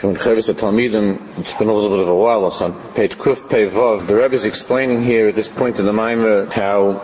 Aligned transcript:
it's 0.00 1.54
been 1.54 1.68
a 1.68 1.72
little 1.72 1.90
bit 1.90 1.98
of 1.98 2.06
a 2.06 2.14
while, 2.14 2.46
it's 2.46 2.60
on 2.60 2.72
page 2.92 3.18
Kuf 3.18 3.50
Pei 3.50 3.66
Vav. 3.66 4.06
The 4.06 4.14
Rebbe 4.14 4.32
is 4.32 4.44
explaining 4.44 5.02
here 5.02 5.26
at 5.26 5.34
this 5.34 5.48
point 5.48 5.80
in 5.80 5.86
the 5.86 5.92
Maimah 5.92 6.52
how, 6.52 7.00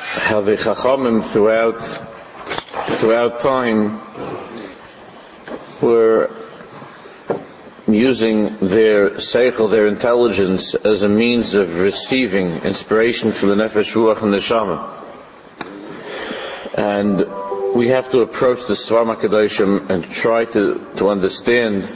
how 0.00 0.40
the 0.40 0.56
Chachamim 0.56 1.22
throughout, 1.22 1.80
throughout 2.98 3.38
time 3.38 4.00
were 5.80 6.32
using 7.86 8.56
their 8.58 9.10
seichel, 9.10 9.70
their 9.70 9.86
intelligence, 9.86 10.74
as 10.74 11.02
a 11.02 11.08
means 11.08 11.54
of 11.54 11.78
receiving 11.78 12.48
inspiration 12.64 13.30
from 13.30 13.50
the 13.50 13.54
nefesh, 13.54 13.94
ruach, 13.94 14.22
and 14.24 14.34
neshama. 14.34 14.92
And 16.74 17.76
we 17.76 17.86
have 17.88 18.10
to 18.10 18.22
approach 18.22 18.66
the 18.66 18.74
Svarim 18.74 19.14
HaKadoshim 19.14 19.90
and 19.90 20.04
try 20.10 20.44
to, 20.46 20.84
to 20.96 21.08
understand 21.08 21.88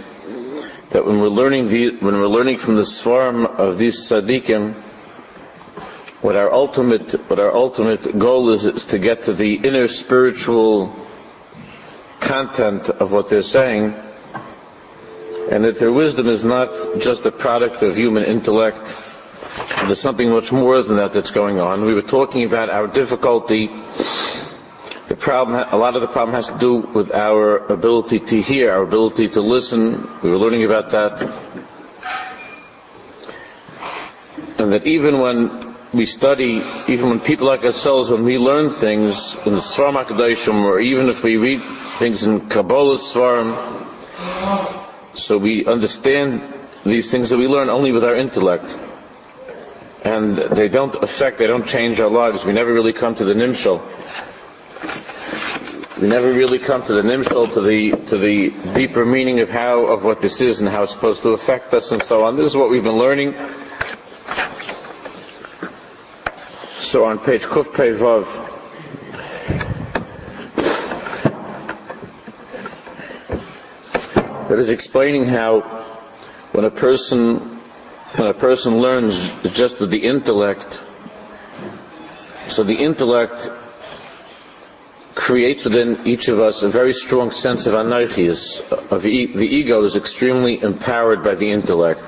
that 0.90 1.06
when 1.06 1.20
we're 1.20 1.28
learning 1.28 1.68
the, 1.68 1.96
when 1.96 2.14
we're 2.20 2.26
learning 2.26 2.58
from 2.58 2.76
the 2.76 2.82
Svarim 2.82 3.46
of 3.46 3.78
these 3.78 3.96
tzaddikim, 4.08 4.74
what 6.20 6.36
our 6.36 6.52
ultimate, 6.52 7.12
what 7.30 7.38
our 7.38 7.54
ultimate 7.54 8.18
goal 8.18 8.50
is, 8.50 8.66
is 8.66 8.86
to 8.86 8.98
get 8.98 9.22
to 9.22 9.32
the 9.32 9.54
inner 9.54 9.88
spiritual 9.88 10.94
content 12.18 12.90
of 12.90 13.12
what 13.12 13.30
they're 13.30 13.42
saying, 13.42 13.94
and 15.50 15.64
that 15.64 15.78
their 15.78 15.92
wisdom 15.92 16.26
is 16.26 16.44
not 16.44 17.00
just 17.00 17.24
a 17.24 17.32
product 17.32 17.82
of 17.82 17.96
human 17.96 18.24
intellect. 18.24 18.82
There's 19.86 20.00
something 20.00 20.28
much 20.28 20.52
more 20.52 20.82
than 20.82 20.96
that 20.96 21.12
that's 21.12 21.30
going 21.30 21.58
on. 21.60 21.84
We 21.84 21.94
were 21.94 22.02
talking 22.02 22.44
about 22.44 22.68
our 22.68 22.86
difficulty. 22.86 23.70
Problem, 25.20 25.68
a 25.70 25.76
lot 25.76 25.96
of 25.96 26.00
the 26.00 26.08
problem 26.08 26.34
has 26.34 26.48
to 26.48 26.58
do 26.58 26.76
with 26.76 27.12
our 27.12 27.58
ability 27.58 28.20
to 28.20 28.40
hear, 28.40 28.72
our 28.72 28.80
ability 28.82 29.28
to 29.28 29.42
listen. 29.42 30.08
We 30.22 30.30
were 30.30 30.38
learning 30.38 30.64
about 30.64 30.90
that. 30.90 31.20
And 34.58 34.72
that 34.72 34.86
even 34.86 35.20
when 35.20 35.76
we 35.92 36.06
study, 36.06 36.62
even 36.88 37.10
when 37.10 37.20
people 37.20 37.46
like 37.46 37.64
ourselves, 37.64 38.10
when 38.10 38.24
we 38.24 38.38
learn 38.38 38.70
things 38.70 39.36
in 39.44 39.52
the 39.52 39.60
Svarim 39.60 40.02
HaKadoshim, 40.02 40.64
or 40.64 40.80
even 40.80 41.10
if 41.10 41.22
we 41.22 41.36
read 41.36 41.60
things 42.00 42.24
in 42.24 42.48
Kabbalah 42.48 42.96
Svarim, 42.96 43.52
so 45.12 45.36
we 45.36 45.66
understand 45.66 46.40
these 46.84 47.10
things 47.10 47.28
that 47.28 47.36
we 47.36 47.46
learn 47.46 47.68
only 47.68 47.92
with 47.92 48.04
our 48.04 48.14
intellect. 48.14 48.74
And 50.02 50.34
they 50.34 50.68
don't 50.68 50.94
affect, 50.94 51.36
they 51.36 51.46
don't 51.46 51.66
change 51.66 52.00
our 52.00 52.08
lives. 52.08 52.42
We 52.42 52.54
never 52.54 52.72
really 52.72 52.94
come 52.94 53.14
to 53.16 53.24
the 53.26 53.34
nimshal. 53.34 53.82
We 56.00 56.08
never 56.08 56.32
really 56.32 56.58
come 56.58 56.82
to 56.86 56.94
the 56.94 57.02
nimshal, 57.02 57.52
to 57.52 57.60
the, 57.60 57.90
to 58.08 58.16
the 58.16 58.50
deeper 58.74 59.04
meaning 59.04 59.40
of 59.40 59.50
how, 59.50 59.84
of 59.84 60.02
what 60.02 60.22
this 60.22 60.40
is 60.40 60.60
and 60.60 60.68
how 60.68 60.84
it's 60.84 60.92
supposed 60.92 61.22
to 61.22 61.30
affect 61.30 61.74
us 61.74 61.92
and 61.92 62.02
so 62.02 62.24
on. 62.24 62.36
This 62.36 62.46
is 62.46 62.56
what 62.56 62.70
we've 62.70 62.82
been 62.82 62.96
learning. 62.96 63.34
So 66.78 67.04
on 67.04 67.18
page 67.18 67.44
Kuf 67.44 67.66
Vav, 67.66 68.48
that 74.48 74.58
is 74.58 74.70
explaining 74.70 75.26
how 75.26 75.60
when 76.52 76.64
a 76.64 76.70
person 76.70 77.60
when 78.16 78.26
a 78.26 78.34
person 78.34 78.78
learns 78.78 79.32
just 79.52 79.78
with 79.78 79.90
the 79.90 80.04
intellect, 80.04 80.80
so 82.48 82.64
the 82.64 82.74
intellect 82.74 83.50
creates 85.14 85.64
within 85.64 86.06
each 86.06 86.28
of 86.28 86.40
us 86.40 86.62
a 86.62 86.68
very 86.68 86.92
strong 86.92 87.30
sense 87.30 87.66
of 87.66 87.74
anarchias. 87.74 88.60
Uh, 88.72 88.94
of 88.94 89.06
e- 89.06 89.26
the 89.26 89.46
ego 89.46 89.82
is 89.82 89.96
extremely 89.96 90.62
empowered 90.62 91.22
by 91.22 91.34
the 91.34 91.50
intellect, 91.50 92.02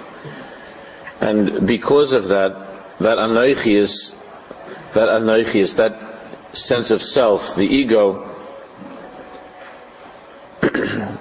and 1.21 1.67
because 1.67 2.13
of 2.13 2.29
that, 2.29 2.99
that 2.99 3.19
anarchias, 3.19 4.15
that 4.95 5.09
anarchias, 5.09 5.77
that 5.77 5.99
sense 6.57 6.91
of 6.91 7.03
self, 7.03 7.57
the 7.57 7.67
ego 7.67 8.29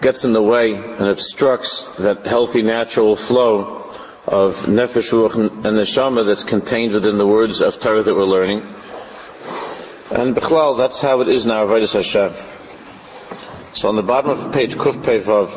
gets 0.00 0.24
in 0.24 0.32
the 0.32 0.42
way 0.42 0.74
and 0.74 1.06
obstructs 1.06 1.94
that 1.96 2.26
healthy 2.26 2.62
natural 2.62 3.16
flow 3.16 3.82
of 4.26 4.66
nefesh, 4.66 5.12
ruach, 5.12 5.36
and 5.36 5.50
neshama 5.62 6.26
that's 6.26 6.44
contained 6.44 6.92
within 6.92 7.16
the 7.18 7.26
words 7.26 7.60
of 7.60 7.78
Torah 7.78 8.02
that 8.02 8.14
we're 8.14 8.24
learning. 8.24 8.62
And 10.11 10.35
bichlal, 10.35 10.77
that's 10.77 10.99
how 10.99 11.21
it 11.21 11.29
is 11.29 11.45
now, 11.45 11.65
Avodas 11.65 11.93
Hashem. 11.93 12.33
So 13.73 13.89
on 13.89 13.95
the 13.95 14.03
bottom 14.03 14.31
of 14.31 14.51
page 14.51 14.75
Kuf 14.75 14.95
Pevav, 15.03 15.49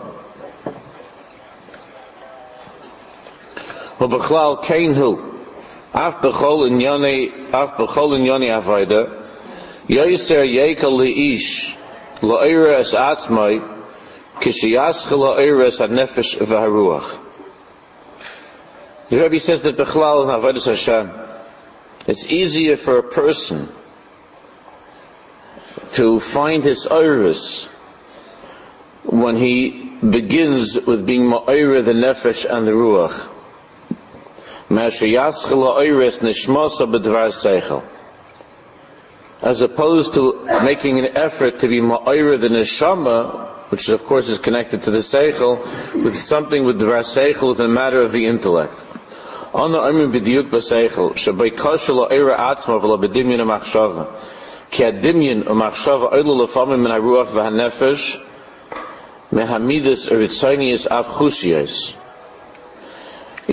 ובכלל 4.00 4.54
כן 4.62 4.94
הוא, 4.96 5.18
אף 5.92 6.14
בכל 6.22 6.64
ענייני, 6.68 7.30
אף 7.50 7.70
בכל 7.80 8.14
ענייני 8.14 8.56
אביידה, 8.56 9.02
יויסר 9.88 10.42
יקל 10.44 10.88
לאיש, 10.88 11.76
לאירה 12.22 12.80
אס 12.80 12.94
עצמי, 12.94 13.60
the 14.36 14.50
Rebbe 19.10 19.38
says 19.38 19.62
that 19.62 19.76
Bechlal 19.76 20.22
and 20.22 20.30
Avodah 20.30 20.66
Hashem, 20.66 21.12
it's 22.08 22.26
easier 22.26 22.76
for 22.76 22.98
a 22.98 23.02
person 23.04 23.68
to 25.93 26.19
find 26.19 26.63
his 26.63 26.87
iris 26.87 27.65
when 29.03 29.35
he 29.37 29.89
begins 30.07 30.79
with 30.79 31.05
being 31.05 31.23
ma'ira 31.23 31.83
the 31.83 31.93
nefesh 31.93 32.45
and 32.45 32.67
the 32.67 32.71
ruach. 32.71 33.27
As 39.41 39.61
opposed 39.61 40.13
to 40.13 40.45
making 40.63 40.99
an 40.99 41.17
effort 41.17 41.59
to 41.59 41.67
be 41.67 41.79
ma'ira 41.81 42.39
the 42.39 42.49
neshama 42.49 43.49
which 43.69 43.89
of 43.89 44.03
course 44.05 44.29
is 44.29 44.39
connected 44.39 44.83
to 44.83 44.91
the 44.91 44.97
seichel, 44.97 45.63
with 46.03 46.15
something 46.15 46.63
with 46.63 46.79
the 46.79 46.85
seichel, 46.85 47.49
with 47.49 47.59
a 47.59 47.67
matter 47.67 48.01
of 48.01 48.11
the 48.11 48.25
intellect. 48.25 48.73
On 49.53 49.71
the 49.71 49.79
armin 49.79 50.11
b'diuk 50.11 50.49
b'seichel, 50.49 51.13
shabay 51.13 51.55
kosher 51.55 51.93
lo 51.93 52.07
atzma 52.09 52.81
v'lo 52.81 52.99
b'dimyin 52.99 53.39
ha'machshava, 53.39 54.07
He 54.71 54.77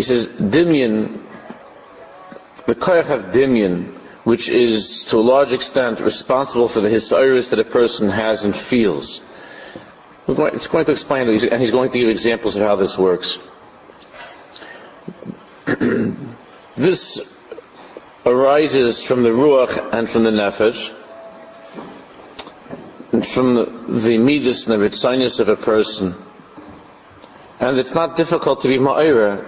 says, 0.03 0.27
dimyin, 0.27 1.23
the 2.67 2.75
koyach 2.75 3.11
of 3.11 3.25
dimyin, 3.33 3.95
which 4.25 4.49
is 4.51 5.05
to 5.07 5.19
a 5.19 5.21
large 5.21 5.53
extent 5.53 6.01
responsible 6.01 6.69
for 6.69 6.81
the 6.81 6.91
hisayrus 6.91 7.51
that 7.51 7.59
a 7.61 7.65
person 7.65 8.11
has 8.11 8.45
and 8.45 8.55
feels. 8.55 9.23
It's 10.29 10.67
going 10.67 10.85
to 10.85 10.93
explain, 10.93 11.29
and 11.29 11.63
he's 11.63 11.71
going 11.71 11.93
to 11.93 11.99
give 11.99 12.09
examples 12.09 12.57
of 12.57 12.63
how 12.63 12.77
this 12.77 12.99
works. 12.99 13.39
this 16.77 17.21
arises 18.27 19.03
from 19.03 19.23
the 19.23 19.31
ruach 19.31 19.93
and 19.93 20.11
from 20.11 20.25
the 20.25 20.31
nefesh, 20.31 20.93
from 23.23 23.55
the, 23.55 24.19
midas 24.19 24.67
and 24.67 24.81
the 24.81 24.89
ritzinus 24.89 25.41
of 25.41 25.49
a 25.49 25.57
person. 25.57 26.15
And 27.59 27.79
it's 27.79 27.95
not 27.95 28.17
difficult 28.17 28.63
to 28.63 28.69
be 28.69 28.79
ma'ira. 28.79 29.45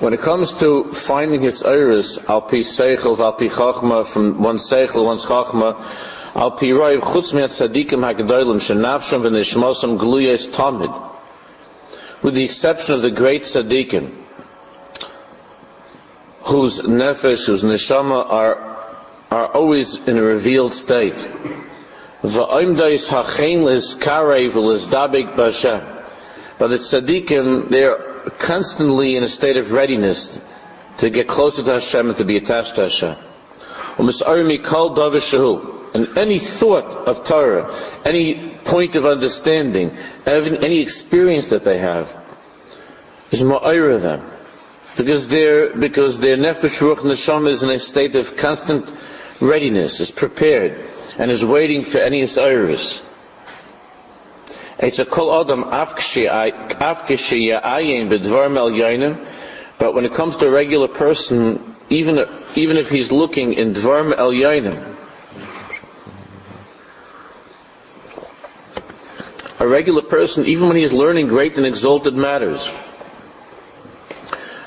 When 0.00 0.14
it 0.14 0.20
comes 0.20 0.54
to 0.54 0.92
finding 0.92 1.42
his 1.42 1.62
iris, 1.62 2.18
al 2.28 2.40
pi 2.42 2.58
seichel, 2.58 3.18
al 3.18 3.32
pi 3.34 3.48
chachma, 3.48 4.06
from 4.06 4.42
one 4.42 4.56
seichel, 4.56 5.04
one's 5.04 5.24
chachma, 5.24 5.80
al 6.34 6.56
pirayv 6.56 7.00
chutz 7.00 7.32
miat 7.32 7.52
tzadikim 7.52 8.00
hagdolim 8.00 8.56
shenafsham 8.56 9.22
v'nishmosam 9.22 9.98
gluyes 9.98 10.48
tamid. 10.48 11.10
With 12.22 12.34
the 12.34 12.44
exception 12.44 12.94
of 12.94 13.02
the 13.02 13.10
great 13.10 13.42
tzadikim, 13.42 14.22
whose 16.44 16.80
nefesh, 16.80 17.46
whose 17.46 17.62
neshama 17.62 18.24
are, 18.28 18.71
are 19.32 19.46
always 19.46 19.96
in 19.96 20.18
a 20.18 20.22
revealed 20.22 20.74
state. 20.74 21.14
But 22.20 22.30
the 26.68 26.76
tzaddikim, 26.78 27.68
they're 27.70 27.96
constantly 28.38 29.16
in 29.16 29.24
a 29.24 29.28
state 29.28 29.56
of 29.56 29.72
readiness 29.72 30.38
to 30.98 31.08
get 31.08 31.28
closer 31.28 31.62
to 31.62 31.72
Hashem 31.72 32.10
and 32.10 32.18
to 32.18 32.24
be 32.26 32.36
attached 32.36 32.74
to 32.74 32.82
Hashem. 32.82 33.16
And 35.94 36.18
any 36.18 36.38
thought 36.38 37.08
of 37.08 37.24
Torah, 37.24 37.74
any 38.04 38.58
point 38.64 38.94
of 38.96 39.06
understanding, 39.06 39.96
any 40.26 40.80
experience 40.80 41.48
that 41.48 41.64
they 41.64 41.78
have, 41.78 42.14
is 43.30 43.42
ma'ira 43.42 43.98
them. 44.00 44.30
Because 44.96 45.26
their, 45.28 45.74
because 45.74 46.18
their 46.18 46.36
nefesh, 46.36 46.80
ruach, 46.80 46.98
neshama 46.98 47.48
is 47.48 47.62
in 47.62 47.70
a 47.70 47.80
state 47.80 48.14
of 48.14 48.36
constant 48.36 48.86
readiness, 49.42 50.00
is 50.00 50.10
prepared, 50.10 50.80
and 51.18 51.30
is 51.30 51.44
waiting 51.44 51.84
for 51.84 51.98
any 51.98 52.22
iris. 52.22 53.02
It's 54.78 54.98
a 54.98 55.04
kol 55.04 55.40
adam 55.40 55.64
but 59.78 59.94
when 59.94 60.04
it 60.04 60.12
comes 60.12 60.36
to 60.36 60.46
a 60.46 60.50
regular 60.50 60.88
person, 60.88 61.76
even, 61.90 62.26
even 62.54 62.76
if 62.76 62.88
he's 62.88 63.10
looking 63.10 63.54
in 63.54 63.74
dvar 63.74 64.14
el 64.16 64.32
a 69.58 69.68
regular 69.68 70.02
person, 70.02 70.46
even 70.46 70.68
when 70.68 70.76
he's 70.76 70.92
learning 70.92 71.28
great 71.28 71.56
and 71.56 71.66
exalted 71.66 72.16
matters, 72.16 72.66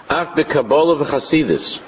af 0.10 0.36
bekabbalah 0.36 0.98
v'chasidis, 0.98 1.80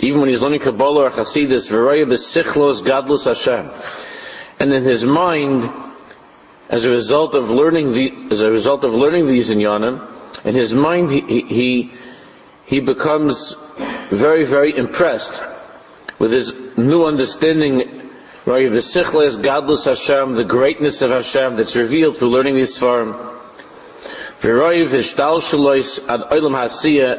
even 0.00 0.20
when 0.20 0.28
he's 0.28 0.42
learning 0.42 0.60
Kabbalah 0.60 1.04
or 1.04 1.10
Chasidus, 1.10 1.70
v'raya 1.70 2.06
b'sichlos 2.06 2.82
gadlus 2.82 3.24
Hashem, 3.24 3.70
and 4.60 4.72
in 4.72 4.82
his 4.82 5.04
mind, 5.04 5.70
as 6.68 6.84
a 6.84 6.90
result 6.90 7.34
of 7.34 7.50
learning 7.50 7.92
the, 7.92 8.14
as 8.30 8.40
a 8.40 8.50
result 8.50 8.84
of 8.84 8.94
learning 8.94 9.26
these 9.26 9.50
inyanim, 9.50 10.06
in 10.44 10.54
his 10.54 10.74
mind 10.74 11.10
he, 11.10 11.42
he, 11.42 11.92
he 12.66 12.80
becomes 12.80 13.54
very, 14.10 14.44
very 14.44 14.76
impressed 14.76 15.32
with 16.18 16.32
his 16.32 16.52
new 16.76 17.04
understanding, 17.04 18.10
right, 18.44 18.70
the 18.70 19.40
godless 19.42 19.84
Hashem, 19.84 20.34
the 20.34 20.44
greatness 20.44 21.02
of 21.02 21.10
Hashem 21.10 21.56
that's 21.56 21.76
revealed 21.76 22.16
through 22.16 22.30
learning 22.30 22.54
this 22.54 22.78
farm. 22.78 23.14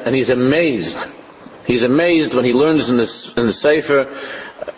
And 0.06 0.16
he's 0.16 0.30
amazed. 0.30 0.98
He's 1.70 1.84
amazed 1.84 2.34
when 2.34 2.46
he 2.46 2.54
learns 2.54 2.90
in, 2.90 2.98
this, 2.98 3.32
in 3.34 3.46
the 3.46 3.54
Sefer 3.54 4.12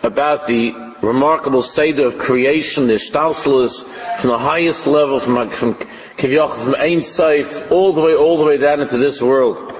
about 0.02 0.46
the 0.46 0.74
remarkable 1.00 1.62
state 1.62 1.98
of 1.98 2.18
creation, 2.18 2.86
the 2.86 2.98
Shtalshalas, 2.98 3.82
from 4.18 4.28
the 4.28 4.36
highest 4.36 4.86
level, 4.86 5.18
from, 5.18 5.48
from 5.48 5.74
Kivyoch, 6.18 6.54
from 6.54 6.74
Ein 6.74 7.02
Sof, 7.02 7.72
all 7.72 7.94
the 7.94 8.02
way, 8.02 8.14
all 8.14 8.36
the 8.36 8.44
way 8.44 8.58
down 8.58 8.82
into 8.82 8.98
this 8.98 9.22
world. 9.22 9.74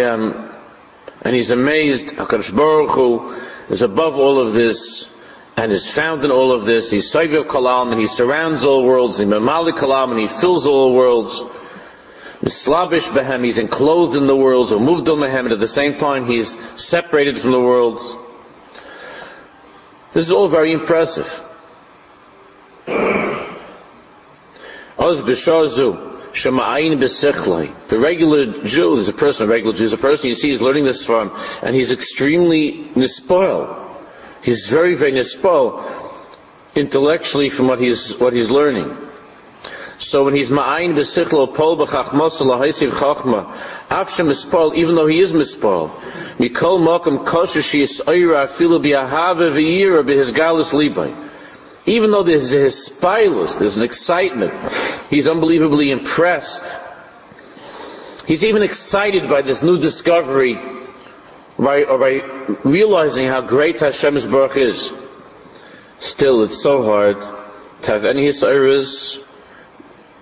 Um 0.00 0.50
and 1.20 1.34
he's 1.34 1.50
amazed, 1.50 2.06
HaKadosh 2.06 2.56
Baruch 2.56 2.90
Hu 2.92 3.36
is 3.68 3.82
above 3.82 4.16
all 4.16 4.40
of 4.40 4.54
this, 4.54 5.06
and 5.58 5.70
is 5.70 5.90
found 5.90 6.24
in 6.24 6.30
all 6.30 6.50
of 6.50 6.64
this. 6.64 6.90
He's 6.90 7.12
Saviv 7.12 7.44
Kalam, 7.44 7.92
and 7.92 8.00
he 8.00 8.06
surrounds 8.06 8.64
all 8.64 8.84
worlds. 8.84 9.18
He's 9.18 9.28
Mamali 9.28 9.72
Kalam, 9.72 10.12
and 10.12 10.20
he 10.20 10.28
fills 10.28 10.66
all 10.66 10.94
worlds. 10.94 11.44
Mislabish 12.44 13.08
Behem, 13.08 13.42
he's 13.42 13.56
enclosed 13.56 14.14
in 14.14 14.26
the 14.26 14.36
or 14.70 14.78
moved 14.78 15.06
Mehem, 15.06 15.44
and 15.44 15.52
at 15.52 15.60
the 15.60 15.66
same 15.66 15.96
time 15.96 16.26
he's 16.26 16.58
separated 16.78 17.40
from 17.40 17.52
the 17.52 17.60
worlds. 17.60 18.14
This 20.12 20.26
is 20.26 20.32
all 20.32 20.48
very 20.48 20.70
impressive. 20.72 21.40
Oz 24.98 25.22
Bishazu. 25.22 26.12
The 27.88 27.98
regular 27.98 28.64
Jew, 28.64 28.96
there's 28.96 29.08
a 29.08 29.12
person, 29.14 29.46
a 29.46 29.48
regular 29.48 29.74
Jew, 29.74 29.84
is 29.84 29.92
a 29.94 29.98
person 29.98 30.28
you 30.28 30.34
see 30.34 30.50
he's 30.50 30.60
learning 30.60 30.84
this 30.84 31.02
from, 31.02 31.34
and 31.62 31.74
he's 31.74 31.92
extremely 31.92 32.88
nispoil. 32.94 33.96
He's 34.42 34.66
very, 34.66 34.94
very 34.94 35.12
nispoil 35.12 35.82
intellectually 36.74 37.48
from 37.48 37.68
what 37.68 37.80
he's, 37.80 38.18
what 38.18 38.34
he's 38.34 38.50
learning. 38.50 39.03
So 39.98 40.24
when 40.24 40.34
he's 40.34 40.50
ma'ayin 40.50 40.94
b'sichlo 40.94 41.54
pol 41.54 41.76
b'chachmos 41.76 42.40
lahaysiv 42.40 42.90
chachma, 42.90 43.52
afshem 43.88 44.28
mispol, 44.28 44.74
even 44.74 44.94
though 44.94 45.06
he 45.06 45.20
is 45.20 45.32
mispol, 45.32 45.90
mikol 46.38 46.80
mokum 46.80 47.24
kosher 47.24 47.62
she's 47.62 48.00
oira 48.00 48.46
afilu 48.46 48.82
b'yahave 48.82 49.52
v'yira 49.52 50.02
b'his 50.02 50.32
libay. 50.32 51.30
Even 51.86 52.10
though 52.10 52.22
there's 52.22 52.52
a 52.52 52.66
spilus, 52.66 53.58
there's 53.58 53.76
an 53.76 53.82
excitement, 53.82 54.54
he's 55.10 55.28
unbelievably 55.28 55.90
impressed. 55.90 56.64
He's 58.26 58.44
even 58.44 58.62
excited 58.62 59.28
by 59.28 59.42
this 59.42 59.62
new 59.62 59.78
discovery, 59.78 60.58
by, 61.58 61.84
or 61.84 61.98
by 61.98 62.22
realizing 62.64 63.26
how 63.26 63.42
great 63.42 63.80
Hashem's 63.80 64.26
Baruch 64.26 64.56
is. 64.56 64.90
Still, 65.98 66.42
it's 66.42 66.62
so 66.62 66.82
hard 66.82 67.20
to 67.82 67.90
have 67.92 68.04
any 68.06 68.26
Hisa'iras, 68.28 69.23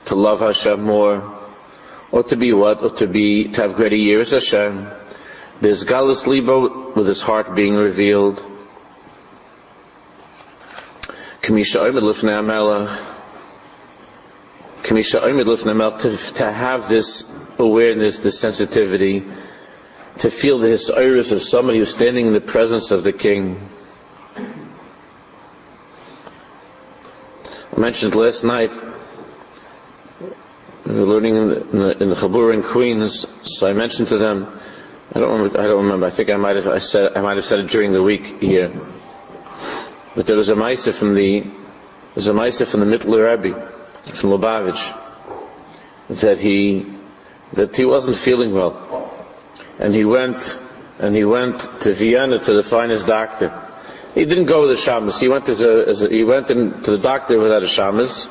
to 0.06 0.14
love 0.14 0.40
Hashem 0.40 0.82
more, 0.82 1.38
or 2.10 2.22
to 2.24 2.36
be 2.36 2.52
what? 2.52 2.82
Or 2.82 2.90
to 2.96 3.06
be, 3.06 3.48
to 3.48 3.62
have 3.62 3.74
greater 3.74 3.96
years 3.96 4.30
Hashem. 4.30 4.88
There's 5.60 5.84
Galus 5.84 6.26
Libo 6.26 6.92
with 6.92 7.06
his 7.06 7.20
heart 7.20 7.54
being 7.54 7.76
revealed. 7.76 8.42
To 11.42 11.54
have 16.52 16.88
this 16.88 17.32
awareness, 17.58 18.18
this 18.18 18.38
sensitivity, 18.38 19.24
to 20.18 20.30
feel 20.30 20.58
the 20.58 20.94
iris 20.96 21.32
of 21.32 21.42
somebody 21.42 21.78
who's 21.78 21.92
standing 21.92 22.26
in 22.26 22.32
the 22.32 22.40
presence 22.40 22.90
of 22.90 23.04
the 23.04 23.12
king. 23.12 23.68
I 27.74 27.80
mentioned 27.80 28.14
last 28.14 28.44
night, 28.44 28.72
learning 30.96 31.36
in 31.36 31.48
the, 31.48 32.02
in 32.02 32.08
the, 32.10 32.14
Chabur 32.14 32.52
in 32.52 32.62
Queens, 32.62 33.26
so 33.44 33.68
I 33.68 33.72
mentioned 33.72 34.08
to 34.08 34.18
them, 34.18 34.58
I 35.14 35.20
don't 35.20 35.30
remember, 35.30 35.60
I 35.60 35.66
don't 35.66 35.84
remember, 35.84 36.06
I 36.06 36.10
think 36.10 36.30
I 36.30 36.36
might 36.36 36.56
have, 36.56 36.68
I 36.68 36.78
said, 36.78 37.16
I 37.16 37.20
might 37.20 37.36
have 37.36 37.44
said 37.44 37.60
it 37.60 37.70
during 37.70 37.92
the 37.92 38.02
week 38.02 38.40
here. 38.42 38.72
But 40.14 40.26
there 40.26 40.36
was 40.36 40.48
a 40.48 40.54
Maisa 40.54 40.92
from 40.92 41.14
the, 41.14 41.46
there's 42.14 42.28
a 42.28 42.32
Maisa 42.32 42.70
from 42.70 42.80
the 42.80 42.86
Mittler 42.86 43.42
Rebbe, 43.42 43.70
from 44.00 44.30
Lubavitch, 44.30 44.98
that 46.08 46.38
he, 46.38 46.86
that 47.52 47.76
he 47.76 47.84
wasn't 47.84 48.16
feeling 48.16 48.52
well. 48.52 49.12
And 49.78 49.94
he 49.94 50.04
went, 50.04 50.58
and 50.98 51.14
he 51.14 51.24
went 51.24 51.60
to 51.80 51.92
Vienna 51.92 52.38
to 52.38 52.52
the 52.54 52.62
finest 52.62 53.06
doctor. 53.06 53.62
He 54.14 54.24
didn't 54.26 54.46
go 54.46 54.62
with 54.62 54.72
a 54.72 54.74
shamus. 54.74 55.18
He 55.18 55.28
went 55.28 55.48
as 55.48 55.62
a, 55.62 55.88
as 55.88 56.02
a 56.02 56.08
he 56.08 56.22
went 56.22 56.50
in, 56.50 56.82
to 56.82 56.90
the 56.90 56.98
doctor 56.98 57.38
without 57.38 57.62
a 57.62 57.66
shamus. 57.66 58.28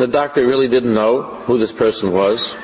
And 0.00 0.08
the 0.08 0.18
doctor 0.18 0.46
really 0.46 0.68
didn't 0.68 0.94
know 0.94 1.20
who 1.20 1.58
this 1.58 1.72
person 1.72 2.12
was. 2.12 2.54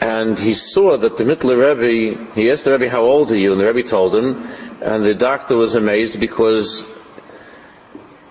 And 0.00 0.38
he 0.38 0.54
saw 0.54 0.96
that 0.96 1.18
the 1.18 1.24
Mittler 1.24 1.58
Rebbe, 1.58 2.32
he 2.34 2.50
asked 2.50 2.64
the 2.64 2.72
Rebbe, 2.72 2.88
how 2.88 3.02
old 3.02 3.30
are 3.30 3.36
you? 3.36 3.52
And 3.52 3.60
the 3.60 3.66
Rebbe 3.66 3.86
told 3.86 4.16
him, 4.16 4.46
and 4.80 5.04
the 5.04 5.12
doctor 5.14 5.56
was 5.56 5.74
amazed 5.74 6.18
because 6.18 6.86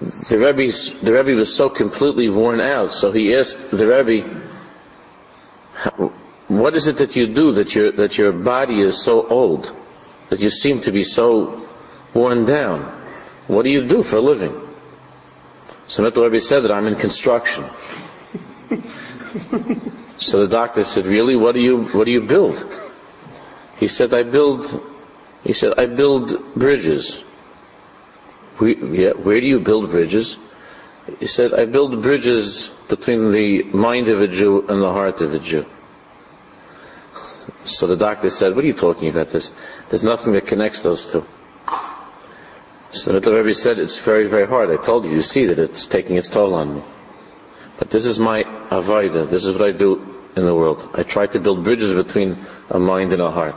the 0.01 0.39
Rebbe, 0.39 0.74
the 1.03 1.13
Rebbe 1.13 1.38
was 1.38 1.56
so 1.56 1.70
completely 1.70 2.30
worn 2.30 2.60
out. 2.60 2.92
So 2.92 3.12
he 3.12 3.36
asked 3.36 3.70
the 3.70 3.86
Rebbe, 3.86 4.27
what 6.48 6.74
is 6.74 6.88
it 6.88 6.98
that 6.98 7.15
you 7.15 7.27
do 7.27 7.51
that 7.51 7.70
that 7.98 8.18
your 8.18 8.32
body 8.32 8.82
is 8.82 9.00
so 9.00 9.27
old? 9.27 9.72
That 10.30 10.39
you 10.39 10.50
seem 10.50 10.82
to 10.82 10.92
be 10.92 11.03
so 11.03 11.68
worn 12.15 12.48
down? 12.48 12.82
What 13.46 13.62
do 13.62 13.70
you 13.70 13.86
do 13.88 14.01
for 14.01 14.18
a 14.18 14.22
living? 14.22 14.62
So 15.88 16.04
Rebbe 16.04 16.42
said 16.42 16.62
that 16.62 16.72
I'm 16.72 16.88
in 16.88 16.96
construction. 16.96 17.66
so 20.18 20.40
the 20.40 20.48
doctor 20.48 20.84
said, 20.84 21.06
really? 21.06 21.36
What 21.36 21.54
do 21.56 21.62
you, 21.62 21.86
what 21.86 22.06
do 22.06 22.12
you 22.12 22.22
build? 22.22 22.66
He 23.78 23.88
said, 23.88 24.13
I 24.13 24.24
build 24.24 24.82
he 25.44 25.54
said, 25.54 25.74
I 25.78 25.88
build 25.88 26.56
bridges. 26.56 27.22
We, 28.60 28.75
yeah, 28.75 29.12
where 29.12 29.42
do 29.42 29.48
you 29.48 29.60
build 29.60 29.92
bridges? 29.92 30.38
He 31.20 31.25
said, 31.25 31.54
I 31.54 31.66
build 31.66 32.02
bridges 32.02 32.72
between 32.88 33.32
the 33.32 33.63
mind 33.63 34.08
of 34.08 34.22
a 34.22 34.28
Jew 34.28 34.66
and 34.68 34.82
the 34.82 34.92
heart 34.92 35.20
of 35.20 35.34
a 35.34 35.40
Jew. 35.40 35.66
So 37.66 37.88
the 37.88 37.98
doctor 37.98 38.30
said, 38.30 38.56
what 38.56 38.63
are 38.63 38.68
you 38.68 38.74
talking 38.74 39.10
about 39.10 39.30
this? 39.30 39.54
There's 39.90 40.04
nothing 40.04 40.34
that 40.34 40.48
connects 40.48 40.82
those 40.82 41.12
two. 41.12 41.25
So 42.93 43.19
the 43.19 43.33
Rebbe 43.33 43.55
said, 43.55 43.79
it's 43.79 43.97
very, 43.97 44.27
very 44.27 44.45
hard. 44.45 44.69
I 44.69 44.77
told 44.77 45.05
you, 45.05 45.12
you 45.12 45.23
see 45.23 45.47
that 45.47 45.57
it's 45.57 45.88
taking 45.88 46.15
its 46.15 46.29
toll 46.29 46.53
on 46.53 46.75
me. 46.75 46.83
But 47.79 47.89
this 47.89 48.05
is 48.05 48.19
my 48.19 48.43
avoida. 48.43 49.27
This 49.27 49.45
is 49.45 49.53
what 49.57 49.67
I 49.67 49.71
do 49.71 49.95
in 50.35 50.45
the 50.45 50.53
world. 50.53 50.88
I 50.93 51.01
try 51.01 51.25
to 51.25 51.39
build 51.39 51.63
bridges 51.63 51.91
between 51.91 52.38
a 52.69 52.77
mind 52.77 53.12
and 53.12 53.21
a 53.21 53.31
heart. 53.31 53.55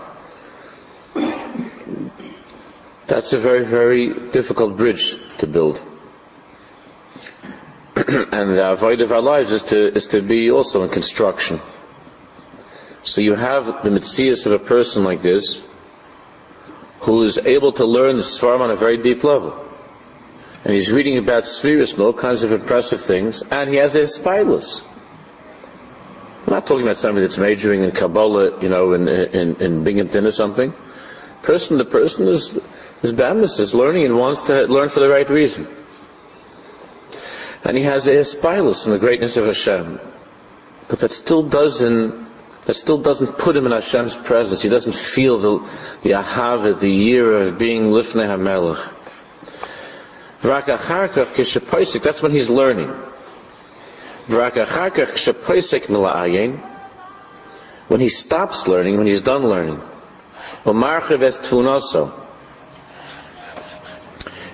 That's 3.06 3.34
a 3.34 3.38
very, 3.38 3.62
very 3.62 4.30
difficult 4.30 4.78
bridge 4.78 5.16
to 5.38 5.46
build. 5.46 5.80
and 7.94 8.56
the 8.56 8.70
avoid 8.72 9.02
of 9.02 9.12
our 9.12 9.20
lives 9.20 9.52
is 9.52 9.64
to, 9.64 9.94
is 9.94 10.06
to 10.08 10.22
be 10.22 10.50
also 10.50 10.82
in 10.82 10.88
construction. 10.88 11.60
So 13.02 13.20
you 13.20 13.34
have 13.34 13.84
the 13.84 13.90
mitzias 13.90 14.46
of 14.46 14.52
a 14.52 14.58
person 14.58 15.04
like 15.04 15.20
this, 15.20 15.60
who 17.06 17.22
is 17.22 17.38
able 17.38 17.72
to 17.72 17.84
learn 17.84 18.16
the 18.16 18.22
Svarm 18.22 18.60
on 18.60 18.72
a 18.72 18.76
very 18.76 18.96
deep 18.98 19.22
level. 19.22 19.56
And 20.64 20.74
he's 20.74 20.90
reading 20.90 21.18
about 21.18 21.46
spheres 21.46 21.92
and 21.92 22.02
all 22.02 22.12
kinds 22.12 22.42
of 22.42 22.50
impressive 22.50 23.00
things, 23.00 23.42
and 23.48 23.70
he 23.70 23.76
has 23.76 23.94
a 23.94 24.02
spylus. 24.02 24.82
I'm 26.44 26.52
not 26.52 26.66
talking 26.66 26.82
about 26.82 26.98
somebody 26.98 27.24
that's 27.24 27.38
majoring 27.38 27.84
in 27.84 27.92
Kabbalah, 27.92 28.60
you 28.60 28.68
know, 28.68 28.92
in, 28.92 29.06
in, 29.08 29.56
in 29.56 29.84
Binghamton 29.84 30.26
or 30.26 30.32
something. 30.32 30.74
person, 31.42 31.78
to 31.78 31.84
person 31.84 32.26
is, 32.26 32.58
is 33.04 33.12
Bamis, 33.12 33.60
is 33.60 33.72
learning 33.72 34.04
and 34.04 34.18
wants 34.18 34.42
to 34.42 34.64
learn 34.66 34.88
for 34.88 34.98
the 34.98 35.08
right 35.08 35.28
reason. 35.30 35.68
And 37.62 37.76
he 37.76 37.84
has 37.84 38.08
a 38.08 38.14
hispilus 38.14 38.82
from 38.82 38.92
the 38.92 38.98
greatness 38.98 39.36
of 39.36 39.46
Hashem. 39.46 40.00
But 40.88 40.98
that 41.00 41.12
still 41.12 41.44
doesn't, 41.44 42.25
that 42.66 42.74
still 42.74 42.98
doesn't 42.98 43.38
put 43.38 43.56
him 43.56 43.64
in 43.66 43.72
Hashem's 43.72 44.16
presence. 44.16 44.60
He 44.60 44.68
doesn't 44.68 44.94
feel 44.94 45.38
the, 45.38 45.58
the 46.02 46.10
ahava, 46.10 46.78
the 46.78 46.90
year 46.90 47.38
of 47.38 47.58
being 47.58 47.84
lifnei 47.84 48.26
HaMelech. 48.26 48.92
That's 52.02 52.22
when 52.22 52.32
he's 52.32 52.50
learning. 52.50 52.88
When 57.88 58.00
he 58.00 58.08
stops 58.08 58.66
learning, 58.66 58.98
when 58.98 59.06
he's 59.06 59.22
done 59.22 59.46
learning. 59.46 59.80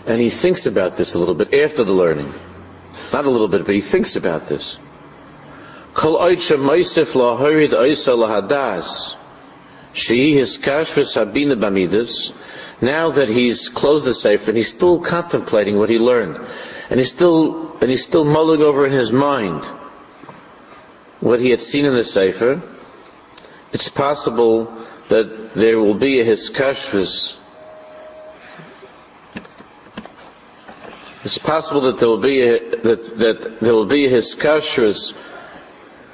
And 0.06 0.20
he 0.20 0.28
thinks 0.28 0.66
about 0.66 0.96
this 0.96 1.14
a 1.14 1.18
little 1.18 1.34
bit 1.34 1.54
after 1.54 1.84
the 1.84 1.94
learning. 1.94 2.30
Not 3.12 3.24
a 3.24 3.30
little 3.30 3.48
bit, 3.48 3.64
but 3.64 3.74
he 3.74 3.80
thinks 3.80 4.16
about 4.16 4.48
this. 4.48 4.78
Now 5.94 6.28
that 13.10 13.28
he's 13.28 13.68
closed 13.68 14.06
the 14.06 14.14
Sefer 14.14 14.50
and 14.50 14.58
he's 14.58 14.70
still 14.70 15.00
contemplating 15.00 15.78
what 15.78 15.88
he 15.88 15.98
learned, 15.98 16.40
and 16.90 16.98
he's 16.98 17.10
still, 17.10 17.76
and 17.80 17.90
he's 17.90 18.02
still 18.02 18.24
mulling 18.24 18.62
over 18.62 18.86
in 18.86 18.92
his 18.92 19.12
mind 19.12 19.64
what 21.20 21.40
he 21.40 21.50
had 21.50 21.62
seen 21.62 21.84
in 21.84 21.94
the 21.94 22.02
Sefer, 22.02 22.60
it's 23.72 23.88
possible 23.88 24.76
that 25.08 25.54
there 25.54 25.78
will 25.78 25.94
be 25.94 26.20
a 26.20 26.24
hiskashvis 26.24 27.36
It's 31.24 31.38
possible 31.38 31.82
that 31.82 31.98
there 31.98 32.08
will 32.08 32.18
be 32.18 32.42
a, 32.42 32.58
that, 32.58 33.18
that 33.18 33.60
there 33.60 33.74
will 33.74 33.86
be 33.86 34.08
his 34.08 34.34
kashrus 34.34 35.14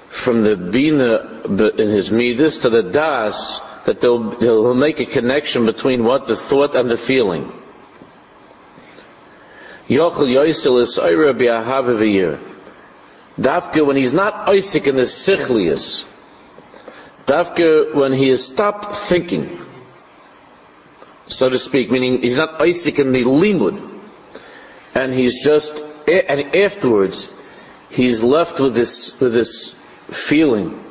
from 0.08 0.42
the 0.42 0.56
bina 0.56 1.42
in 1.46 1.88
his 1.88 2.10
midas 2.10 2.58
to 2.58 2.70
the 2.70 2.82
das 2.82 3.60
that 3.84 4.00
they'll, 4.00 4.30
they'll 4.30 4.74
make 4.74 5.00
a 5.00 5.06
connection 5.06 5.66
between 5.66 6.04
what 6.04 6.26
the 6.26 6.36
thought 6.36 6.74
and 6.74 6.90
the 6.90 6.96
feeling. 6.96 7.52
Yochel. 9.88 10.28
Dafka 13.40 13.86
when 13.86 13.96
he's 13.96 14.12
not 14.12 14.48
Isaac 14.48 14.86
in 14.86 14.96
the 14.96 15.02
Sichlius. 15.02 16.04
Dafka 17.26 17.94
when 17.94 18.12
he 18.12 18.28
has 18.30 18.44
stopped 18.44 18.96
thinking, 18.96 19.58
so 21.28 21.48
to 21.48 21.58
speak, 21.58 21.90
meaning 21.90 22.22
he's 22.22 22.36
not 22.36 22.60
Isaac 22.60 22.98
in 22.98 23.12
the 23.12 23.24
limud 23.24 23.98
and 24.94 25.14
he's 25.14 25.44
just 25.44 25.84
and 26.06 26.56
afterwards 26.56 27.30
he's 27.90 28.22
left 28.22 28.58
with 28.60 28.74
this 28.74 29.18
with 29.20 29.32
this 29.32 29.74
feeling 30.10 30.84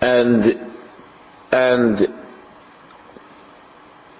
and 0.00 0.72
and 1.52 2.14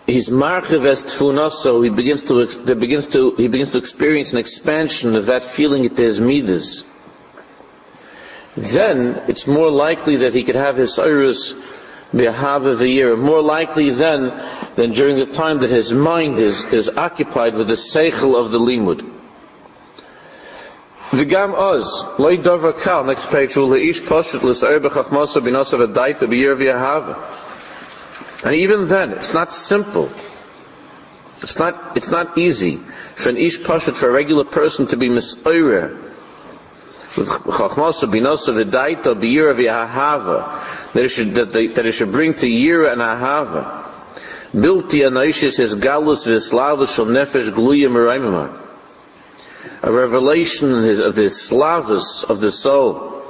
he's 0.07 0.29
marchiv 0.29 1.50
so 1.50 1.83
he 1.83 1.90
begins 1.90 2.23
to 2.23 2.47
there 2.47 2.75
begins 2.75 3.09
to 3.09 3.35
he 3.37 3.49
begins 3.49 3.71
to 3.71 3.79
experience 3.79 4.33
an 4.33 4.38
expansion 4.38 5.14
of 5.14 5.26
that 5.26 5.45
feeling 5.45 5.85
at 5.87 5.97
his 5.97 6.21
midas 6.21 6.85
then 8.57 9.23
it's 9.29 9.47
more 9.47 9.71
likely 9.71 10.17
that 10.17 10.35
he 10.35 10.43
could 10.43 10.57
have 10.57 10.76
his 10.76 10.99
iris 10.99 11.55
Behava 12.12 12.76
the 12.76 12.88
year. 12.88 13.17
More 13.17 13.40
likely 13.40 13.90
then 13.90 14.33
than 14.75 14.93
during 14.93 15.17
the 15.17 15.26
time 15.26 15.61
that 15.61 15.71
his 15.71 15.93
mind 15.93 16.38
is, 16.38 16.64
is 16.64 16.88
occupied 16.88 17.55
with 17.55 17.69
the 17.69 17.75
seichel 17.75 18.35
of 18.35 18.50
the 18.50 18.59
limud. 18.59 19.19
V'gam 21.11 21.55
oz, 21.55 22.05
loy 22.19 22.37
dover 22.37 22.73
kal, 22.73 23.05
next 23.05 23.31
page, 23.31 23.57
ul 23.57 23.73
ish 23.75 24.00
poshet 24.02 24.43
l'sa'er 24.43 24.81
b'chachmasa 24.81 25.43
b'nasa 25.43 25.79
v'daita 25.79 26.29
b'yer 26.29 26.57
v'yahava. 26.57 27.17
And 28.45 28.55
even 28.55 28.87
then, 28.87 29.12
it's 29.12 29.35
not 29.35 29.52
simple. 29.52 30.11
It's 31.43 31.59
not, 31.59 31.97
it's 31.97 32.11
not 32.11 32.38
easy 32.38 32.76
for 33.17 33.31
an 33.31 33.37
ish 33.37 33.59
poshet, 33.61 33.97
for 33.97 34.09
a 34.09 34.12
regular 34.12 34.45
person 34.45 34.87
to 34.88 34.97
be 34.97 35.09
mis'oyer 35.09 35.99
with 37.17 37.29
chachmasa 37.29 38.09
b'nasa 38.09 38.55
v'daita 38.64 39.21
b'yer 39.21 39.52
v'yahava 39.55 40.61
that 40.93 41.05
it 41.05 41.09
should, 41.09 41.35
that, 41.35 41.52
they, 41.52 41.69
that 41.69 41.87
it 41.87 41.93
should 41.93 42.12
bring 42.12 42.35
to 42.35 42.47
Yira 42.47 42.93
and 42.93 43.00
Ahava. 43.00 43.85
Bilti 44.52 45.07
Anaishis 45.07 45.61
is 45.61 45.76
Galus 45.76 46.26
Vislavus 46.26 46.95
Shal 46.95 47.07
Nefesh 47.07 47.50
Gluya 47.50 47.88
Meraimimah. 47.88 48.69
A 49.82 49.90
revelation 49.90 50.72
of 50.75 51.14
the 51.14 51.30
slavus 51.30 52.25
of 52.25 52.40
the 52.40 52.50
soul. 52.50 53.22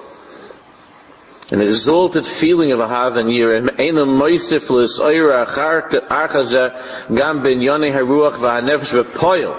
An 1.50 1.60
exalted 1.60 2.26
feeling 2.26 2.72
of 2.72 2.80
Ahava 2.80 3.20
and. 3.20 3.68
And 3.68 3.78
Einam 3.78 4.18
Moisif 4.20 4.68
Lis 4.70 4.98
Oira 4.98 5.46
Achaza 5.46 7.14
Gam 7.14 7.42
Ben 7.42 7.60
Yoni 7.60 7.90
Haruach 7.90 8.34
Vahanefesh 8.34 9.02
Vepoil. 9.02 9.54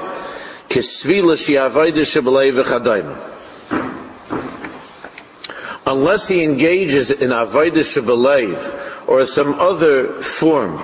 Kesvila 0.69 1.35
Shiavayda 1.35 2.03
Shabalei 2.03 2.51
V'chadayim 2.63 3.31
unless 5.85 6.27
he 6.27 6.43
engages 6.43 7.11
in 7.11 7.29
avodah 7.29 7.83
shabalev 7.83 9.07
or 9.07 9.25
some 9.25 9.59
other 9.59 10.21
form 10.21 10.79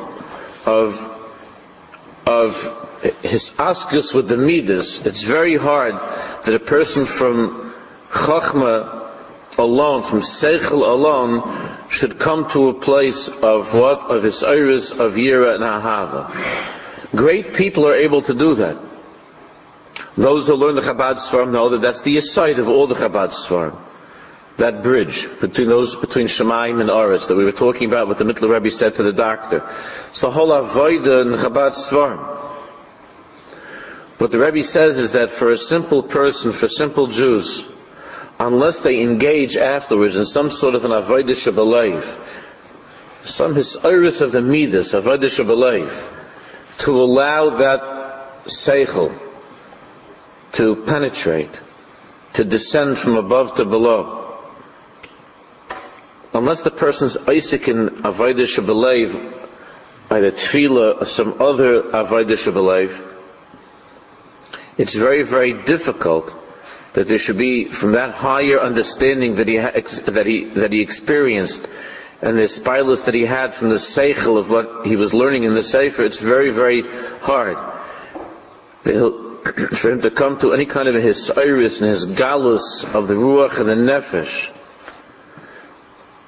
of 0.66 1.00
of 2.26 2.87
his 3.22 3.52
askus 3.52 4.14
with 4.14 4.28
the 4.28 4.38
midas, 4.38 5.06
it's 5.06 5.24
very 5.24 5.58
hard 5.58 5.94
that 5.94 6.54
a 6.54 6.60
person 6.60 7.06
from 7.06 7.74
chachma 8.10 9.10
alone, 9.58 10.04
from 10.04 10.20
seichel 10.20 10.88
alone, 10.88 11.42
should 11.90 12.20
come 12.20 12.50
to 12.52 12.70
a 12.70 12.74
place 12.74 13.28
of 13.28 13.74
what 13.74 14.02
of 14.02 14.24
his 14.24 14.44
iris 14.44 14.92
of 14.92 15.16
yira 15.16 15.56
and 15.56 15.64
ahava. 15.64 16.32
Great 17.16 17.54
people 17.54 17.88
are 17.88 17.94
able 17.94 18.22
to 18.22 18.34
do 18.34 18.56
that. 18.56 18.78
Those 20.16 20.48
who 20.48 20.56
learn 20.56 20.76
the 20.76 20.82
Chabad 20.82 21.18
Svarim 21.18 21.52
know 21.52 21.70
that 21.70 21.82
that's 21.82 22.02
the 22.02 22.18
aside 22.18 22.60
of 22.60 22.70
all 22.70 22.88
the 22.88 22.96
Chabad 22.96 23.30
Svarim 23.30 23.78
that 24.58 24.82
bridge 24.82 25.28
between 25.40 25.68
those 25.68 25.96
between 25.96 26.26
Shemaim 26.26 26.82
and 26.82 26.90
Aretz 26.90 27.28
that 27.28 27.36
we 27.36 27.46
were 27.46 27.52
talking 27.52 27.88
about, 27.88 28.08
what 28.08 28.18
the 28.18 28.24
Mittler 28.24 28.50
Rebbe 28.50 28.72
said 28.72 28.96
to 28.96 29.04
the 29.04 29.14
doctor. 29.14 29.70
It's 30.10 30.22
the 30.22 30.32
whole 30.32 30.50
avoida 30.50 31.22
in 31.22 31.40
Chabad 31.40 31.74
Svarim. 31.76 32.37
What 34.18 34.32
the 34.32 34.40
Rebbe 34.40 34.64
says 34.64 34.98
is 34.98 35.12
that 35.12 35.32
for 35.32 35.52
a 35.52 35.58
simple 35.58 36.04
person, 36.04 36.52
for 36.52 36.68
simple 36.68 37.08
Jews, 37.08 37.64
unless 38.40 38.80
they 38.80 39.02
engage 39.02 39.56
afterwards 39.56 40.16
in 40.16 40.26
some 40.26 40.50
sort 40.50 40.76
of 40.76 40.86
an 40.86 40.92
avodah 40.92 41.36
shabbalayv, 41.36 42.04
some 43.26 43.54
hisayrus 43.54 44.22
of 44.22 44.32
the 44.32 44.42
midas, 44.42 44.94
avodah 44.94 45.26
shabbalayv, 45.26 46.14
to 46.80 47.02
allow 47.02 47.58
that 47.58 47.82
seichel 48.46 49.20
to 50.54 50.76
penetrate, 50.78 51.60
to 52.34 52.44
descend 52.44 52.98
from 52.98 53.16
above 53.16 53.56
to 53.56 53.66
below 53.66 54.18
unless 56.38 56.62
the 56.62 56.72
person's 56.72 57.18
Isaac 57.18 57.68
in 57.68 57.90
Avodah 57.90 58.46
Shabbalayv, 58.46 59.34
by 60.08 60.22
the 60.22 60.32
Tefillah 60.32 61.02
or 61.02 61.06
some 61.06 61.42
other 61.42 61.82
Avodah 61.82 62.38
Shabbalayv, 62.38 63.17
it's 64.78 64.94
very, 64.94 65.24
very 65.24 65.54
difficult 65.54 66.34
that 66.94 67.08
there 67.08 67.18
should 67.18 67.38
be, 67.38 67.66
from 67.66 67.94
that 67.94 68.14
higher 68.14 68.60
understanding 68.60 69.36
that 69.36 69.48
he, 69.48 69.58
that 69.58 70.26
he, 70.26 70.46
that 70.46 70.72
he 70.72 70.82
experienced, 70.82 71.68
and 72.22 72.38
the 72.38 72.44
spilus 72.44 73.06
that 73.06 73.14
he 73.14 73.26
had 73.26 73.54
from 73.54 73.70
the 73.70 73.76
seichel 73.76 74.38
of 74.38 74.50
what 74.50 74.88
he 74.88 74.96
was 74.96 75.14
learning 75.14 75.44
in 75.44 75.54
the 75.54 75.64
sefer, 75.64 76.04
it's 76.04 76.20
very, 76.20 76.50
very 76.50 76.84
hard 77.20 77.58
for 78.82 79.92
him 79.92 80.02
to 80.02 80.12
come 80.12 80.40
to 80.40 80.54
any 80.54 80.66
kind 80.66 80.88
of 80.88 80.96
his 80.96 81.30
iris 81.32 81.82
and 81.82 81.90
his 81.90 82.06
galus 82.06 82.84
of 82.94 83.08
the 83.08 83.14
ruach 83.14 83.60
and 83.60 83.70
the 83.70 83.76
nefesh. 83.76 84.52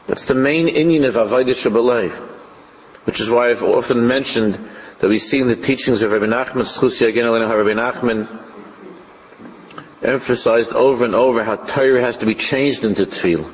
That's 0.06 0.25
the 0.25 0.36
main 0.36 0.68
inyan 0.68 1.08
of 1.08 1.15
Avodah 1.15 1.50
Shabbalayv. 1.50 2.13
Which 3.06 3.20
is 3.20 3.29
why 3.29 3.50
I've 3.50 3.63
often 3.63 4.08
mentioned 4.08 4.60
that 5.00 5.10
we 5.10 5.20
see 5.20 5.39
in 5.39 5.48
the 5.48 5.56
teachings 5.56 6.01
of 6.01 6.12
Rabbi 6.12 6.25
Nachman, 6.25 6.63
Schusi 6.63 7.08
again, 7.08 7.25
how 7.25 7.58
Rabbi 7.58 7.79
Nachman 7.79 8.27
emphasized 10.01 10.74
over 10.74 11.06
and 11.06 11.15
over 11.15 11.44
how 11.44 11.56
Torah 11.56 12.01
has 12.01 12.18
to 12.18 12.25
be 12.25 12.36
changed 12.36 12.84
into 12.84 13.06
tefillah. 13.06 13.51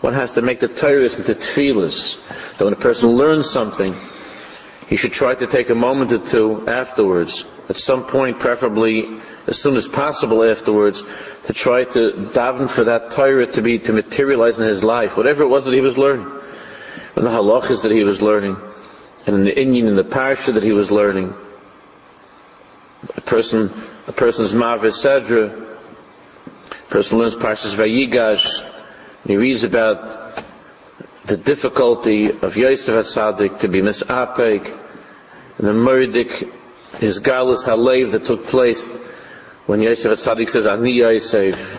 One 0.00 0.14
has 0.14 0.32
to 0.32 0.42
make 0.42 0.60
the 0.60 0.68
Torah 0.68 1.02
into 1.02 1.34
tefillahs. 1.34 2.18
That 2.56 2.64
when 2.64 2.72
a 2.72 2.76
person 2.76 3.10
learns 3.10 3.50
something, 3.50 3.94
he 4.88 4.96
should 4.96 5.12
try 5.12 5.34
to 5.34 5.46
take 5.46 5.68
a 5.70 5.74
moment 5.74 6.12
or 6.12 6.18
two 6.18 6.66
afterwards, 6.66 7.44
at 7.68 7.76
some 7.76 8.06
point 8.06 8.40
preferably 8.40 9.20
as 9.46 9.60
soon 9.60 9.76
as 9.76 9.86
possible 9.88 10.44
afterwards, 10.44 11.02
to 11.46 11.52
try 11.52 11.84
to 11.84 12.12
daven 12.32 12.70
for 12.70 12.84
that 12.84 13.10
Torah 13.10 13.46
to 13.52 13.62
be, 13.62 13.78
to 13.80 13.92
materialize 13.92 14.58
in 14.58 14.66
his 14.66 14.84
life, 14.84 15.16
whatever 15.16 15.42
it 15.42 15.48
was 15.48 15.66
that 15.66 15.74
he 15.74 15.80
was 15.80 15.98
learning. 15.98 16.30
And 17.16 17.26
the 17.26 17.30
halachas 17.30 17.82
that 17.82 17.92
he 17.92 18.04
was 18.04 18.22
learning, 18.22 18.56
in 19.34 19.44
the 19.44 19.60
Indian, 19.60 19.86
in 19.86 19.96
the 19.96 20.04
parsha 20.04 20.54
that 20.54 20.62
he 20.62 20.72
was 20.72 20.90
learning. 20.90 21.34
A 23.16 23.20
person, 23.20 23.72
a 24.06 24.12
person's 24.12 24.54
Mavis 24.54 25.04
Sedra, 25.04 25.68
a 26.88 26.90
person 26.90 27.18
learns 27.18 27.36
Parshas 27.36 27.74
Vayigash, 27.74 28.62
and 28.62 29.30
he 29.30 29.36
reads 29.36 29.62
about 29.62 30.42
the 31.24 31.36
difficulty 31.36 32.30
of 32.30 32.56
Yosef 32.56 32.94
Atzadik 32.94 33.60
to 33.60 33.68
be 33.68 33.82
misapeg, 33.82 34.66
and 35.58 35.66
the 35.68 35.72
murdik, 35.72 36.50
his 36.98 37.20
galus 37.20 37.66
halev 37.66 38.12
that 38.12 38.24
took 38.24 38.46
place 38.46 38.86
when 39.66 39.82
Yosef 39.82 40.18
Atzadik 40.18 40.48
says, 40.48 40.66
Ani 40.66 40.92
Yosef. 40.92 41.77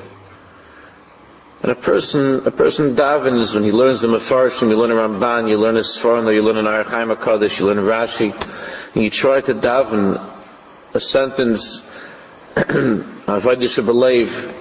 And 1.61 1.71
a 1.71 1.75
person, 1.75 2.47
a 2.47 2.51
person 2.51 2.95
davens 2.95 3.53
when 3.53 3.63
he 3.63 3.71
learns 3.71 3.99
the 3.99 4.07
Mefarshim, 4.07 4.69
you 4.69 4.77
learn 4.77 4.91
Ramban, 4.91 5.49
you 5.49 5.57
learn 5.57 5.75
a 5.75 5.81
Sforno, 5.81 6.33
you 6.33 6.41
learn 6.41 6.55
an 6.55 6.67
Ohr 6.67 6.85
HaChaim 6.85 7.15
HaKadosh, 7.17 7.59
you 7.59 7.65
learn 7.65 7.77
Rashi, 7.77 8.31
and 8.95 9.03
you 9.03 9.09
try 9.09 9.41
to 9.41 9.53
daven 9.53 10.21
a 10.93 10.99
sentence, 11.01 11.81
Avodah 12.55 13.67
Shabalev, 13.67 14.55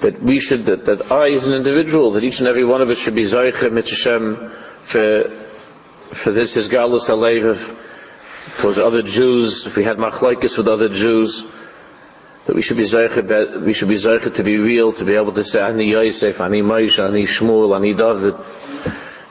that 0.00 0.22
we 0.22 0.40
should, 0.40 0.64
that, 0.66 0.86
that 0.86 1.12
I 1.12 1.32
as 1.32 1.46
an 1.46 1.52
individual, 1.52 2.12
that 2.12 2.24
each 2.24 2.38
and 2.38 2.48
every 2.48 2.64
one 2.64 2.80
of 2.80 2.88
us 2.88 2.98
should 2.98 3.14
be 3.14 3.24
Zaycha 3.24 3.70
Mitzvah 3.70 4.48
for, 4.82 5.30
for 6.14 6.30
this, 6.30 6.54
his 6.54 6.70
Galus 6.70 7.06
towards 8.58 8.78
other 8.78 9.02
Jews, 9.02 9.66
if 9.66 9.76
we 9.76 9.84
had 9.84 9.98
machlaikis 9.98 10.56
with 10.56 10.68
other 10.68 10.88
Jews, 10.88 11.44
that 12.46 12.54
we 12.54 12.62
should 12.62 12.76
be 12.76 12.82
Zaycha, 12.82 13.62
we 13.62 13.72
should 13.72 13.88
be 13.88 13.94
Zaycha 13.94 14.34
to 14.34 14.42
be 14.44 14.58
real, 14.58 14.92
to 14.92 15.04
be 15.04 15.14
able 15.14 15.32
to 15.32 15.44
say, 15.44 15.62
Ani 15.62 15.84
Yosef, 15.84 16.40
Ani 16.40 16.62
Moshe, 16.62 17.02
Ani 17.02 17.24
Shmuel, 17.24 17.74
Ani 17.74 17.94
David, 17.94 18.34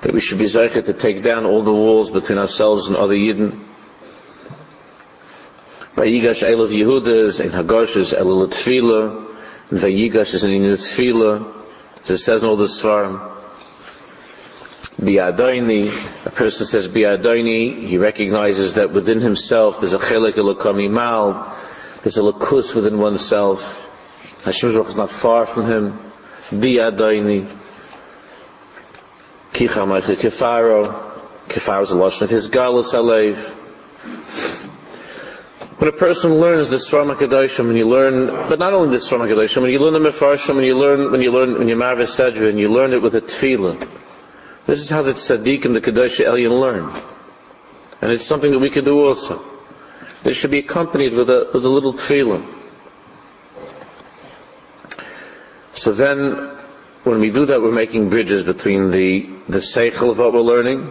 that 0.02 0.14
we 0.14 0.20
should 0.20 0.40
be 0.40 0.46
Zaycha 0.46 0.84
to 0.86 0.94
take 0.94 1.22
down 1.22 1.46
all 1.46 1.62
the 1.62 1.72
walls 1.72 2.10
between 2.10 2.40
ourselves 2.40 2.88
and 2.88 2.98
other 2.98 3.14
Yidden. 3.14 3.60
Vayigash 5.96 6.42
Elov 6.42 6.70
Yehuda 6.70 7.26
is 7.26 7.40
in 7.40 7.52
Hagosh 7.52 7.98
is 7.98 8.14
Elul 8.14 8.48
Tfilah, 8.48 9.30
and 9.70 9.80
Vayigash 9.80 10.34
is 10.34 10.44
in 10.44 10.52
Tfilah, 10.52 11.54
as 12.02 12.10
it 12.10 12.18
says 12.18 12.42
in 12.42 12.50
all 12.50 12.58
the 12.58 12.66
Svarim. 12.66 13.30
Biadoini, 15.00 16.26
a 16.26 16.32
person 16.32 16.66
says 16.66 16.88
Biadoini, 16.88 17.88
he 17.88 17.98
recognizes 17.98 18.76
that 18.76 18.92
within 18.92 19.20
himself 19.20 19.80
there's 19.80 19.94
a 19.94 20.00
chelik 20.00 20.92
mal, 20.92 21.56
there's 22.04 22.18
a 22.18 22.22
lakus 22.22 22.76
within 22.76 23.00
oneself. 23.00 23.80
Hashem's 24.44 24.76
work 24.76 24.90
is 24.90 24.98
not 24.98 25.10
far 25.10 25.46
from 25.46 25.66
him. 25.66 26.00
Biadoini. 26.50 27.48
Kicha 29.54 29.88
Meicha 29.88 30.16
Kefaro. 30.16 31.12
Kefaro 31.48 31.82
is 31.82 31.92
a 31.92 31.98
lotion 31.98 32.26
of 32.26 32.30
his 32.30 32.50
galus 32.50 32.94
alev. 32.94 33.38
When 35.80 35.88
a 35.88 35.94
person 35.94 36.36
learns 36.36 36.70
the 36.70 36.76
Svarma 36.76 37.16
Kedoshim, 37.16 37.68
when 37.68 37.78
you 37.78 37.88
learn, 37.88 38.28
but 38.50 38.60
not 38.60 38.74
only 38.74 38.90
the 38.90 38.98
Svarma 38.98 39.30
Kedoshim, 39.30 39.62
when 39.62 39.72
you 39.72 39.80
learn 39.80 39.94
the 39.94 40.10
Mefarshim, 40.10 40.56
when 40.56 40.66
you 40.66 40.78
learn, 40.78 41.10
when 41.10 41.22
you 41.22 41.32
learn, 41.32 41.58
when 41.58 41.70
you 41.70 41.78
Marvis 41.78 42.18
Sedra, 42.18 42.50
and 42.50 42.60
you 42.60 42.68
learn 42.68 42.92
it 42.92 43.02
with 43.02 43.16
a 43.16 43.22
tefillah, 43.22 43.88
this 44.66 44.82
is 44.82 44.90
how 44.90 45.04
the 45.04 45.14
Tzaddik 45.14 45.64
and 45.64 45.74
the 45.76 45.82
Kedosh 45.82 46.24
Elyon 46.24 46.60
learn. 46.60 47.02
And 48.02 48.12
it's 48.12 48.26
something 48.26 48.52
that 48.52 48.60
we 48.60 48.70
could 48.70 48.86
do 48.86 49.08
also. 49.08 49.53
This 50.24 50.38
should 50.38 50.52
be 50.52 50.60
accompanied 50.60 51.14
with 51.14 51.30
a, 51.30 51.50
with 51.54 51.66
a 51.66 51.70
little 51.70 51.94
tefillah. 51.94 52.46
So 55.74 55.92
then, 55.92 56.34
when 57.04 57.20
we 57.20 57.30
do 57.30 57.46
that, 57.46 57.62
we're 57.62 57.74
making 57.74 58.10
bridges 58.10 58.44
between 58.44 58.92
the, 58.92 59.30
the 59.50 59.58
seichel 59.58 60.12
of 60.12 60.20
what 60.20 60.34
we're 60.34 60.40
learning 60.40 60.90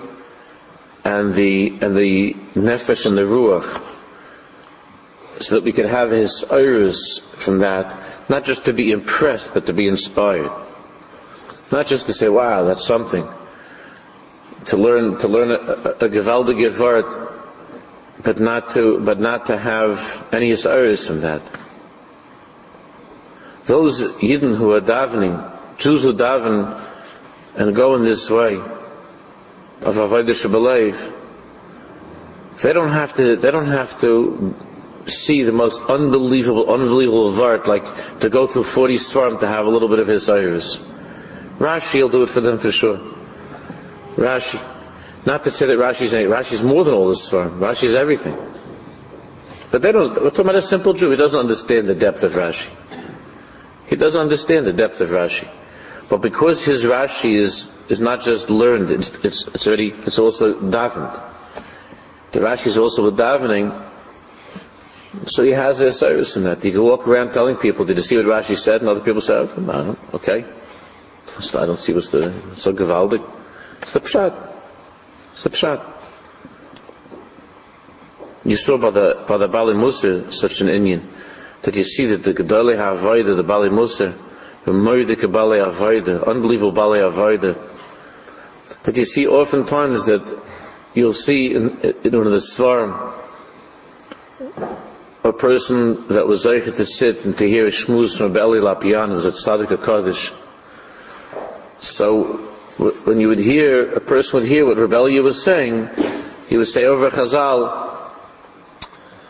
and 1.02 1.32
the, 1.32 1.78
and 1.80 1.96
the 1.96 2.34
nefesh 2.54 3.06
and 3.06 3.16
the 3.16 3.22
ruach 3.22 3.82
so 5.40 5.54
that 5.54 5.64
we 5.64 5.72
could 5.72 5.86
have 5.86 6.10
his 6.10 6.44
iris 6.44 7.18
from 7.36 7.60
that, 7.60 7.98
not 8.28 8.44
just 8.44 8.66
to 8.66 8.72
be 8.72 8.92
impressed, 8.92 9.54
but 9.54 9.66
to 9.66 9.72
be 9.72 9.88
inspired. 9.88 10.52
Not 11.70 11.86
just 11.86 12.06
to 12.06 12.12
say, 12.12 12.28
wow, 12.28 12.64
that's 12.64 12.84
something. 12.84 13.26
To 14.66 14.76
learn, 14.76 15.18
to 15.18 15.28
learn 15.28 15.50
a, 15.50 15.54
a, 15.54 16.06
a 16.06 16.08
gewaldige 16.08 16.78
word, 16.78 17.41
but 18.22 18.38
not 18.40 18.70
to, 18.72 19.00
but 19.00 19.18
not 19.18 19.46
to 19.46 19.58
have 19.58 20.26
any 20.32 20.54
iris 20.66 21.06
from 21.06 21.22
that. 21.22 21.42
Those 23.64 24.02
Yidden 24.02 24.56
who 24.56 24.72
are 24.72 24.80
davening, 24.80 25.50
Jews 25.78 26.02
who 26.02 26.12
daven 26.12 26.80
and 27.56 27.74
go 27.74 27.94
in 27.96 28.04
this 28.04 28.30
way, 28.30 28.56
of 28.56 29.96
Avodah 29.96 30.30
Shabalev, 30.30 31.12
they 32.62 32.72
don't 32.72 32.90
have 32.90 33.14
to, 33.16 33.36
they 33.36 33.50
don't 33.50 33.68
have 33.68 34.00
to 34.00 34.54
see 35.06 35.42
the 35.42 35.52
most 35.52 35.84
unbelievable, 35.84 36.72
unbelievable 36.72 37.32
vart, 37.32 37.66
like 37.66 38.20
to 38.20 38.28
go 38.28 38.46
through 38.46 38.64
40 38.64 38.96
svarm 38.96 39.38
to 39.40 39.48
have 39.48 39.66
a 39.66 39.70
little 39.70 39.88
bit 39.88 39.98
of 39.98 40.06
his 40.06 40.28
iris. 40.28 40.76
Rashi 41.58 42.02
will 42.02 42.08
do 42.08 42.22
it 42.22 42.30
for 42.30 42.40
them 42.40 42.58
for 42.58 42.70
sure. 42.70 42.98
Rashi. 44.16 44.60
Not 45.24 45.44
to 45.44 45.50
say 45.50 45.66
that 45.66 45.78
Rashi's 45.78 46.14
any, 46.14 46.24
Rashi's 46.24 46.62
more 46.62 46.84
than 46.84 46.94
all 46.94 47.08
this 47.08 47.30
svarm. 47.30 47.58
Rashi's 47.58 47.94
everything. 47.94 48.36
But 49.70 49.82
they 49.82 49.92
don't, 49.92 50.14
we're 50.20 50.30
talking 50.30 50.46
about 50.46 50.56
a 50.56 50.62
simple 50.62 50.92
Jew. 50.92 51.10
He 51.10 51.16
doesn't 51.16 51.38
understand 51.38 51.88
the 51.88 51.94
depth 51.94 52.24
of 52.24 52.32
Rashi. 52.32 52.68
He 53.86 53.96
doesn't 53.96 54.20
understand 54.20 54.66
the 54.66 54.72
depth 54.72 55.00
of 55.00 55.10
Rashi. 55.10 55.48
But 56.08 56.18
because 56.18 56.64
his 56.64 56.84
Rashi 56.84 57.34
is, 57.34 57.70
is 57.88 58.00
not 58.00 58.20
just 58.20 58.50
learned, 58.50 58.90
it's, 58.90 59.10
it's, 59.24 59.46
it's 59.46 59.66
already, 59.66 59.90
it's 59.90 60.18
also 60.18 60.60
davened. 60.60 61.18
The 62.32 62.40
Rashi 62.40 62.66
is 62.66 62.78
also 62.78 63.04
with 63.04 63.16
davening, 63.16 63.72
so 65.26 65.42
he 65.42 65.50
has 65.50 65.80
a 65.80 65.92
service 65.92 66.36
in 66.36 66.44
that. 66.44 66.62
He 66.62 66.72
can 66.72 66.82
walk 66.82 67.06
around 67.06 67.32
telling 67.32 67.56
people, 67.56 67.84
did 67.84 67.96
you 67.96 68.02
see 68.02 68.16
what 68.16 68.26
Rashi 68.26 68.56
said? 68.56 68.80
And 68.80 68.90
other 68.90 69.00
people 69.00 69.20
say, 69.20 69.34
oh, 69.34 69.96
okay, 70.14 70.44
okay. 70.44 71.58
I 71.58 71.66
don't 71.66 71.78
see 71.78 71.92
what's 71.92 72.08
the, 72.10 72.32
so 72.56 72.72
gewaldig. 72.72 73.22
It's 73.82 73.92
the 73.92 74.00
pshat. 74.00 74.51
Pshat. 75.36 75.84
You 78.44 78.56
saw 78.56 78.76
by 78.76 78.90
the, 78.90 79.24
by 79.26 79.36
the 79.36 79.48
Bali 79.48 79.74
Musa, 79.74 80.30
such 80.32 80.60
an 80.60 80.68
Indian, 80.68 81.08
that 81.62 81.76
you 81.76 81.84
see 81.84 82.06
that 82.06 82.24
the 82.24 82.34
Gedali 82.34 82.76
HaAvayda, 82.76 83.36
the 83.36 83.42
Bali 83.44 83.70
Musa, 83.70 84.14
the 84.64 84.72
Moedik 84.72 85.30
Bali 85.32 85.58
Avayda, 85.58 86.26
unbelievable 86.26 86.72
Bali 86.72 87.00
Avayda, 87.00 87.58
that 88.84 88.96
you 88.96 89.04
see 89.04 89.26
oftentimes 89.26 90.06
that 90.06 90.40
you'll 90.94 91.12
see 91.12 91.52
in, 91.54 91.80
in 91.80 92.16
one 92.16 92.26
of 92.26 92.32
the 92.32 92.38
Svarim, 92.38 93.12
a 95.24 95.32
person 95.32 96.08
that 96.08 96.26
was 96.26 96.46
able 96.46 96.72
to 96.72 96.84
sit 96.84 97.24
and 97.24 97.36
to 97.38 97.48
hear 97.48 97.66
a 97.66 97.70
shmuz 97.70 98.18
from 98.18 98.32
Beli 98.32 98.60
Lapian 98.60 99.10
was 99.14 99.26
at 99.26 99.34
Tzaddik 99.34 99.68
HaKadosh. 99.68 100.34
So 101.78 102.51
when 102.78 103.20
you 103.20 103.28
would 103.28 103.38
hear, 103.38 103.92
a 103.92 104.00
person 104.00 104.40
would 104.40 104.48
hear 104.48 104.64
what 104.64 104.76
Rebellia 104.76 105.22
was 105.22 105.42
saying, 105.42 105.90
he 106.48 106.56
would 106.56 106.68
say 106.68 106.84
over 106.84 107.10
Chazal, 107.10 108.10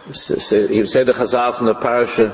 he 0.06 0.78
would 0.78 0.88
say 0.88 1.04
the 1.04 1.12
Chazal 1.12 1.54
from 1.54 1.66
the 1.66 1.74
parasha, 1.74 2.32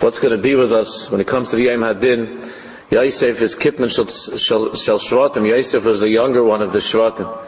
What's 0.00 0.18
going 0.18 0.36
to 0.36 0.42
be 0.42 0.54
with 0.54 0.72
us 0.72 1.10
when 1.10 1.20
it 1.20 1.26
comes 1.26 1.50
to 1.50 1.56
the 1.56 1.62
Yom 1.64 1.80
Hadin? 1.80 2.52
Yosef 2.90 3.40
is 3.42 3.54
Kitman 3.54 3.90
Shel 3.90 4.06
Shvatim. 4.98 5.46
Yosef 5.46 5.84
was 5.84 6.00
the 6.00 6.08
younger 6.08 6.42
one 6.42 6.62
of 6.62 6.72
the 6.72 6.78
Shvatim. 6.78 7.46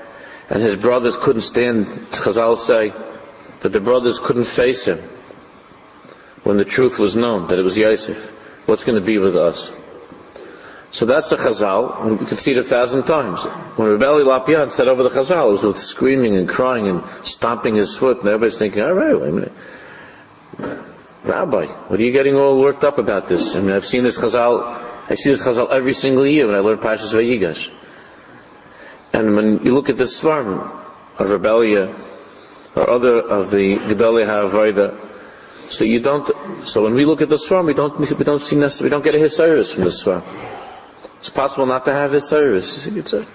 And 0.49 0.63
his 0.63 0.77
brothers 0.77 1.17
couldn't 1.17 1.43
stand, 1.43 1.87
Chazal 1.87 2.57
say, 2.57 2.93
that 3.61 3.71
the 3.71 3.81
brothers 3.81 4.19
couldn't 4.19 4.45
face 4.45 4.85
him 4.87 5.03
when 6.45 6.57
the 6.57 6.65
truth 6.65 6.99
was 6.99 7.17
known, 7.17 7.49
that 7.49 7.59
it 7.59 7.63
was 7.63 7.79
Yosef. 7.79 8.31
What's 8.67 8.85
going 8.85 8.99
to 8.99 9.05
be 9.05 9.19
with 9.19 9.37
us? 9.37 9.71
So 10.91 11.07
that's 11.07 11.33
a 11.33 11.37
Chazal, 11.37 12.03
and 12.03 12.21
we 12.21 12.27
could 12.27 12.39
see 12.39 12.53
it 12.53 12.59
a 12.59 12.63
thousand 12.63 13.05
times. 13.05 13.45
When 13.45 13.89
Rebelli 13.89 14.25
Lapian 14.25 14.71
said 14.71 14.89
over 14.89 15.03
the 15.03 15.09
Chazal, 15.09 15.49
it 15.49 15.53
was 15.53 15.63
with 15.65 15.79
screaming 15.79 16.37
and 16.37 16.49
crying 16.49 16.89
and 16.89 17.03
stomping 17.25 17.75
his 17.75 17.97
foot, 17.97 18.21
and 18.21 18.29
everybody's 18.29 18.59
thinking, 18.59 18.83
alright, 18.83 19.19
wait 19.19 19.29
a 19.29 19.33
minute. 19.33 19.53
Rabbi, 21.25 21.67
what 21.67 21.99
are 21.99 22.03
you 22.03 22.13
getting 22.13 22.35
all 22.35 22.61
worked 22.61 22.85
up 22.85 22.99
about 22.99 23.29
this? 23.29 23.57
I 23.57 23.61
mean, 23.61 23.71
I've 23.71 23.87
seen 23.87 24.03
this 24.03 24.19
Chazal 24.19 24.91
I 25.09 25.15
see 25.15 25.31
this 25.31 25.45
chazal 25.45 25.71
every 25.71 25.95
single 25.95 26.27
year 26.27 26.47
when 26.47 26.55
I 26.55 26.61
learn 26.61 26.79
Pashas 26.79 27.13
Vayigash. 27.13 27.71
And 29.13 29.37
when 29.37 29.65
you 29.65 29.75
look 29.75 29.89
at 29.89 29.99
the 29.99 30.05
Svarm 30.05 30.71
of 31.19 31.31
Rebellia, 31.31 31.95
or 32.75 32.89
other 32.89 33.21
of 33.21 33.51
the 33.51 33.77
Gedalia 33.77 34.27
HaAvayda, 34.27 35.12
so 35.69 35.85
you 35.85 36.01
don't, 36.01 36.31
so 36.67 36.83
when 36.83 36.95
we 36.95 37.05
look 37.05 37.23
at 37.23 37.29
the 37.29 37.37
Svarm, 37.37 37.67
we 37.67 37.75
don't, 37.75 37.99
we 37.99 38.25
don't 38.25 38.41
see 38.41 38.57
we 38.57 38.89
don't 38.89 39.05
get 39.05 39.15
a 39.15 39.19
Hisayrus 39.19 39.75
from 39.75 39.85
the 39.85 39.91
Svarm. 39.91 40.23
It's 41.19 41.31
possible 41.31 41.67
not 41.67 41.85
to 41.85 41.93
have 41.93 42.11
Hisayrus. 42.11 42.93
You 42.95 43.03
see, 43.05 43.27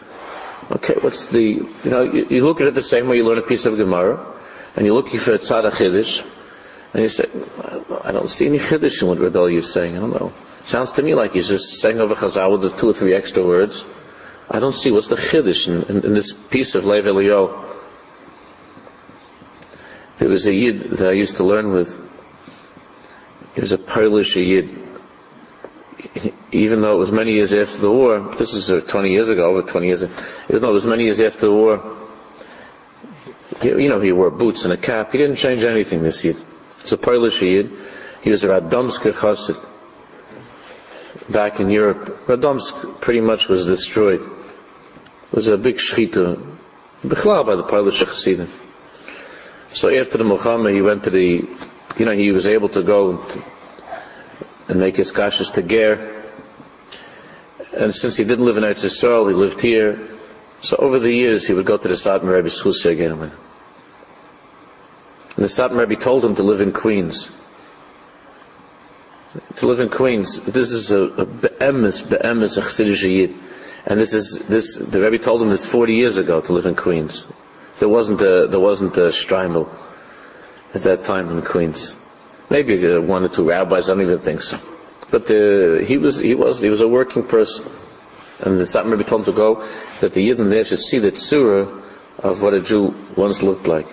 okay, 0.72 0.96
what's 1.02 1.28
the, 1.28 1.42
you 1.42 1.90
know, 1.90 2.04
you, 2.04 2.28
you, 2.30 2.46
look 2.46 2.62
at 2.62 2.68
it 2.68 2.74
the 2.74 2.84
same 2.84 3.08
way 3.08 3.18
you 3.18 3.26
learn 3.26 3.38
a 3.38 3.44
piece 3.44 3.66
of 3.66 3.78
Gemara, 3.78 4.26
and 4.76 4.86
you're 4.86 4.96
looking 4.96 5.20
for 5.20 5.34
a 5.34 5.40
Tzadach 5.40 5.72
Chiddush, 5.72 6.26
and 6.94 7.04
you 7.04 7.10
say, 7.10 7.26
I 8.04 8.12
don't 8.12 8.30
see 8.30 8.48
any 8.48 8.60
Chiddush 8.60 9.02
in 9.02 9.08
what 9.08 9.20
Rebellia 9.20 9.58
is 9.58 9.72
saying, 9.72 9.96
I 9.96 10.00
don't 10.00 10.12
know. 10.12 10.34
Sounds 10.66 10.92
to 10.94 11.02
me 11.02 11.16
like 11.16 11.34
he's 11.34 11.48
just 11.48 11.80
saying 11.80 12.00
over 12.02 12.14
Chazal 12.14 12.60
with 12.60 12.78
two 12.78 12.90
or 12.90 12.94
three 12.94 13.14
extra 13.14 13.42
words. 13.42 13.86
I 14.50 14.60
don't 14.60 14.76
see 14.76 14.92
what's 14.92 15.10
the 15.10 15.16
chiddush 15.16 15.68
in, 15.68 15.84
in, 15.84 16.06
in, 16.06 16.14
this 16.14 16.32
piece 16.34 16.76
of 16.76 16.86
Lev 16.86 17.06
Elio. 17.06 17.66
There 20.18 20.30
was 20.30 20.46
a 20.46 20.54
yid 20.54 20.80
that 20.92 21.10
I 21.10 21.12
used 21.12 21.38
to 21.38 21.44
learn 21.44 21.72
with. 21.72 21.98
He 23.58 23.62
was 23.62 23.72
a 23.72 23.80
Polish 23.80 24.36
yid. 24.36 24.70
Even 26.52 26.82
though 26.82 26.94
it 26.94 27.00
was 27.00 27.12
many 27.12 27.32
years 27.32 27.52
after 27.56 27.82
the 27.82 27.92
war, 27.92 28.20
this 28.38 28.54
is 28.54 28.70
uh, 28.70 28.82
20 28.82 29.10
years 29.10 29.30
ago, 29.30 29.50
over 29.50 29.64
20 29.64 29.88
years 29.88 30.04
ago, 30.04 30.14
even 30.48 30.62
though 30.62 30.70
it 30.70 30.74
was 30.74 30.86
many 30.86 31.06
years 31.06 31.20
after 31.20 31.48
the 31.48 31.52
war, 31.52 31.98
you 33.64 33.90
know, 33.90 34.00
he 34.00 34.12
wore 34.12 34.30
boots 34.30 34.64
and 34.64 34.74
a 34.74 34.78
cap. 34.78 35.12
He 35.12 35.18
didn't 35.18 35.38
change 35.38 35.64
anything 35.64 36.04
this 36.04 36.24
yid. 36.24 36.38
It's 36.82 36.92
a 36.92 37.00
Polish 37.00 37.42
yid. 37.42 37.72
He 38.22 38.30
was 38.30 38.44
a 38.44 38.50
Radomsker 38.50 39.12
chassid 39.12 39.60
back 41.28 41.60
in 41.60 41.72
Europe. 41.72 42.28
Radomsk 42.28 43.02
pretty 43.02 43.22
much 43.22 43.48
was 43.48 43.66
destroyed. 43.66 44.22
It 44.22 45.36
was 45.36 45.48
a 45.48 45.58
big 45.58 45.78
shchita, 45.78 46.58
bichlal 47.02 47.44
by 47.44 47.56
the 47.56 47.64
Polish 47.64 47.98
chassidim. 47.98 48.50
So 49.72 49.90
after 49.90 50.20
the 50.20 50.26
milchama, 50.26 50.72
he 50.72 50.84
went 50.84 51.06
to 51.06 51.10
the, 51.10 51.48
you 51.98 52.06
know, 52.06 52.12
he 52.12 52.32
was 52.32 52.46
able 52.46 52.70
to 52.70 52.84
go 52.84 53.12
and, 53.12 53.44
and 54.68 54.80
make 54.80 54.96
his 54.96 55.12
kashas 55.12 55.54
to 55.54 55.62
Ger. 55.62 56.24
And 57.76 57.94
since 57.96 58.16
he 58.16 58.24
didn't 58.24 58.46
live 58.46 58.58
in 58.58 58.64
Eretz 58.64 59.28
he 59.28 59.34
lived 59.34 59.62
here. 59.62 60.08
So 60.62 60.78
over 60.78 61.00
the 61.00 61.12
years, 61.12 61.46
he 61.46 61.54
would 61.54 61.66
go 61.66 61.78
to 61.78 61.88
the 61.88 61.94
Satmar 61.94 62.36
Rebbe 62.36 62.50
Schusia 62.50 62.92
again. 62.92 63.12
And 63.12 63.32
the 65.36 65.44
Satmar 65.44 65.88
Rebbe 65.88 65.96
told 65.96 66.26
him 66.26 66.36
to 66.36 66.44
live 66.44 66.62
in 66.62 66.74
Queens 66.74 67.30
to 69.58 69.68
live 69.68 69.80
in 69.80 69.90
Queens. 69.90 70.40
This 70.42 70.72
is 70.72 70.92
a, 70.92 71.00
a 71.00 71.26
be'emes, 71.26 72.02
be'emes, 72.02 72.58
a 72.58 72.62
Chassidish 72.62 73.36
And 73.86 74.00
this 74.00 74.14
is, 74.14 74.40
this, 74.40 74.76
the 74.76 75.02
Rebbe 75.02 75.18
told 75.18 75.42
him 75.42 75.50
this 75.50 75.66
40 75.66 75.94
years 75.94 76.18
ago 76.18 76.42
to 76.42 76.54
live 76.54 76.66
in 76.66 76.76
Queens. 76.76 77.28
There 77.80 77.90
wasn't 77.90 78.22
a, 78.22 78.48
there 78.48 78.60
wasn't 78.60 78.98
a 78.98 79.12
Streimel 79.12 79.70
at 80.74 80.84
that 80.84 81.04
time 81.04 81.30
in 81.30 81.42
Queens. 81.42 81.96
Maybe 82.50 82.98
one 82.98 83.24
or 83.24 83.30
two 83.30 83.48
rabbis, 83.50 83.90
I 83.90 83.94
don't 83.94 84.04
even 84.04 84.20
think 84.20 84.42
so. 84.42 84.60
But 85.10 85.26
the, 85.26 85.84
he 85.88 85.98
was, 85.98 86.20
he 86.20 86.36
was, 86.36 86.60
he 86.60 86.70
was 86.70 86.82
a 86.82 86.88
working 86.88 87.24
person. 87.24 87.70
And 88.40 88.58
the 88.58 88.64
Satmar 88.64 89.06
told 89.06 89.22
him 89.22 89.34
to 89.34 89.38
go, 89.38 89.68
that 90.02 90.14
the 90.14 90.30
Yidden 90.30 90.50
there 90.50 90.64
should 90.64 90.80
see 90.80 91.00
the 91.00 91.12
tzura 91.12 91.84
of 92.20 92.42
what 92.42 92.54
a 92.54 92.62
Jew 92.62 92.96
once 93.16 93.42
looked 93.42 93.68
like. 93.68 93.88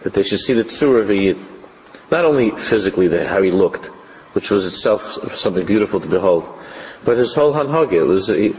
That 0.00 0.12
they 0.12 0.22
should 0.22 0.40
see 0.40 0.54
the 0.54 0.64
tzura 0.64 1.02
of 1.02 1.10
a 1.10 1.16
Yid. 1.16 1.38
Not 2.10 2.24
only 2.24 2.50
physically, 2.50 3.08
the, 3.08 3.26
how 3.26 3.42
he 3.42 3.50
looked, 3.50 3.86
which 4.34 4.50
was 4.50 4.66
itself 4.66 5.34
something 5.36 5.64
beautiful 5.64 6.00
to 6.00 6.08
behold. 6.08 6.48
But 7.04 7.16
his 7.18 7.34
whole 7.34 7.52
hanhage, 7.52 8.06
was 8.06 8.28
he, 8.28 8.54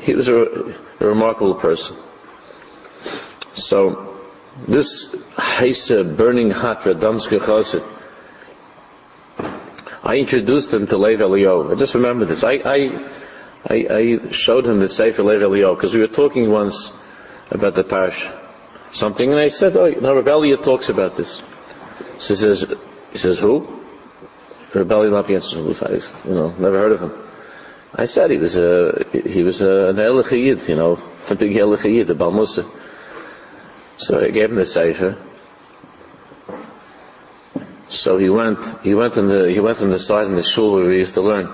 he 0.00 0.14
was 0.14 0.28
a, 0.28 0.36
a, 0.36 1.06
remarkable 1.06 1.54
person. 1.54 1.96
So 3.54 4.07
this 4.66 5.14
Heise 5.36 6.02
burning 6.16 6.50
hot 6.50 6.82
Radomske 6.82 7.38
Chosid, 7.38 7.84
I 10.02 10.16
introduced 10.16 10.72
him 10.72 10.86
to 10.86 10.96
Lev 10.96 11.20
Elio. 11.20 11.70
I 11.70 11.74
just 11.74 11.94
remember 11.94 12.24
this. 12.24 12.44
I, 12.44 12.52
I, 12.64 13.08
I, 13.68 13.86
I 13.90 14.28
showed 14.30 14.66
him 14.66 14.80
the 14.80 14.88
Sefer 14.88 15.22
Lev 15.22 15.42
Elio 15.42 15.74
because 15.74 15.94
we 15.94 16.00
were 16.00 16.06
talking 16.06 16.50
once 16.50 16.90
about 17.50 17.74
the 17.74 17.84
parish, 17.84 18.28
something, 18.90 19.30
and 19.30 19.40
I 19.40 19.48
said, 19.48 19.76
"Oh, 19.76 19.88
now 19.90 20.14
Rebellia 20.14 20.56
talks 20.56 20.88
about 20.88 21.16
this." 21.16 21.42
So 22.18 22.34
he 22.34 22.40
says, 22.40 22.74
"He 23.12 23.18
says 23.18 23.38
who?" 23.38 23.66
Rebelli 24.72 25.10
Lapiensis, 25.10 26.24
you 26.26 26.34
know, 26.34 26.54
never 26.58 26.78
heard 26.78 26.92
of 26.92 27.02
him. 27.02 27.12
I 27.94 28.04
said 28.04 28.30
he 28.30 28.36
was 28.36 28.58
a, 28.58 29.06
he 29.12 29.42
was 29.42 29.62
a, 29.62 29.88
an 29.88 29.96
Elachiyid, 29.96 30.68
you 30.68 30.76
know, 30.76 31.00
a 31.30 31.34
big 31.34 31.52
Elachiyid, 31.52 32.06
Balmusa. 32.06 32.70
So 33.98 34.20
I 34.20 34.30
gave 34.30 34.50
him 34.50 34.56
the 34.56 34.64
Sefer. 34.64 35.18
So 37.88 38.16
he 38.16 38.30
went, 38.30 38.60
he 38.82 38.94
went 38.94 39.18
on 39.18 39.26
the, 39.26 39.50
he 39.50 39.58
went 39.58 39.80
on 39.80 39.90
the 39.90 39.98
side 39.98 40.26
in 40.26 40.36
the 40.36 40.42
shul 40.44 40.72
where 40.72 40.86
we 40.86 40.98
used 40.98 41.14
to 41.14 41.22
learn. 41.22 41.52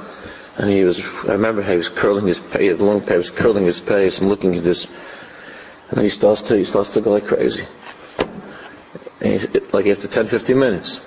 And 0.59 0.69
he 0.69 0.85
was, 0.85 1.01
I 1.25 1.33
remember 1.33 1.63
how 1.63 1.71
he 1.71 1.79
was 1.79 1.89
curling 1.89 2.27
his 2.27 2.39
pay, 2.39 2.71
the 2.71 2.85
long 2.85 3.01
he 3.01 3.17
was 3.17 3.31
curling 3.31 3.65
his 3.65 3.81
face 3.81 4.21
and 4.21 4.29
looking 4.29 4.55
at 4.57 4.63
this. 4.63 4.87
And 5.91 6.03
he 6.03 6.11
starts 6.11 6.43
to, 6.43 6.57
he 6.57 6.65
starts 6.65 6.91
to 6.91 7.01
go 7.01 7.13
like 7.13 7.27
crazy. 7.27 7.65
He, 9.23 9.39
like 9.73 9.87
after 9.87 10.07
10, 10.07 10.27
15 10.27 10.59
minutes. 10.59 11.01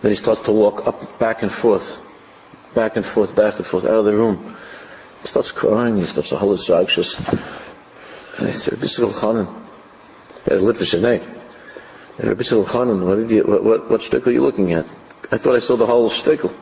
Then 0.00 0.12
he 0.12 0.16
starts 0.16 0.42
to 0.42 0.52
walk 0.52 0.86
up, 0.86 1.18
back 1.18 1.42
and 1.42 1.50
forth, 1.50 2.00
back 2.72 2.94
and 2.94 3.04
forth, 3.04 3.34
back 3.34 3.56
and 3.56 3.66
forth, 3.66 3.84
out 3.84 3.94
of 3.94 4.04
the 4.04 4.12
room. 4.12 4.56
He 5.22 5.26
starts 5.26 5.50
crying, 5.50 5.96
he 5.96 6.04
starts 6.04 6.30
a 6.30 6.36
to 6.36 6.44
hallucinate. 6.44 7.28
And 8.38 8.48
I 8.48 8.52
said, 8.52 8.74
Rabbi 8.74 8.86
Shimon 8.86 9.67
Chanan, 10.48 10.50
there's 10.50 10.62
literature 10.62 11.00
name. 11.00 11.22
Rabbi 12.18 12.42
Shimon 12.42 12.64
Chanan, 12.64 13.46
what, 13.46 13.64
what, 13.64 13.90
what, 13.90 13.90
what 13.90 14.26
are 14.26 14.30
you 14.32 14.42
looking 14.42 14.72
at? 14.72 14.86
I 15.30 15.36
thought 15.36 15.56
I 15.56 15.60
saw 15.60 15.76
the 15.76 15.86
whole 15.86 16.08
shtickle. 16.10 16.54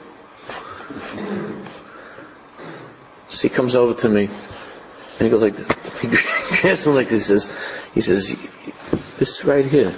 So 3.29 3.49
he 3.49 3.55
comes 3.55 3.75
over 3.75 3.94
to 3.94 4.09
me, 4.09 4.25
and 4.25 5.20
he 5.20 5.29
goes 5.31 5.42
like, 5.42 5.57
he 6.01 6.09
grabs 6.61 6.87
him 6.87 6.94
like 6.94 7.09
this, 7.09 7.29
he 7.29 7.38
says, 7.38 7.51
he 7.94 8.01
says, 8.01 8.37
this 9.18 9.44
right 9.44 9.64
here. 9.64 9.92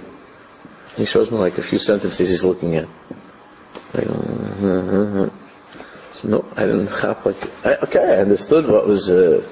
He 0.97 1.05
shows 1.05 1.31
me 1.31 1.39
like 1.39 1.59
a 1.59 1.63
few 1.63 1.79
sentences 1.79 2.29
he's 2.29 2.45
looking 2.45 2.77
at. 2.77 2.89
Go, 3.93 5.31
uh, 5.31 5.31
so 6.15 6.29
no, 6.29 6.45
I 6.57 6.67
didn't 6.67 6.89
have 6.89 7.25
like, 7.25 7.67
I, 7.67 7.77
okay, 7.77 8.01
I 8.01 8.21
understood 8.21 8.67
what 8.67 8.87
was, 8.87 9.11
uh, 9.11 9.47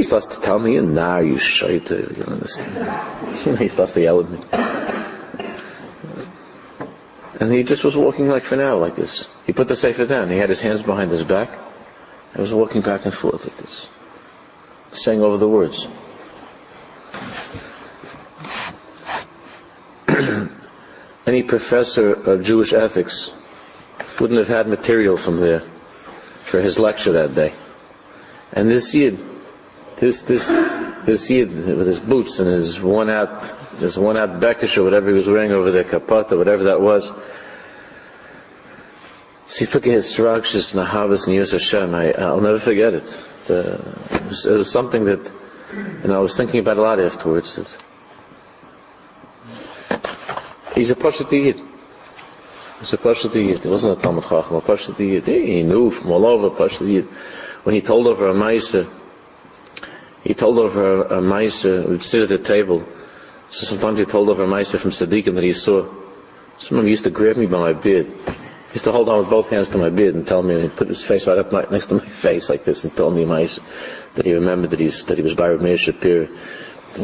and 0.00 0.04
he 0.06 0.08
starts 0.08 0.34
to 0.34 0.40
tell 0.40 0.58
me, 0.58 0.78
nah, 0.80 1.18
you 1.18 1.36
shite, 1.36 1.90
you 1.90 2.06
don't 2.06 2.28
understand. 2.28 3.58
he 3.58 3.68
starts 3.68 3.92
to 3.92 4.00
yell 4.00 4.20
at 4.20 4.30
me. 4.30 4.38
And 7.38 7.52
he 7.52 7.64
just 7.64 7.84
was 7.84 7.94
walking 7.94 8.26
like 8.26 8.44
for 8.44 8.56
now, 8.56 8.78
like 8.78 8.96
this. 8.96 9.28
He 9.44 9.52
put 9.52 9.68
the 9.68 9.76
safer 9.76 10.06
down. 10.06 10.30
He 10.30 10.38
had 10.38 10.48
his 10.48 10.62
hands 10.62 10.82
behind 10.82 11.10
his 11.10 11.22
back. 11.22 11.50
I 12.34 12.40
was 12.40 12.54
walking 12.54 12.80
back 12.80 13.04
and 13.04 13.12
forth 13.12 13.44
like 13.44 13.58
this, 13.58 13.88
saying 14.92 15.20
over 15.20 15.36
the 15.36 15.46
words. 15.48 15.86
any 21.26 21.42
professor 21.42 22.14
of 22.14 22.42
Jewish 22.42 22.72
ethics 22.72 23.30
wouldn't 24.18 24.38
have 24.38 24.48
had 24.48 24.66
material 24.66 25.18
from 25.18 25.40
there 25.40 25.60
for 26.44 26.58
his 26.62 26.78
lecture 26.78 27.12
that 27.12 27.34
day. 27.34 27.52
And 28.54 28.70
this 28.70 28.94
Yid, 28.94 29.39
this, 30.00 30.22
this, 30.22 30.48
this 31.04 31.30
Yid 31.30 31.54
with 31.54 31.86
his 31.86 32.00
boots 32.00 32.40
and 32.40 32.48
his 32.48 32.80
one 32.80 33.10
out 33.10 33.42
his 33.78 33.98
worn 33.98 34.16
out 34.16 34.40
Bekish 34.40 34.76
or 34.76 34.84
whatever 34.84 35.08
he 35.08 35.14
was 35.14 35.28
wearing 35.28 35.52
over 35.52 35.70
there, 35.70 35.84
kapata, 35.84 36.36
whatever 36.36 36.64
that 36.64 36.80
was, 36.80 37.12
so 39.50 39.64
he 39.64 39.70
took 39.70 39.84
his 39.84 40.16
and 40.16 40.86
Ahavas 40.86 41.26
and 41.26 41.34
Yos 41.34 41.50
Hashem. 41.50 41.92
I, 41.92 42.12
I'll 42.12 42.40
never 42.40 42.60
forget 42.60 42.94
it. 42.94 43.24
The, 43.46 43.80
it, 44.12 44.22
was, 44.28 44.46
it 44.46 44.56
was 44.56 44.70
something 44.70 45.06
that, 45.06 45.32
and 45.72 46.12
I 46.12 46.18
was 46.18 46.36
thinking 46.36 46.60
about 46.60 46.76
a 46.76 46.82
lot 46.82 47.00
afterwards. 47.00 47.56
He's 50.76 50.92
a 50.92 50.94
Pashat 50.94 51.32
Yid. 51.32 51.60
He's 52.78 52.92
a 52.92 52.96
Pashat 52.96 53.34
Yid. 53.34 53.58
He 53.58 53.68
wasn't 53.68 53.98
a 53.98 54.00
Talmud 54.00 54.22
Chacham, 54.22 54.56
a 54.56 55.02
Yid. 55.02 55.26
He 55.26 55.64
knew 55.64 55.90
from 55.90 56.12
all 56.12 56.26
over 56.26 56.50
Pashat 56.50 56.86
Yid. 56.86 57.06
When 57.64 57.74
he 57.74 57.80
told 57.80 58.06
over 58.06 58.28
a 58.28 58.34
Maisa, 58.34 58.88
he 60.22 60.34
told 60.34 60.58
over 60.58 61.02
a, 61.02 61.18
a 61.18 61.20
Maisa, 61.20 61.88
we'd 61.88 62.04
sit 62.04 62.22
at 62.22 62.28
the 62.28 62.38
table. 62.38 62.86
So 63.48 63.66
sometimes 63.66 63.98
he 63.98 64.04
told 64.04 64.28
over 64.28 64.44
a 64.44 64.46
Maisa 64.46 64.78
from 64.78 64.90
Sadiqim 64.90 65.34
that 65.34 65.44
he 65.44 65.52
saw. 65.52 65.88
Someone 66.58 66.86
used 66.86 67.04
to 67.04 67.10
grab 67.10 67.36
me 67.36 67.46
by 67.46 67.58
my 67.58 67.72
beard. 67.72 68.06
He 68.06 68.74
used 68.74 68.84
to 68.84 68.92
hold 68.92 69.08
on 69.08 69.18
with 69.18 69.30
both 69.30 69.48
hands 69.48 69.70
to 69.70 69.78
my 69.78 69.88
beard 69.88 70.14
and 70.14 70.26
tell 70.26 70.42
me, 70.42 70.60
and 70.60 70.76
put 70.76 70.88
his 70.88 71.02
face 71.02 71.26
right 71.26 71.38
up 71.38 71.50
my, 71.50 71.64
next 71.70 71.86
to 71.86 71.94
my 71.94 72.04
face 72.04 72.50
like 72.50 72.64
this 72.64 72.84
and 72.84 72.94
tell 72.94 73.10
me 73.10 73.24
Maisa 73.24 73.60
that 74.14 74.26
he 74.26 74.32
remembered 74.34 74.70
that, 74.70 74.80
he's, 74.80 75.04
that 75.04 75.16
he 75.16 75.22
was 75.22 75.34
by 75.34 75.48
Meir 75.54 75.76
Shapir. 75.76 76.28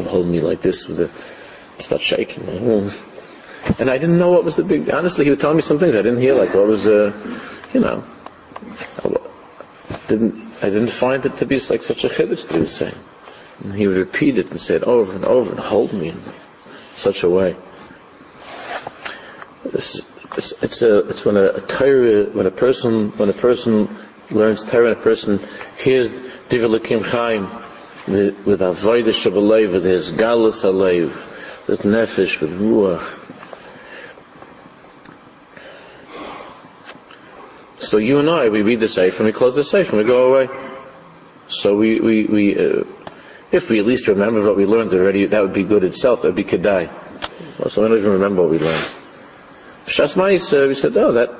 Hold 0.07 0.27
me 0.27 0.41
like 0.41 0.61
this 0.61 0.87
with 0.87 1.01
a, 1.01 1.81
start 1.81 2.01
shaking. 2.01 2.91
And 3.79 3.89
I 3.89 3.97
didn't 3.97 4.17
know 4.17 4.29
what 4.29 4.43
was 4.43 4.55
the 4.55 4.63
big, 4.63 4.89
honestly, 4.89 5.25
he 5.25 5.29
would 5.29 5.39
tell 5.39 5.53
me 5.53 5.61
some 5.61 5.79
things 5.79 5.95
I 5.95 6.01
didn't 6.01 6.21
hear, 6.21 6.35
like 6.35 6.53
what 6.53 6.67
was, 6.67 6.87
uh, 6.87 7.11
you 7.73 7.79
know, 7.79 8.03
I 9.03 9.99
didn't, 10.07 10.46
I 10.61 10.69
didn't 10.69 10.89
find 10.89 11.25
it 11.25 11.37
to 11.37 11.45
be 11.45 11.59
like 11.69 11.83
such 11.83 12.03
a 12.03 12.09
chiddush 12.09 12.47
that 12.47 12.53
he 12.53 12.59
was 12.59 12.75
saying. 12.75 12.95
And 13.63 13.73
he 13.73 13.87
would 13.87 13.97
repeat 13.97 14.37
it 14.37 14.51
and 14.51 14.59
say 14.59 14.75
it 14.75 14.83
over 14.83 15.13
and 15.13 15.25
over 15.25 15.51
and 15.51 15.59
hold 15.59 15.93
me 15.93 16.09
in 16.09 16.21
such 16.95 17.23
a 17.23 17.29
way. 17.29 17.55
This 19.63 20.05
it's, 20.37 20.53
it's, 20.61 20.81
a, 20.81 20.99
it's 21.09 21.25
when 21.25 21.35
a, 21.35 21.45
a 21.45 21.61
Torah, 21.61 22.25
when 22.25 22.45
a 22.45 22.51
person, 22.51 23.09
when 23.17 23.29
a 23.29 23.33
person 23.33 23.89
learns 24.29 24.63
Torah 24.63 24.89
and 24.91 24.97
a 24.97 25.01
person 25.01 25.39
hears 25.77 26.09
Divilikim 26.09 27.03
Chaim 27.03 27.49
with 28.07 28.61
Avodah 28.61 29.05
Shabalev, 29.05 29.73
with 29.73 29.83
his 29.83 30.11
Galus 30.11 30.63
Alev, 30.63 31.09
with 31.67 31.81
Nefesh, 31.81 32.39
with 32.39 32.59
Ruach, 32.59 33.03
So 37.87 37.99
you 37.99 38.19
and 38.19 38.29
I, 38.29 38.49
we 38.49 38.63
read 38.63 38.81
the 38.81 38.89
Sefer 38.89 39.23
and 39.23 39.27
we 39.27 39.31
close 39.31 39.55
the 39.55 39.63
Sefer 39.63 39.95
and 39.95 40.05
we 40.05 40.07
go 40.07 40.33
away. 40.33 40.49
So 41.47 41.77
we, 41.77 42.01
we, 42.01 42.25
we 42.25 42.57
uh, 42.57 42.83
if 43.49 43.69
we 43.69 43.79
at 43.79 43.85
least 43.85 44.09
remember 44.09 44.43
what 44.43 44.57
we 44.57 44.65
learned 44.65 44.93
already, 44.93 45.25
that 45.25 45.41
would 45.41 45.53
be 45.53 45.63
good 45.63 45.85
itself. 45.85 46.21
That 46.21 46.29
would 46.29 46.35
be 46.35 46.43
kedai. 46.43 46.91
So 47.69 47.81
we 47.81 47.87
don't 47.87 47.97
even 47.97 48.11
remember 48.11 48.41
what 48.41 48.51
we 48.51 48.59
learned. 48.59 48.91
Shasmais, 49.85 50.51
uh, 50.51 50.67
we 50.67 50.73
said, 50.73 50.97
oh, 50.97 51.13
that, 51.13 51.33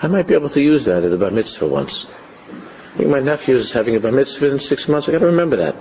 I 0.00 0.06
might 0.06 0.26
be 0.26 0.34
able 0.34 0.48
to 0.48 0.62
use 0.62 0.86
that 0.86 1.04
at 1.04 1.12
a 1.12 1.16
bar 1.18 1.30
mitzvah 1.30 1.68
once. 1.68 2.06
I 2.06 2.96
think 2.96 3.10
my 3.10 3.20
nephew 3.20 3.54
is 3.54 3.70
having 3.72 3.94
a 3.94 4.00
bar 4.00 4.12
mitzvah 4.12 4.50
in 4.50 4.60
six 4.60 4.88
months. 4.88 5.10
I 5.10 5.12
got 5.12 5.18
to 5.18 5.26
remember 5.26 5.56
that. 5.56 5.76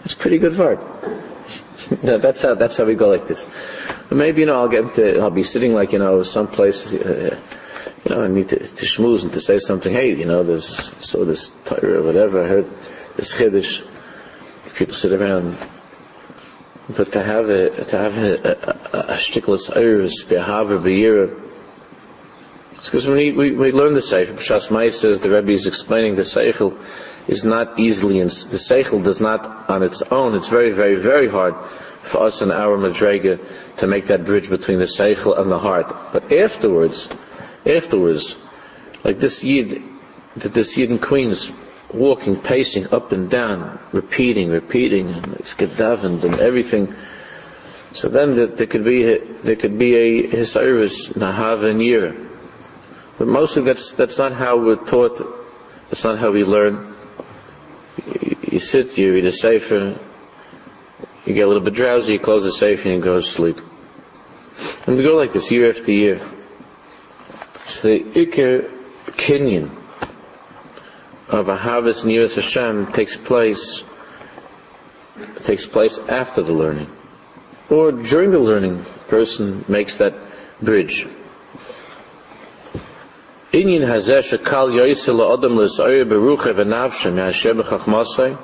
That's 0.00 0.14
pretty 0.14 0.38
good 0.38 0.58
word. 0.64 0.80
that's 2.02 2.42
how 2.42 2.54
that's 2.54 2.76
how 2.76 2.84
we 2.84 2.94
go 2.94 3.08
like 3.08 3.28
this. 3.28 3.46
But 4.08 4.16
maybe 4.16 4.40
you 4.40 4.46
know 4.46 4.60
I'll 4.60 4.68
get 4.68 4.92
to 4.94 5.20
I'll 5.20 5.30
be 5.30 5.42
sitting 5.42 5.74
like 5.74 5.92
you 5.92 5.98
know 5.98 6.22
someplace 6.22 6.92
uh, 6.94 7.38
you 8.04 8.14
know 8.14 8.24
I 8.24 8.28
need 8.28 8.48
to, 8.50 8.58
to 8.58 8.86
schmooze 8.86 9.24
and 9.24 9.32
to 9.32 9.40
say 9.40 9.58
something. 9.58 9.92
Hey, 9.92 10.14
you 10.14 10.24
know 10.24 10.42
there's 10.42 10.66
so 11.04 11.24
this 11.24 11.50
Torah 11.64 12.00
or 12.00 12.02
whatever. 12.02 12.44
I 12.44 12.48
heard 12.48 12.70
this 13.16 13.32
chiddush. 13.32 13.86
People 14.74 14.94
sit 14.94 15.12
around. 15.12 15.56
But 16.88 17.12
to 17.12 17.22
have 17.22 17.50
a 17.50 17.84
to 17.84 17.98
have 17.98 18.18
a, 18.18 18.32
a, 18.34 18.98
a, 18.98 19.00
a 19.12 19.16
shtiklas 19.16 19.76
iris 19.76 20.24
behava. 20.24 20.80
It's 22.80 22.88
because 22.88 23.06
when 23.06 23.18
we, 23.18 23.32
we, 23.32 23.50
we 23.52 23.72
learn 23.72 23.92
the 23.92 24.00
Sefer, 24.00 24.32
Pshas 24.32 24.92
says, 24.94 25.20
the 25.20 25.30
Rebbe 25.30 25.52
is 25.52 25.66
explaining 25.66 26.16
the 26.16 26.22
Seichel 26.22 26.82
is 27.28 27.44
not 27.44 27.78
easily, 27.78 28.22
the 28.22 28.28
Seichel 28.28 29.04
does 29.04 29.20
not 29.20 29.68
on 29.68 29.82
its 29.82 30.00
own, 30.00 30.34
it's 30.34 30.48
very, 30.48 30.70
very, 30.70 30.96
very 30.96 31.28
hard 31.28 31.54
for 32.00 32.22
us 32.22 32.40
in 32.40 32.50
our 32.50 32.78
Madrega 32.78 33.38
to 33.76 33.86
make 33.86 34.06
that 34.06 34.24
bridge 34.24 34.48
between 34.48 34.78
the 34.78 34.86
Seichel 34.86 35.38
and 35.38 35.50
the 35.50 35.58
heart. 35.58 35.94
But 36.14 36.32
afterwards, 36.32 37.06
afterwards, 37.66 38.36
like 39.04 39.18
this 39.18 39.42
Yid, 39.42 39.82
that 40.36 40.54
this 40.54 40.76
Yid 40.76 40.90
in 40.90 40.98
Queens, 40.98 41.50
walking, 41.92 42.36
pacing 42.36 42.92
up 42.92 43.12
and 43.12 43.30
down, 43.30 43.78
repeating, 43.92 44.50
repeating, 44.50 45.10
and 45.10 45.34
it's 45.34 45.54
and 45.54 46.40
everything. 46.40 46.94
So 47.92 48.08
then 48.08 48.36
there, 48.36 48.66
could 48.66 48.84
be 48.84 49.04
a, 49.04 49.18
there 49.42 49.56
could 49.56 49.78
be 49.78 49.94
a 49.96 50.28
Hisayrus 50.28 51.12
Nahav 51.14 51.64
Yir. 51.84 52.28
But 53.18 53.28
mostly 53.28 53.62
that's 53.64 53.92
that's 53.92 54.16
not 54.16 54.32
how 54.32 54.56
we're 54.58 54.76
taught. 54.76 55.18
That's 55.90 56.04
not 56.04 56.18
how 56.18 56.30
we 56.30 56.44
learn. 56.44 56.94
You, 58.06 58.36
you 58.52 58.58
sit, 58.60 58.96
you 58.96 59.12
read 59.12 59.26
a 59.26 59.32
sefer, 59.32 59.98
you 61.26 61.34
get 61.34 61.42
a 61.42 61.46
little 61.46 61.62
bit 61.62 61.74
drowsy, 61.74 62.14
you 62.14 62.18
close 62.18 62.44
the 62.44 62.52
sefer, 62.52 62.88
and 62.88 62.98
you 62.98 63.04
go 63.04 63.16
to 63.16 63.22
sleep. 63.22 63.60
And 64.86 64.96
we 64.96 65.02
go 65.02 65.16
like 65.16 65.32
this 65.32 65.50
year 65.50 65.68
after 65.68 65.90
year. 65.92 66.20
So 67.70 67.86
the 67.86 68.00
Iker 68.00 68.68
Kenyan 69.12 69.70
of 71.28 71.48
a 71.48 71.56
harvest 71.56 72.04
near 72.04 72.26
Hashem 72.26 72.90
takes 72.90 73.16
place 73.16 73.84
takes 75.44 75.66
place 75.66 76.00
after 76.00 76.42
the 76.42 76.52
learning. 76.52 76.90
Or 77.68 77.92
during 77.92 78.32
the 78.32 78.40
learning, 78.40 78.84
person 79.06 79.64
makes 79.68 79.98
that 79.98 80.14
bridge. 80.60 81.06
Inyan 83.52 83.86
hazeh 83.86 84.24
shekal 84.36 84.72
yoyse 84.72 85.08
la'odam 85.08 85.56
l's'ayir 85.56 86.06
beruche 86.06 86.52
v'navshe 86.52 87.14
me'asher 87.14 87.54
b'chachmasai. 87.54 88.36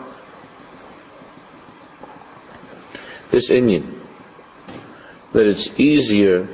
This 3.30 3.50
Inyan, 3.50 3.92
that 5.32 5.46
it's 5.46 5.68
easier 5.80 6.46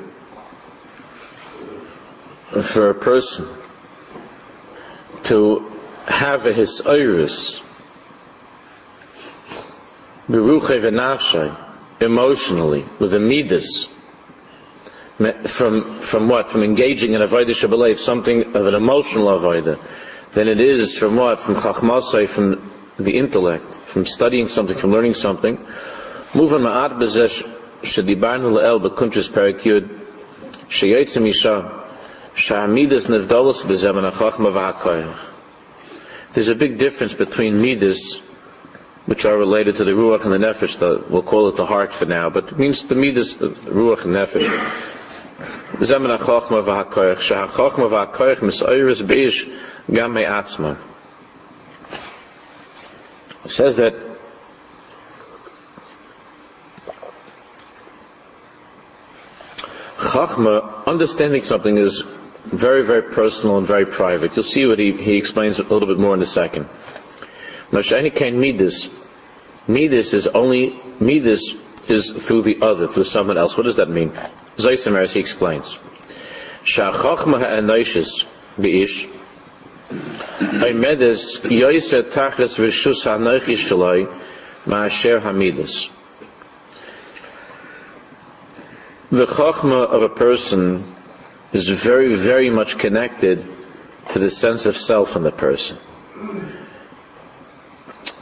for 2.60 2.90
a 2.90 2.94
person 2.94 3.48
to 5.24 5.70
have 6.06 6.46
a 6.46 6.52
his 6.52 6.80
iris 6.82 7.60
emotionally 12.00 12.84
with 12.98 13.14
a 13.14 13.20
midas 13.20 13.88
from 15.46 16.00
from 16.00 16.28
what? 16.28 16.48
From 16.48 16.62
engaging 16.62 17.12
in 17.12 17.20
avodah 17.20 17.50
shabbalayv, 17.50 17.98
something 17.98 18.56
of 18.56 18.66
an 18.66 18.74
emotional 18.74 19.26
avodah, 19.26 19.78
than 20.32 20.48
it 20.48 20.60
is 20.60 20.96
from 20.96 21.16
what? 21.16 21.40
From 21.40 21.54
chachmasai, 21.56 22.28
from 22.28 22.72
the 22.98 23.16
intellect, 23.16 23.64
from 23.86 24.06
studying 24.06 24.48
something, 24.48 24.76
from 24.76 24.90
learning 24.90 25.14
something. 25.14 25.56
Muvan 26.32 26.62
ma'at 26.62 26.98
bezesh 26.98 27.42
shedibarnu 27.82 28.52
le'el 28.56 28.80
bekuntris 28.80 29.30
perik 29.30 29.60
yud 29.60 29.88
sheyetzim 30.68 31.28
isha 31.28 31.82
Sha'amidas 32.35 33.07
nivdalos 33.09 33.62
b'zemen 33.64 34.11
ha'chachma 34.11 34.53
v'ha'koyach. 34.53 35.18
There's 36.33 36.49
a 36.49 36.55
big 36.55 36.79
difference 36.79 37.12
between 37.12 37.61
midas, 37.61 38.21
which 39.05 39.27
are 39.27 39.37
related 39.37 39.77
to 39.77 39.85
the 39.85 39.90
ruach 39.90 40.25
and 40.25 40.33
the 40.33 40.38
nefesh. 40.38 40.79
The, 40.79 41.05
we'll 41.11 41.23
call 41.23 41.49
it 41.49 41.57
the 41.57 41.66
heart 41.66 41.92
for 41.92 42.07
now, 42.07 42.31
but 42.31 42.49
it 42.49 42.59
means 42.59 42.85
the 42.85 42.95
midas, 42.95 43.37
the 43.37 43.49
ruach 43.49 44.05
and 44.05 44.14
nefesh. 44.14 44.49
Zemen 45.81 46.16
ha'chachma 46.16 46.64
v'ha'koyach. 46.64 47.18
Sha'ha'chachma 47.18 47.90
v'ha'koyach 47.90 48.37
mis'ayris 48.37 49.03
b'ish 49.03 49.53
gam 49.92 50.14
me'atzma. 50.14 50.79
It 53.45 53.51
says 53.51 53.77
that 53.77 53.95
Chachma, 60.12 60.85
understanding 60.87 61.42
something 61.42 61.79
is 61.79 62.03
very, 62.44 62.83
very 62.83 63.02
personal 63.02 63.59
and 63.59 63.66
very 63.66 63.87
private. 63.87 64.37
You'll 64.37 64.42
see 64.44 64.66
what 64.66 64.78
he, 64.78 64.92
he 64.92 65.16
explains 65.16 65.59
a 65.59 65.62
little 65.62 65.87
bit 65.87 65.98
more 65.98 66.14
in 66.14 66.22
a 66.22 66.26
second. 66.26 66.68
Mashani 67.70 68.14
can 68.14 68.38
Midas. 68.40 68.88
Midas 69.66 70.12
is 70.12 70.26
only, 70.26 70.78
Midas 71.00 71.55
is 71.88 72.11
through 72.11 72.42
the 72.42 72.61
other, 72.62 72.87
through 72.87 73.05
someone 73.05 73.38
else. 73.38 73.57
What 73.57 73.64
does 73.64 73.76
that 73.76 73.88
mean? 73.88 74.12
Zaysamer, 74.57 75.02
as 75.02 75.12
he 75.12 75.20
explains. 75.20 75.78
Shachachma 76.64 77.40
shaloi 83.57 84.07
ma'asher 84.66 85.20
hamidas. 85.20 85.90
The 89.11 89.26
chachma 89.26 89.87
of 89.87 90.02
a 90.02 90.09
person 90.09 90.85
is 91.52 91.68
very, 91.68 92.14
very 92.14 92.50
much 92.50 92.78
connected 92.78 93.44
to 94.10 94.18
the 94.18 94.30
sense 94.30 94.66
of 94.66 94.76
self 94.76 95.16
in 95.16 95.22
the 95.22 95.30
person. 95.30 95.78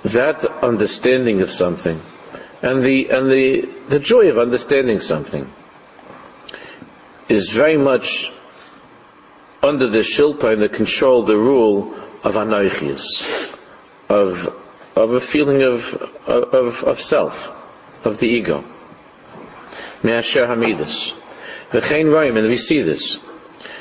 That 0.05 0.45
understanding 0.63 1.43
of 1.43 1.51
something 1.51 2.01
and 2.63 2.83
the, 2.83 3.11
and 3.11 3.31
the, 3.31 3.69
the 3.89 3.99
joy 3.99 4.29
of 4.29 4.39
understanding 4.39 5.01
something 5.01 5.51
is 7.29 7.51
very 7.51 7.77
much 7.77 8.31
under 9.63 9.89
the 9.89 10.01
shilta 10.01 10.53
and 10.53 10.63
the 10.63 10.69
control, 10.69 11.23
the 11.23 11.37
rule 11.37 11.95
of 12.25 12.35
anoichius, 12.35 13.57
of, 14.09 14.55
of 14.97 15.13
a 15.13 15.21
feeling 15.21 15.63
of, 15.63 15.95
of, 16.27 16.83
of 16.85 17.01
self, 17.01 17.53
of 18.05 18.19
the 18.19 18.27
ego. 18.27 18.65
Me'asher 20.03 20.47
hamidus. 20.47 21.15
And 21.73 22.49
we 22.49 22.57
see 22.57 22.83
this. 22.83 23.17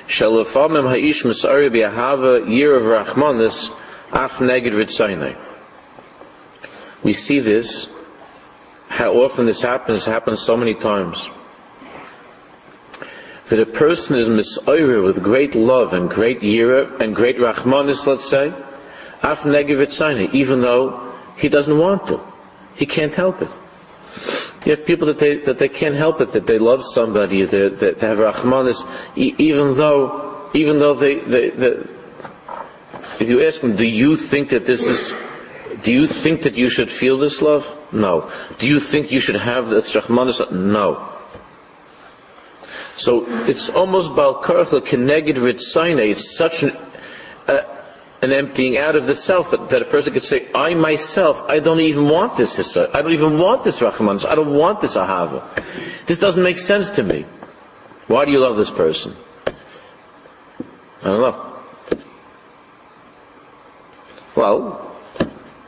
Shalafamim 0.07 0.89
ha'ish 0.89 1.23
misari 1.23 1.69
bi'ahava 1.69 2.47
year 2.47 2.75
of 2.75 2.83
rachmanis 2.83 3.69
af 4.11 4.37
neged 4.39 4.73
ritzaynai. 4.73 5.35
We 7.03 7.13
see 7.13 7.39
this 7.39 7.89
how 8.89 9.13
often 9.13 9.45
this 9.45 9.61
happens, 9.61 10.05
happens 10.05 10.41
so 10.41 10.57
many 10.57 10.73
times. 10.73 11.29
That 13.47 13.59
a 13.59 13.65
person 13.65 14.15
is 14.17 14.29
misoira 14.29 15.03
with 15.03 15.23
great 15.23 15.55
love 15.55 15.93
and 15.93 16.09
great 16.09 16.41
yira 16.41 16.99
and 16.99 17.15
great 17.15 17.37
rachmanis, 17.37 18.05
let's 18.05 18.29
say, 18.29 18.53
af 19.23 19.41
negivit 19.43 20.33
even 20.33 20.61
though 20.61 21.13
he 21.37 21.49
doesn't 21.49 21.77
want 21.77 22.07
to. 22.07 22.19
He 22.75 22.85
can't 22.85 23.15
help 23.15 23.41
it. 23.41 23.49
You 24.65 24.75
have 24.75 24.85
people 24.85 25.07
that 25.07 25.19
they, 25.19 25.37
that 25.37 25.57
they 25.57 25.69
can't 25.69 25.95
help 25.95 26.19
it, 26.21 26.33
that 26.33 26.45
they 26.45 26.57
love 26.57 26.83
somebody, 26.85 27.43
that, 27.45 27.79
that 27.79 28.01
have 28.01 28.17
rachmanis, 28.17 28.85
even 29.15 29.75
though, 29.75 30.49
even 30.53 30.79
though 30.79 30.93
they, 30.93 31.19
they, 31.19 31.49
they, 31.49 31.87
if 33.19 33.29
you 33.29 33.45
ask 33.45 33.61
them, 33.61 33.75
do 33.75 33.85
you 33.85 34.17
think 34.17 34.49
that 34.49 34.65
this 34.65 34.85
is 34.85 35.13
do 35.81 35.93
you 35.93 36.07
think 36.07 36.43
that 36.43 36.55
you 36.55 36.69
should 36.69 36.91
feel 36.91 37.17
this 37.17 37.41
love? 37.41 37.65
No. 37.93 38.31
Do 38.57 38.67
you 38.67 38.79
think 38.79 39.11
you 39.11 39.19
should 39.19 39.35
have 39.35 39.69
this 39.69 39.93
Rahmanis? 39.93 40.51
No. 40.51 41.07
So 42.97 43.25
it's 43.47 43.69
almost 43.69 44.11
Balkarcha 44.11 44.81
Keneged 44.81 45.35
Ritzaine. 45.35 46.09
It's 46.09 46.35
such 46.35 46.63
an, 46.63 46.75
uh, 47.47 47.61
an 48.21 48.31
emptying 48.33 48.77
out 48.77 48.95
of 48.95 49.07
the 49.07 49.15
self 49.15 49.51
that, 49.51 49.69
that, 49.69 49.81
a 49.81 49.85
person 49.85 50.13
could 50.13 50.23
say, 50.23 50.47
I 50.53 50.73
myself, 50.73 51.43
I 51.47 51.59
don't 51.59 51.79
even 51.79 52.09
want 52.09 52.35
this 52.37 52.75
I 52.75 53.01
don't 53.01 53.13
even 53.13 53.39
want 53.39 53.63
this 53.63 53.79
Rahmanis. 53.79 54.25
I 54.27 54.35
don't 54.35 54.53
want 54.53 54.81
this 54.81 54.95
Ahava. 54.95 55.43
This 56.05 56.19
doesn't 56.19 56.43
make 56.43 56.59
sense 56.59 56.89
to 56.91 57.03
me. 57.03 57.25
Why 58.07 58.25
do 58.25 58.31
you 58.31 58.39
love 58.39 58.57
this 58.57 58.71
person? 58.71 59.15
I 59.47 61.03
don't 61.03 61.21
know. 61.21 61.55
Well, 64.35 64.91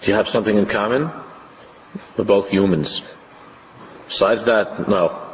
do 0.01 0.11
you 0.11 0.15
have 0.15 0.27
something 0.27 0.57
in 0.57 0.65
common? 0.65 1.11
We're 2.17 2.25
both 2.25 2.49
humans. 2.49 3.01
Besides 4.07 4.45
that, 4.45 4.89
no. 4.89 5.29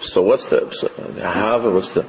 So 0.00 0.22
what's 0.22 0.50
the, 0.50 0.70
so, 0.70 0.88
however, 1.20 1.70
what's 1.70 1.92
the, 1.92 2.06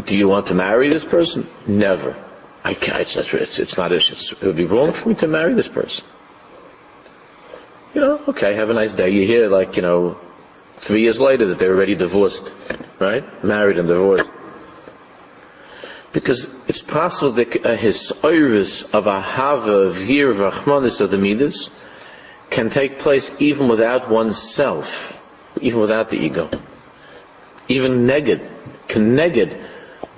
do 0.00 0.16
you 0.16 0.28
want 0.28 0.46
to 0.46 0.54
marry 0.54 0.88
this 0.88 1.04
person? 1.04 1.46
Never. 1.66 2.16
I 2.62 2.74
can't, 2.74 3.00
it's, 3.00 3.16
it's, 3.16 3.58
it's 3.58 3.76
not, 3.76 3.92
it's, 3.92 4.32
it 4.32 4.42
would 4.42 4.56
be 4.56 4.66
wrong 4.66 4.92
for 4.92 5.08
me 5.08 5.14
to 5.16 5.28
marry 5.28 5.54
this 5.54 5.68
person. 5.68 6.04
You 7.94 8.02
know, 8.02 8.20
okay, 8.28 8.54
have 8.54 8.70
a 8.70 8.74
nice 8.74 8.92
day. 8.92 9.10
You 9.10 9.26
hear 9.26 9.48
like, 9.48 9.76
you 9.76 9.82
know, 9.82 10.18
three 10.76 11.02
years 11.02 11.18
later 11.18 11.46
that 11.46 11.58
they're 11.58 11.74
already 11.74 11.94
divorced, 11.94 12.50
right? 12.98 13.24
Married 13.42 13.78
and 13.78 13.88
divorced. 13.88 14.30
Because 16.12 16.50
it's 16.66 16.82
possible 16.82 17.32
that 17.32 17.64
uh, 17.64 17.76
his 17.76 18.12
iris 18.22 18.82
of 18.82 19.04
ahava, 19.04 19.86
of 19.86 19.94
rachmanis, 19.94 21.00
of 21.00 21.10
the 21.10 21.18
midas, 21.18 21.70
can 22.50 22.68
take 22.68 22.98
place 22.98 23.32
even 23.38 23.68
without 23.68 24.10
oneself, 24.10 25.18
even 25.60 25.80
without 25.80 26.08
the 26.08 26.18
ego. 26.18 26.50
Even 27.68 28.06
neged, 28.06 28.48
can 28.88 29.16
neged 29.16 29.59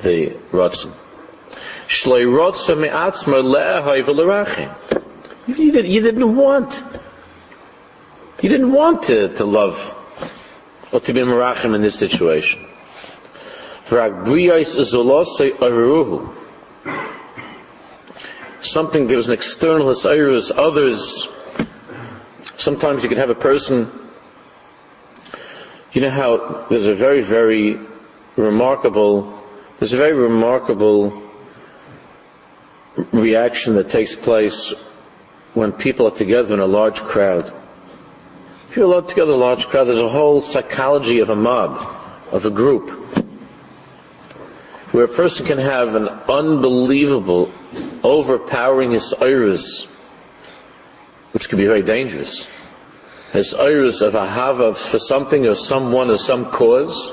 the 0.03 0.37
ratzon. 0.51 0.93
Shloi 1.89 2.27
rotza 2.27 2.79
me'atzma 2.79 3.43
le'ahai 3.43 4.03
v'lerachim. 4.03 4.75
You 5.47 5.73
didn't 6.01 6.37
want, 6.37 6.83
you 8.41 8.49
didn't 8.49 8.73
want 8.73 9.05
to, 9.05 9.35
to 9.35 9.45
love 9.45 9.99
or 10.93 11.01
to 11.01 11.13
be 11.13 11.21
merachim 11.21 11.75
in 11.75 11.83
this 11.83 11.99
situation. 11.99 12.67
Something, 18.63 19.07
there 19.09 19.17
was 19.17 19.27
an 19.27 19.33
external 19.33 19.89
hisayrus, 19.89 20.53
others, 20.55 21.27
sometimes 22.57 23.03
you 23.03 23.09
can 23.09 23.19
have 23.19 23.31
a 23.31 23.35
person, 23.35 23.91
you 25.93 26.01
know 26.01 26.11
how 26.11 26.67
there's 26.71 26.87
a 26.87 26.95
very, 26.95 27.23
very 27.23 27.79
remarkable, 28.37 29.42
there's 29.83 29.95
a 29.95 29.97
very 29.97 30.15
remarkable 30.15 31.21
reaction 33.11 33.75
that 33.75 33.91
takes 33.91 34.15
place 34.15 34.73
when 35.55 35.73
people 35.73 36.07
are 36.07 36.15
together 36.15 36.55
in 36.55 36.61
a 36.61 36.67
large 36.67 37.01
crowd. 37.01 37.53
If 38.71 38.77
you're 38.77 38.85
allowed 38.85 39.09
together 39.09 39.33
a 39.33 39.37
large 39.37 39.67
crowd, 39.67 39.89
there's 39.89 39.99
a 39.99 40.09
whole 40.09 40.41
psychology 40.41 41.19
of 41.19 41.31
a 41.31 41.35
mob, 41.35 41.85
of 42.31 42.47
a 42.47 42.51
group, 42.51 42.91
where 44.93 45.03
a 45.03 45.09
person 45.09 45.47
can 45.47 45.59
have 45.59 45.97
an 45.97 46.07
unbelievable, 46.07 47.51
overpowering 48.05 48.93
his 48.93 49.13
iris, 49.15 49.87
which 51.33 51.49
can 51.49 51.59
be 51.59 51.67
very 51.67 51.83
dangerous. 51.83 52.47
His 53.33 53.53
iris 53.53 54.01
of 54.01 54.15
a 54.15 54.31
hava 54.31 54.75
for 54.75 55.01
something 55.01 55.45
or 55.45 55.57
someone 55.57 56.09
or 56.09 56.19
some 56.19 56.53
cause, 56.53 57.11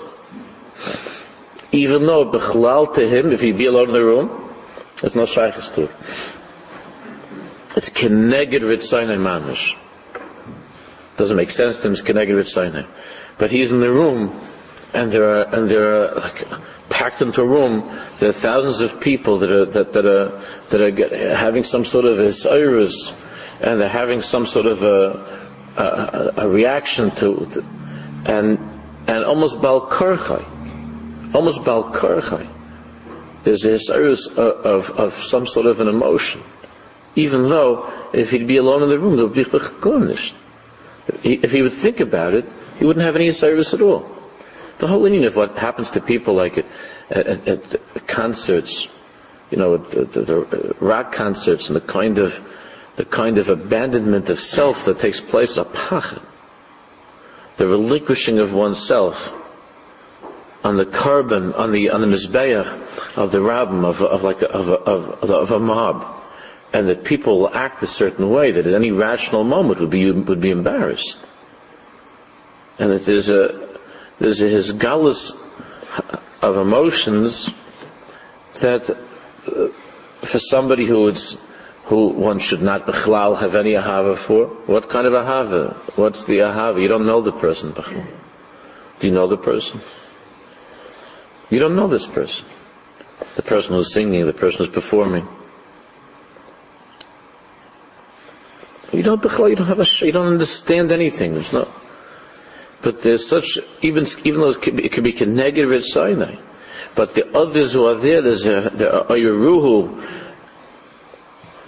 even 1.71 2.05
though 2.05 2.31
bechlal 2.31 2.93
to 2.95 3.07
him, 3.07 3.31
if 3.31 3.41
he 3.41 3.51
be 3.51 3.67
alone 3.67 3.87
in 3.87 3.93
the 3.93 4.03
room, 4.03 4.53
there's 5.01 5.15
no 5.15 5.25
shaykhs 5.25 5.69
to 5.69 5.83
it. 5.83 5.91
It's 7.75 7.89
keneged 7.89 8.61
ritzaynai 8.61 9.17
mamish. 9.17 9.75
Doesn't 11.17 11.37
make 11.37 11.51
sense 11.51 11.77
to 11.77 11.87
him, 11.87 11.93
it's 11.93 12.01
keneged 12.01 12.29
ritzaynai. 12.29 12.87
But 13.37 13.51
he's 13.51 13.71
in 13.71 13.79
the 13.79 13.91
room, 13.91 14.39
and 14.93 15.11
there 15.11 15.29
are, 15.29 15.43
and 15.43 15.69
there 15.69 16.01
are, 16.01 16.15
like, 16.15 16.47
packed 16.89 17.21
into 17.21 17.41
a 17.41 17.45
room, 17.45 17.95
there 18.17 18.29
are 18.29 18.33
thousands 18.33 18.81
of 18.81 18.99
people 18.99 19.37
that 19.37 19.51
are, 19.51 19.65
that, 19.65 19.93
that 19.93 20.05
are, 20.05 20.41
that 20.69 20.81
are 20.81 20.91
get, 20.91 21.11
having 21.11 21.63
some 21.63 21.85
sort 21.85 22.05
of 22.05 22.17
his 22.17 22.45
iris, 22.45 23.13
and 23.61 23.79
they're 23.79 23.87
having 23.87 24.21
some 24.21 24.45
sort 24.45 24.65
of 24.65 24.81
a, 24.81 25.43
a, 25.77 26.33
a 26.37 26.49
reaction 26.49 27.11
to, 27.11 27.45
to, 27.45 27.65
and, 28.25 28.57
and 29.07 29.23
almost 29.23 29.61
bal 29.61 29.81
almost 31.33 31.63
bal 31.63 31.91
there's 33.43 33.65
a 33.65 33.69
hisayrus 33.69 34.27
of, 34.37 34.91
of, 34.91 35.13
some 35.13 35.47
sort 35.47 35.65
of 35.65 35.79
an 35.79 35.87
emotion. 35.87 36.43
Even 37.15 37.49
though, 37.49 37.91
if 38.13 38.31
he'd 38.31 38.47
be 38.47 38.57
alone 38.57 38.83
in 38.83 38.89
the 38.89 38.99
room, 38.99 39.15
there 39.15 39.25
would 39.25 39.33
be 39.33 39.45
chakonish. 39.45 40.33
If 41.23 41.51
he 41.51 41.61
would 41.61 41.73
think 41.73 42.01
about 42.01 42.33
it, 42.33 42.45
he 42.77 42.85
wouldn't 42.85 43.05
have 43.05 43.15
any 43.15 43.31
service 43.31 43.73
at 43.73 43.81
all. 43.81 44.09
The 44.77 44.87
whole 44.87 45.03
meaning 45.03 45.25
of 45.25 45.35
what 45.35 45.57
happens 45.57 45.91
to 45.91 46.01
people 46.01 46.35
like 46.35 46.57
at, 46.57 46.65
at, 47.09 47.47
at 47.47 48.07
concerts, 48.07 48.87
you 49.49 49.57
know, 49.57 49.77
the, 49.77 50.05
the, 50.05 50.21
the, 50.21 50.75
rock 50.79 51.11
concerts 51.13 51.69
and 51.69 51.75
the 51.75 51.81
kind 51.81 52.17
of 52.17 52.39
the 52.95 53.05
kind 53.05 53.37
of 53.37 53.49
abandonment 53.49 54.29
of 54.29 54.39
self 54.39 54.85
that 54.85 54.99
takes 54.99 55.21
place, 55.21 55.57
a 55.57 55.63
pachad, 55.63 56.21
the 57.55 57.67
relinquishing 57.67 58.39
of 58.39 58.53
oneself, 58.53 59.33
on 60.63 60.77
the 60.77 60.85
carbon, 60.85 61.53
on 61.53 61.71
the 61.71 61.89
on 61.91 62.01
the 62.01 62.07
mizbeach 62.07 63.17
of 63.17 63.31
the 63.31 63.37
rabbim 63.39 63.85
of, 63.85 64.01
of 64.01 64.23
like 64.23 64.41
a, 64.41 64.49
of, 64.49 64.69
a, 64.69 64.73
of, 64.73 65.31
of 65.31 65.51
a 65.51 65.59
mob, 65.59 66.05
and 66.73 66.89
that 66.89 67.03
people 67.03 67.39
will 67.39 67.53
act 67.53 67.81
a 67.81 67.87
certain 67.87 68.29
way 68.29 68.51
that 68.51 68.67
at 68.67 68.73
any 68.73 68.91
rational 68.91 69.43
moment 69.43 69.79
would 69.79 69.89
be 69.89 70.11
would 70.11 70.41
be 70.41 70.51
embarrassed, 70.51 71.19
and 72.77 72.91
that 72.91 73.05
there's 73.05 73.29
a 73.29 73.69
there's 74.19 74.41
a 74.41 74.49
his 74.49 74.73
galus 74.73 75.31
of 76.41 76.57
emotions 76.57 77.53
that 78.61 78.89
uh, 78.89 79.67
for 80.25 80.39
somebody 80.39 80.85
who 80.85 81.03
would 81.03 81.19
who 81.85 82.09
one 82.09 82.39
should 82.39 82.61
not 82.61 82.85
bechlal 82.85 83.39
have 83.39 83.55
any 83.55 83.71
ahava 83.73 84.17
for. 84.17 84.45
What 84.67 84.89
kind 84.89 85.07
of 85.07 85.13
ahava? 85.13 85.73
What's 85.97 86.25
the 86.25 86.39
ahava? 86.39 86.81
You 86.81 86.87
don't 86.87 87.05
know 87.05 87.21
the 87.21 87.31
person. 87.31 87.73
Do 88.99 89.07
you 89.07 89.13
know 89.13 89.27
the 89.27 89.37
person? 89.37 89.81
You 91.49 91.59
don't 91.59 91.75
know 91.75 91.87
this 91.87 92.07
person. 92.07 92.47
The 93.35 93.41
person 93.41 93.73
who's 93.73 93.93
singing, 93.93 94.25
the 94.25 94.33
person 94.33 94.59
who's 94.59 94.73
performing. 94.73 95.27
You 98.91 99.03
don't, 99.03 99.23
you 99.23 99.55
don't 99.55 99.67
have 99.67 99.79
a, 99.79 100.05
you 100.05 100.11
don't 100.11 100.27
understand 100.27 100.91
anything. 100.91 101.33
There's 101.33 101.53
no, 101.53 101.67
but 102.81 103.01
there's 103.01 103.27
such, 103.27 103.59
even, 103.81 104.05
even 104.23 104.41
though 104.41 104.51
it 104.51 104.61
could 104.61 104.77
be, 104.77 104.85
it 104.85 104.91
could 104.91 105.03
be 105.03 105.13
negative 105.25 105.71
Sinai, 105.83 106.35
but 106.95 107.13
the 107.13 107.37
others 107.37 107.73
who 107.73 107.85
are 107.85 107.95
there, 107.95 108.21
there's 108.21 108.47
a, 108.47 108.69
there 108.73 108.93
are 108.93 109.05
Ayuruhu, 109.05 110.05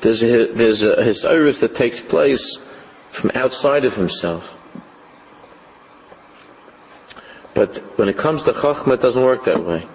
there's 0.01 0.23
a, 0.23 0.51
there's 0.51 0.83
a, 0.83 1.03
his 1.03 1.21
that 1.59 1.75
takes 1.75 1.99
place 1.99 2.57
from 3.11 3.31
outside 3.35 3.85
of 3.85 3.95
himself. 3.95 4.57
But 7.53 7.77
when 7.97 8.07
it 8.09 8.17
comes 8.17 8.43
to 8.43 8.53
Chachma, 8.53 8.93
it 8.93 9.01
doesn't 9.01 9.21
work 9.21 9.45
that 9.45 9.63
way. 9.63 9.85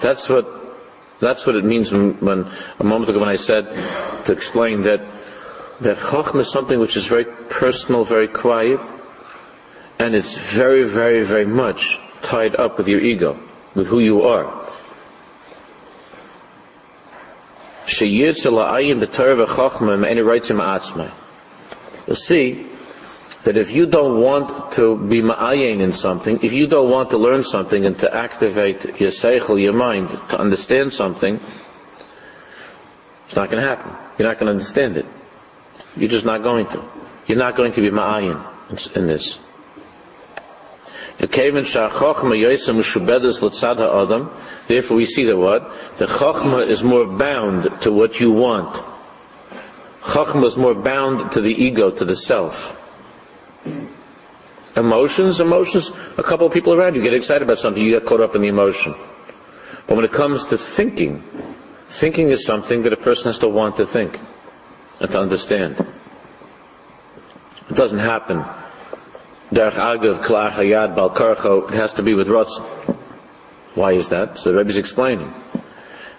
That's 0.00 0.28
what 0.28 0.58
that's 1.20 1.46
what 1.46 1.56
it 1.56 1.64
means 1.64 1.90
when, 1.90 2.12
when, 2.20 2.50
a 2.78 2.84
moment 2.84 3.10
ago 3.10 3.18
when 3.18 3.28
I 3.28 3.36
said 3.36 3.72
to 4.26 4.32
explain 4.32 4.82
that 4.82 5.00
that 5.80 5.98
Chachma 5.98 6.40
is 6.40 6.50
something 6.50 6.78
which 6.78 6.96
is 6.96 7.06
very 7.06 7.24
personal, 7.24 8.04
very 8.04 8.28
quiet, 8.28 8.80
and 9.98 10.14
it's 10.14 10.36
very, 10.36 10.84
very, 10.84 11.22
very 11.24 11.46
much 11.46 12.00
tied 12.22 12.54
up 12.56 12.78
with 12.78 12.88
your 12.88 13.00
ego, 13.00 13.38
with 13.74 13.86
who 13.88 14.00
you 14.00 14.22
are. 14.22 14.66
You'll 22.06 22.16
see 22.16 22.66
that 23.48 23.56
if 23.56 23.72
you 23.72 23.86
don't 23.86 24.20
want 24.20 24.72
to 24.72 24.94
be 24.94 25.22
ma'ayin 25.22 25.80
in 25.80 25.90
something, 25.94 26.40
if 26.42 26.52
you 26.52 26.66
don't 26.66 26.90
want 26.90 27.08
to 27.08 27.16
learn 27.16 27.44
something 27.44 27.86
and 27.86 27.98
to 27.98 28.14
activate 28.14 29.00
your 29.00 29.08
seichel, 29.08 29.58
your 29.58 29.72
mind, 29.72 30.10
to 30.10 30.38
understand 30.38 30.92
something, 30.92 31.40
it's 33.24 33.36
not 33.36 33.48
going 33.48 33.62
to 33.62 33.66
happen. 33.66 33.90
You're 34.18 34.28
not 34.28 34.36
going 34.36 34.48
to 34.48 34.52
understand 34.52 34.98
it. 34.98 35.06
You're 35.96 36.10
just 36.10 36.26
not 36.26 36.42
going 36.42 36.66
to. 36.66 36.84
You're 37.26 37.38
not 37.38 37.56
going 37.56 37.72
to 37.72 37.80
be 37.80 37.88
ma'ayin 37.88 38.36
in, 38.94 39.06
this. 39.06 39.38
Therefore 44.68 44.96
we 44.98 45.06
see 45.06 45.24
that 45.24 45.38
what? 45.38 45.96
The 45.96 46.04
chachma 46.04 46.66
is 46.66 46.84
more 46.84 47.06
bound 47.06 47.80
to 47.80 47.92
what 47.92 48.20
you 48.20 48.30
want. 48.30 48.74
Chachma 50.02 50.44
is 50.44 50.58
more 50.58 50.74
bound 50.74 51.32
to 51.32 51.40
the 51.40 51.54
ego, 51.54 51.90
to 51.90 52.04
the 52.04 52.14
self. 52.14 52.74
Emotions, 54.76 55.40
emotions, 55.40 55.90
a 56.16 56.22
couple 56.22 56.46
of 56.46 56.52
people 56.52 56.72
around 56.74 56.94
you 56.94 57.02
get 57.02 57.14
excited 57.14 57.42
about 57.42 57.58
something, 57.58 57.82
you 57.82 57.98
get 57.98 58.06
caught 58.06 58.20
up 58.20 58.34
in 58.34 58.42
the 58.42 58.48
emotion. 58.48 58.94
But 59.86 59.96
when 59.96 60.04
it 60.04 60.12
comes 60.12 60.44
to 60.46 60.58
thinking, 60.58 61.22
thinking 61.88 62.28
is 62.30 62.44
something 62.44 62.82
that 62.82 62.92
a 62.92 62.96
person 62.96 63.26
has 63.26 63.38
to 63.38 63.48
want 63.48 63.76
to 63.76 63.86
think 63.86 64.18
and 65.00 65.10
to 65.10 65.20
understand. 65.20 65.78
It 67.70 67.74
doesn't 67.76 67.98
happen. 67.98 68.44
It 69.50 69.58
has 69.58 69.74
to 71.94 72.02
be 72.02 72.14
with 72.14 72.28
rotz. 72.28 72.60
Why 73.74 73.92
is 73.92 74.10
that? 74.10 74.38
So 74.38 74.52
the 74.52 74.58
Rebbe 74.58 74.70
is 74.70 74.76
explaining 74.76 75.32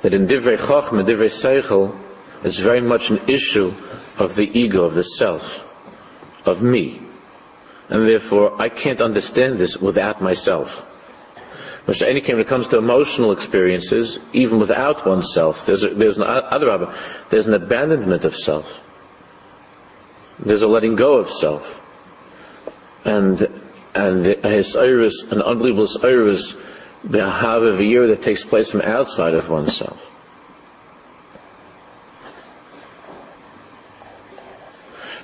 that 0.01 0.13
in 0.13 0.27
Divrei 0.27 0.57
Chachma, 0.57 1.03
Divrei 1.05 1.29
Seichel, 1.29 1.95
it's 2.43 2.57
very 2.57 2.81
much 2.81 3.09
an 3.11 3.19
issue 3.27 3.73
of 4.17 4.35
the 4.35 4.49
ego, 4.59 4.83
of 4.83 4.93
the 4.93 5.03
self, 5.03 5.65
of 6.45 6.61
me. 6.61 7.01
And 7.89 8.07
therefore, 8.07 8.61
I 8.61 8.69
can't 8.69 9.01
understand 9.01 9.57
this 9.57 9.77
without 9.77 10.21
myself. 10.21 10.85
Any 12.01 12.21
when 12.21 12.39
it 12.39 12.47
comes 12.47 12.67
to 12.67 12.77
emotional 12.77 13.31
experiences, 13.31 14.19
even 14.31 14.59
without 14.59 15.07
oneself, 15.07 15.65
there's, 15.65 15.83
a, 15.83 15.89
there's 15.89 16.17
an 16.17 16.23
other 16.23 16.69
there's 17.29 17.47
an 17.47 17.55
abandonment 17.55 18.25
of 18.25 18.35
self. 18.35 18.79
There's 20.37 20.61
a 20.61 20.67
letting 20.67 20.95
go 20.95 21.15
of 21.15 21.29
self. 21.29 21.83
And 23.05 23.47
and 23.95 24.25
his 24.25 24.75
iris, 24.75 25.23
an 25.31 25.41
unbelievable 25.41 25.87
iris, 26.03 26.55
the 27.03 27.27
a 27.79 27.83
year 27.83 28.07
that 28.07 28.21
takes 28.21 28.45
place 28.45 28.71
from 28.71 28.81
outside 28.81 29.33
of 29.33 29.49
oneself. 29.49 30.05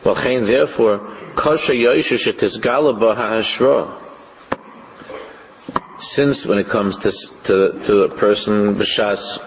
Well, 0.03 0.15
therefore, 0.45 1.14
since 5.97 6.45
when 6.45 6.57
it 6.57 6.67
comes 6.67 6.97
to, 6.97 7.11
to, 7.43 7.79
to 7.83 8.03
a 8.03 8.09
person, 8.09 8.75
b'shas 8.75 9.41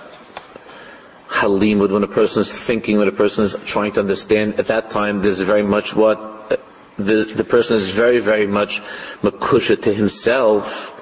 halimud, 1.29 1.93
when 1.93 2.03
a 2.03 2.09
person 2.09 2.41
is 2.41 2.63
thinking, 2.63 2.99
when 2.99 3.09
a 3.09 3.13
person 3.13 3.45
is 3.45 3.57
trying 3.67 3.93
to 3.93 4.01
understand, 4.01 4.59
at 4.59 4.67
that 4.69 4.91
time 4.91 5.23
there's 5.23 5.41
very 5.41 5.63
much 5.63 5.95
what 5.95 6.19
the, 6.97 7.25
the 7.25 7.45
person 7.45 7.77
is 7.77 7.91
very, 7.91 8.19
very 8.19 8.47
much 8.47 8.81
makusha 9.23 9.81
to 9.81 9.95
himself. 9.95 10.95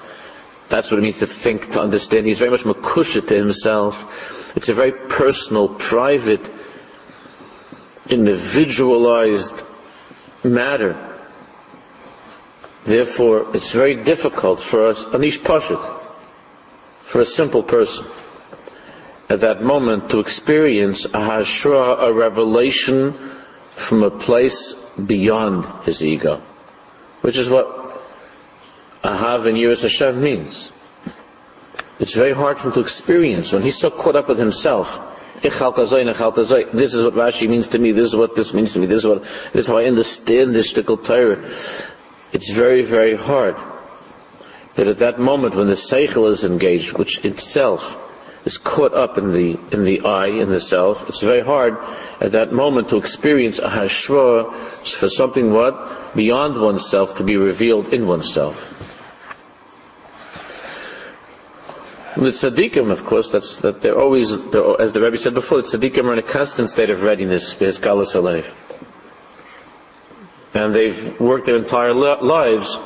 That's 0.69 0.91
what 0.91 0.99
it 0.99 1.03
means 1.03 1.21
to 1.21 1.27
think, 1.27 1.73
to 1.73 1.81
understand. 1.81 2.27
He's 2.27 2.39
very 2.39 2.51
much 2.51 2.65
makusha 2.65 3.27
to 3.29 3.35
himself. 3.35 4.57
It's 4.57 4.69
a 4.69 4.75
very 4.75 4.93
personal, 4.93 5.69
private, 5.69 6.51
individualized 8.11 9.65
matter. 10.47 10.97
Therefore, 12.85 13.55
it's 13.55 13.73
very 13.73 14.03
difficult 14.05 14.61
for 14.61 14.89
us, 14.89 15.05
anish 15.05 15.41
pashut, 15.41 15.83
for 17.01 17.21
a 17.21 17.27
simple 17.27 17.63
person, 17.63 18.07
at 19.29 19.41
that 19.41 19.63
moment 19.63 20.11
to 20.11 20.21
experience 20.21 21.05
a 21.05 21.19
hashra, 21.19 22.01
a 22.01 22.13
revelation 22.13 23.13
from 23.75 24.03
a 24.03 24.11
place 24.11 24.75
beyond 25.05 25.67
his 25.85 26.03
ego, 26.03 26.41
which 27.23 27.37
is 27.37 27.51
what 27.51 27.67
ahav 29.03 29.47
in 29.47 29.57
Yiras 29.57 29.83
Hashem 29.83 30.23
means. 30.23 30.71
It's 31.99 32.15
very 32.15 32.33
hard 32.33 32.59
for 32.59 32.69
him 32.69 32.75
to 32.75 32.81
experience 32.81 33.53
when 33.53 33.63
he's 33.63 33.79
so 33.79 33.91
caught 33.91 34.17
up 34.17 34.29
with 34.29 34.39
himself. 34.39 35.01
This 35.43 36.95
is 36.95 37.03
what 37.05 37.15
Rashi 37.15 37.49
means 37.49 37.69
to 37.69 37.79
me. 37.79 37.93
This 37.93 38.11
is 38.11 38.17
what 38.17 38.35
this 38.35 38.55
means 38.55 38.73
to 38.75 38.79
me. 38.79 38.87
This 38.87 39.05
is 39.05 39.07
what 39.07 39.23
this 39.53 39.65
is 39.65 39.67
how 39.67 39.79
I 39.79 39.85
understand 39.85 40.55
this 40.55 40.73
shtickle 40.73 41.03
Torah. 41.05 41.43
It's 42.33 42.51
very, 42.51 42.83
very 42.83 43.17
hard 43.17 43.57
that 44.75 44.87
at 44.87 44.99
that 44.99 45.19
moment 45.19 45.55
when 45.55 45.69
the 45.69 45.75
seichel 45.75 46.31
is 46.31 46.45
engaged, 46.45 46.99
which 46.99 47.25
itself 47.25 47.99
is 48.45 48.59
caught 48.59 48.95
up 48.95 49.19
in 49.19 49.33
the 49.33 49.59
in 49.73 49.85
the 49.85 50.03
I, 50.03 50.27
in 50.27 50.49
the 50.49 50.61
self, 50.61 51.09
it's 51.09 51.21
very 51.21 51.41
hard 51.41 51.79
at 52.21 52.33
that 52.33 52.53
moment 52.53 52.91
to 52.91 52.97
experience 52.97 53.59
a 53.59 53.69
hashra 53.69 54.53
for 54.85 55.09
something 55.09 55.53
what 55.53 56.15
beyond 56.15 56.61
oneself 56.61 57.17
to 57.17 57.25
be 57.25 57.37
revealed 57.37 57.93
in 57.93 58.07
oneself. 58.07 58.73
The 62.17 62.31
tzaddikim, 62.31 62.91
of 62.91 63.05
course, 63.05 63.31
that's 63.31 63.59
that 63.59 63.83
they're 63.83 63.99
always, 63.99 64.41
they're, 64.51 64.81
as 64.81 64.95
the 64.95 65.03
Rebbe 65.03 65.19
said 65.19 65.35
before, 65.35 65.61
the 65.61 65.69
tzaddikim 65.69 66.05
are 66.05 66.15
in 66.15 66.19
a 66.19 66.23
constant 66.23 66.71
state 66.71 66.89
of 66.89 67.03
readiness 67.03 67.53
for 67.53 67.67
his 67.67 67.79
galus 67.79 68.15
and 70.55 70.75
they've 70.75 71.21
worked 71.21 71.45
their 71.45 71.57
entire 71.57 71.93
lives 71.93 72.79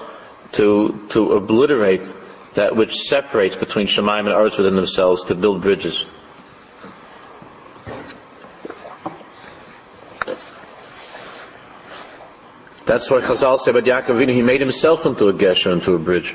to 0.52 1.06
to 1.10 1.32
obliterate 1.34 2.12
that 2.54 2.74
which 2.74 2.96
separates 2.96 3.54
between 3.54 3.86
Shemaim 3.86 4.20
and 4.20 4.30
Arts 4.30 4.58
within 4.58 4.74
themselves 4.74 5.24
to 5.26 5.36
build 5.36 5.62
bridges. 5.62 6.04
That's 12.84 13.08
why 13.08 13.20
Chazal 13.20 13.60
said 13.60 13.76
about 13.76 13.84
Yaakov 13.88 14.28
he 14.28 14.42
made 14.42 14.60
himself 14.60 15.06
into 15.06 15.28
a 15.28 15.32
gesher, 15.32 15.72
into 15.72 15.94
a 15.94 15.98
bridge. 16.00 16.34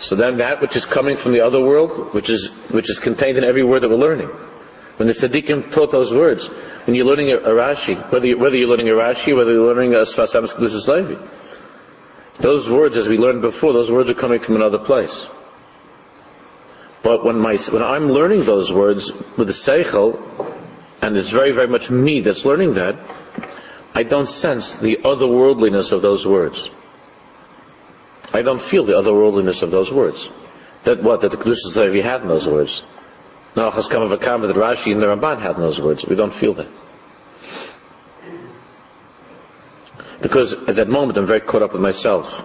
So 0.00 0.16
then 0.16 0.38
that 0.38 0.60
which 0.60 0.76
is 0.76 0.86
coming 0.86 1.16
from 1.16 1.32
the 1.32 1.42
other 1.42 1.60
world, 1.60 2.14
which 2.14 2.30
is, 2.30 2.48
which 2.70 2.90
is 2.90 2.98
contained 2.98 3.38
in 3.38 3.44
every 3.44 3.62
word 3.62 3.80
that 3.80 3.90
we're 3.90 3.96
learning. 3.96 4.28
When 4.96 5.06
the 5.06 5.14
tzaddikim 5.14 5.70
taught 5.70 5.92
those 5.92 6.12
words, 6.12 6.48
when 6.48 6.94
you're 6.94 7.06
learning 7.06 7.32
a, 7.32 7.38
Rashi, 7.38 7.96
whether, 8.10 8.26
you, 8.26 8.38
whether 8.38 8.56
you're 8.56 8.68
learning 8.68 8.88
a 8.88 8.92
Rashi, 8.92 9.36
whether 9.36 9.52
you're 9.52 9.66
learning 9.66 9.94
a 9.94 9.98
Sfas 9.98 10.34
Emes 10.34 10.54
Kedushas 10.54 10.86
those 12.40 12.70
words, 12.70 12.96
as 12.96 13.06
we 13.06 13.18
learned 13.18 13.42
before, 13.42 13.74
those 13.74 13.90
words 13.90 14.08
are 14.08 14.14
coming 14.14 14.40
from 14.40 14.56
another 14.56 14.78
place. 14.78 15.26
But 17.02 17.24
when 17.24 17.38
my, 17.38 17.56
when 17.56 17.82
I'm 17.82 18.10
learning 18.10 18.44
those 18.44 18.72
words 18.72 19.12
with 19.36 19.46
the 19.46 19.52
Seichel, 19.52 20.18
and 21.02 21.16
it's 21.18 21.30
very, 21.30 21.52
very 21.52 21.68
much 21.68 21.90
me 21.90 22.20
that's 22.20 22.46
learning 22.46 22.74
that, 22.74 22.96
I 23.94 24.04
don't 24.04 24.28
sense 24.28 24.74
the 24.74 24.96
otherworldliness 25.04 25.92
of 25.92 26.00
those 26.00 26.26
words. 26.26 26.70
I 28.32 28.42
don't 28.42 28.60
feel 28.60 28.84
the 28.84 28.92
otherworldliness 28.92 29.62
of 29.62 29.70
those 29.70 29.92
words. 29.92 30.30
That 30.84 31.02
what? 31.02 31.22
That 31.22 31.30
the 31.30 31.36
Kedushas 31.36 31.76
Levi 31.76 32.00
had 32.00 32.22
in 32.22 32.28
those 32.28 32.48
words. 32.48 32.82
Now, 33.56 33.70
has 33.70 33.88
come 33.88 34.02
of 34.02 34.10
Akam, 34.12 34.46
that 34.46 34.54
Rashi 34.54 34.92
and 34.92 35.02
the 35.02 35.06
Ramban 35.06 35.40
had 35.40 35.56
in 35.56 35.60
those 35.60 35.80
words. 35.80 36.06
We 36.06 36.14
don't 36.14 36.32
feel 36.32 36.54
that. 36.54 36.68
Because 40.22 40.52
at 40.52 40.76
that 40.76 40.88
moment 40.88 41.18
I'm 41.18 41.26
very 41.26 41.40
caught 41.40 41.62
up 41.62 41.72
with 41.72 41.82
myself. 41.82 42.40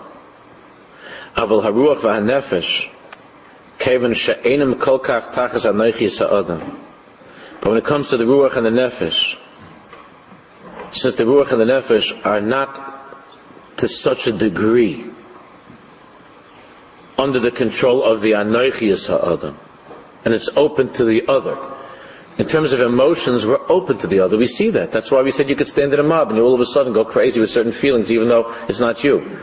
Aval 1.35 1.63
haruach 1.63 1.97
v'hanefesh 1.97 2.89
keven 3.77 4.13
she'enim 4.13 4.79
kol 4.79 4.99
kach 4.99 5.33
tachas 5.33 5.69
anoichi 5.69 6.09
sa'adam. 6.09 6.79
But 7.59 7.69
when 7.69 7.77
it 7.77 7.85
comes 7.85 8.09
to 8.09 8.17
the 8.17 8.23
ruach 8.23 8.55
and 8.55 8.65
the 8.65 8.69
nefesh, 8.69 9.37
since 10.91 11.15
the 11.15 11.25
ruach 11.25 11.51
and 11.51 11.59
the 11.59 11.65
nefesh 11.65 12.25
are 12.25 12.41
not 12.41 12.79
to 13.77 13.87
such 13.87 14.27
a 14.27 14.31
degree 14.31 15.05
under 17.17 17.39
the 17.39 17.51
control 17.51 18.03
of 18.03 18.21
the 18.21 18.31
Anoichias 18.31 19.07
Ha'adam. 19.07 19.57
And 20.23 20.33
it's 20.33 20.49
open 20.55 20.91
to 20.93 21.05
the 21.05 21.27
other. 21.27 21.57
In 22.37 22.47
terms 22.47 22.73
of 22.73 22.81
emotions, 22.81 23.45
we're 23.45 23.71
open 23.71 23.97
to 23.99 24.07
the 24.07 24.19
other. 24.19 24.37
We 24.37 24.47
see 24.47 24.71
that. 24.71 24.91
That's 24.91 25.09
why 25.09 25.21
we 25.21 25.31
said 25.31 25.49
you 25.49 25.55
could 25.55 25.69
stand 25.69 25.93
in 25.93 25.99
a 25.99 26.03
mob 26.03 26.29
and 26.29 26.37
you 26.37 26.43
all 26.43 26.53
of 26.53 26.59
a 26.59 26.65
sudden 26.65 26.91
go 26.91 27.05
crazy 27.05 27.39
with 27.39 27.49
certain 27.49 27.71
feelings 27.71 28.11
even 28.11 28.27
though 28.27 28.53
it's 28.67 28.79
not 28.79 29.03
you. 29.03 29.39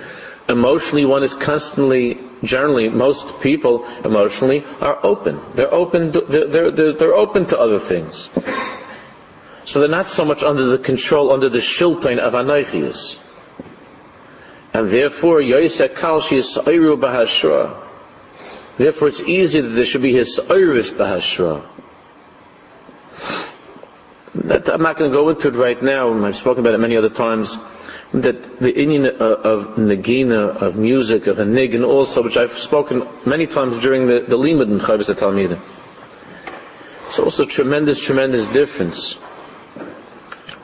Emotionally, 0.49 1.05
one 1.07 1.23
is 1.23 1.35
constantly, 1.35 2.19
generally, 2.43 2.89
most 2.89 3.41
people 3.41 3.87
emotionally 4.05 4.65
are 4.81 4.99
open. 5.07 5.41
They're 5.55 5.73
open, 5.73 6.11
they're, 6.11 6.49
they're, 6.49 6.93
they're 6.93 7.15
open 7.15 7.47
to 7.47 7.59
other 7.59 7.79
things. 7.79 8.29
So 9.65 9.81
they're 9.81 9.89
not 9.89 10.09
so 10.09 10.25
much 10.25 10.43
under 10.43 10.65
the 10.65 10.79
control, 10.79 11.33
under 11.33 11.49
the 11.49 11.59
shiltain 11.59 12.19
of 12.19 12.33
Anoichias. 12.35 13.17
And 14.75 14.89
therefore, 14.89 15.41
Yosef 15.41 15.95
Kalshi 15.95 16.39
is 16.39 16.55
Sa'iru 16.55 16.97
Bahashra. 16.97 17.83
Therefore, 18.79 19.09
it's 19.09 19.21
easy 19.21 19.61
that 19.61 19.69
there 19.69 19.85
should 19.85 20.03
be 20.03 20.13
his 20.13 20.37
Sa'iris 20.37 20.91
Bahashra. 20.91 21.63
That, 24.35 24.69
I'm 24.71 24.83
not 24.83 24.97
going 24.97 25.11
to 25.11 25.17
go 25.17 25.29
into 25.29 25.49
it 25.49 25.55
right 25.55 25.81
now. 25.83 26.25
I've 26.25 26.37
spoken 26.37 26.65
about 26.65 26.75
it 26.75 26.79
many 26.79 26.97
other 26.97 27.11
times. 27.11 27.59
That 28.13 28.59
the 28.59 28.75
Indian 28.75 29.07
of, 29.07 29.21
of 29.21 29.77
Nagina, 29.77 30.57
of 30.57 30.77
music, 30.77 31.27
of 31.27 31.39
a 31.39 31.45
Niggin 31.45 31.87
also, 31.87 32.23
which 32.23 32.39
I've 32.39 32.53
spoken 32.53 33.07
many 33.27 33.47
times 33.47 33.79
during 33.79 34.07
the, 34.07 34.21
the 34.21 34.39
Limud 34.39 34.71
in 34.71 34.79
Chavis 34.79 35.15
Talmidim. 35.15 35.61
It's 37.09 37.19
also 37.19 37.45
a 37.45 37.47
tremendous, 37.47 38.03
tremendous 38.03 38.47
difference. 38.47 39.15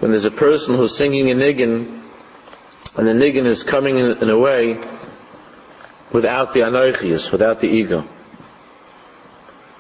When 0.01 0.13
there's 0.13 0.25
a 0.25 0.31
person 0.31 0.77
who's 0.77 0.97
singing 0.97 1.31
a 1.31 1.35
Niggin, 1.35 2.08
and 2.99 3.07
the 3.07 3.13
niggin 3.13 3.45
is 3.45 3.63
coming 3.63 3.97
in, 3.97 4.19
in 4.19 4.29
a 4.29 4.37
way 4.37 4.81
without 6.11 6.53
the 6.53 6.61
anoichias, 6.61 7.31
without 7.31 7.61
the 7.61 7.69
ego. 7.69 8.05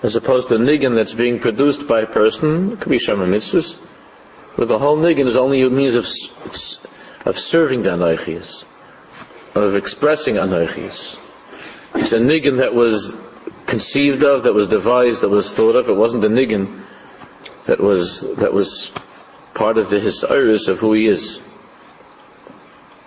as 0.04 0.14
opposed 0.14 0.48
to 0.48 0.54
a 0.54 0.58
niggin 0.58 0.94
that's 0.94 1.14
being 1.14 1.40
produced 1.40 1.88
by 1.88 2.02
a 2.02 2.06
person, 2.06 2.72
it 2.72 2.80
could 2.80 2.90
be 2.90 3.00
Shema 3.00 3.24
Mitzvahs, 3.24 3.76
but 4.56 4.68
the 4.68 4.78
whole 4.78 4.98
niggin 4.98 5.26
is 5.26 5.34
only 5.34 5.62
a 5.62 5.70
means 5.70 5.96
of, 5.96 6.06
of 7.26 7.36
serving 7.36 7.82
the 7.82 7.90
Anoichias, 7.90 8.62
of 9.56 9.74
expressing 9.74 10.36
Anoichias. 10.36 11.18
It's 11.96 12.12
a 12.12 12.20
niggin 12.20 12.58
that 12.58 12.72
was 12.72 13.16
conceived 13.66 14.22
of, 14.22 14.44
that 14.44 14.54
was 14.54 14.68
devised, 14.68 15.22
that 15.22 15.28
was 15.28 15.52
thought 15.52 15.74
of. 15.74 15.88
It 15.88 15.96
wasn't 15.96 16.22
the 16.22 16.28
niggin 16.28 16.82
that 17.64 17.80
was, 17.80 18.20
that 18.36 18.52
was 18.52 18.92
part 19.54 19.76
of 19.76 19.90
the 19.90 19.98
historis 19.98 20.68
of 20.68 20.78
who 20.78 20.92
he 20.92 21.08
is. 21.08 21.40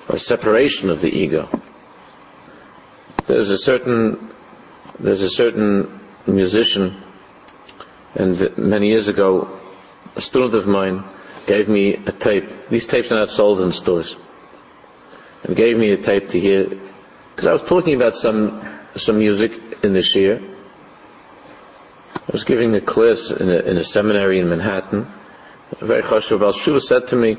A 0.09 0.17
separation 0.17 0.89
of 0.89 1.01
the 1.01 1.09
ego. 1.09 1.49
There's 3.25 3.49
a 3.49 3.57
certain, 3.57 4.31
there's 4.99 5.21
a 5.21 5.29
certain 5.29 5.99
musician, 6.27 6.97
and 8.15 8.57
many 8.57 8.89
years 8.89 9.07
ago, 9.07 9.59
a 10.15 10.21
student 10.21 10.53
of 10.55 10.67
mine 10.67 11.03
gave 11.45 11.69
me 11.69 11.93
a 11.93 12.11
tape. 12.11 12.69
These 12.69 12.87
tapes 12.87 13.11
are 13.11 13.15
not 13.15 13.29
sold 13.29 13.61
in 13.61 13.71
stores. 13.71 14.15
And 15.43 15.55
gave 15.55 15.77
me 15.77 15.91
a 15.91 15.97
tape 15.97 16.29
to 16.29 16.39
hear, 16.39 16.67
because 16.67 17.47
I 17.47 17.51
was 17.51 17.63
talking 17.63 17.95
about 17.95 18.15
some, 18.15 18.61
some 18.95 19.17
music 19.17 19.53
in 19.83 19.93
this 19.93 20.15
year. 20.15 20.41
I 22.15 22.31
was 22.31 22.43
giving 22.43 22.75
a 22.75 22.81
class 22.81 23.31
in 23.31 23.49
a, 23.49 23.59
in 23.59 23.77
a 23.77 23.83
seminary 23.83 24.39
in 24.39 24.49
Manhattan. 24.49 25.07
A 25.79 25.85
very 25.85 26.03
chashuv 26.03 26.81
said 26.81 27.07
to 27.07 27.15
me, 27.15 27.37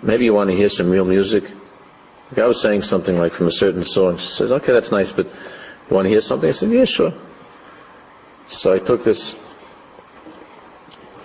maybe 0.00 0.24
you 0.24 0.34
want 0.34 0.50
to 0.50 0.56
hear 0.56 0.68
some 0.68 0.90
real 0.90 1.04
music. 1.04 1.44
Like 2.30 2.38
I 2.38 2.46
was 2.46 2.60
saying 2.60 2.82
something 2.82 3.18
like 3.18 3.32
from 3.32 3.46
a 3.46 3.50
certain 3.50 3.84
song. 3.84 4.18
She 4.18 4.26
said, 4.26 4.50
okay, 4.52 4.72
that's 4.72 4.90
nice, 4.90 5.12
but 5.12 5.26
you 5.26 5.94
want 5.94 6.06
to 6.06 6.10
hear 6.10 6.20
something? 6.20 6.48
I 6.48 6.52
said, 6.52 6.70
yeah, 6.70 6.84
sure. 6.84 7.12
So 8.46 8.72
I 8.72 8.78
took 8.78 9.04
this, 9.04 9.34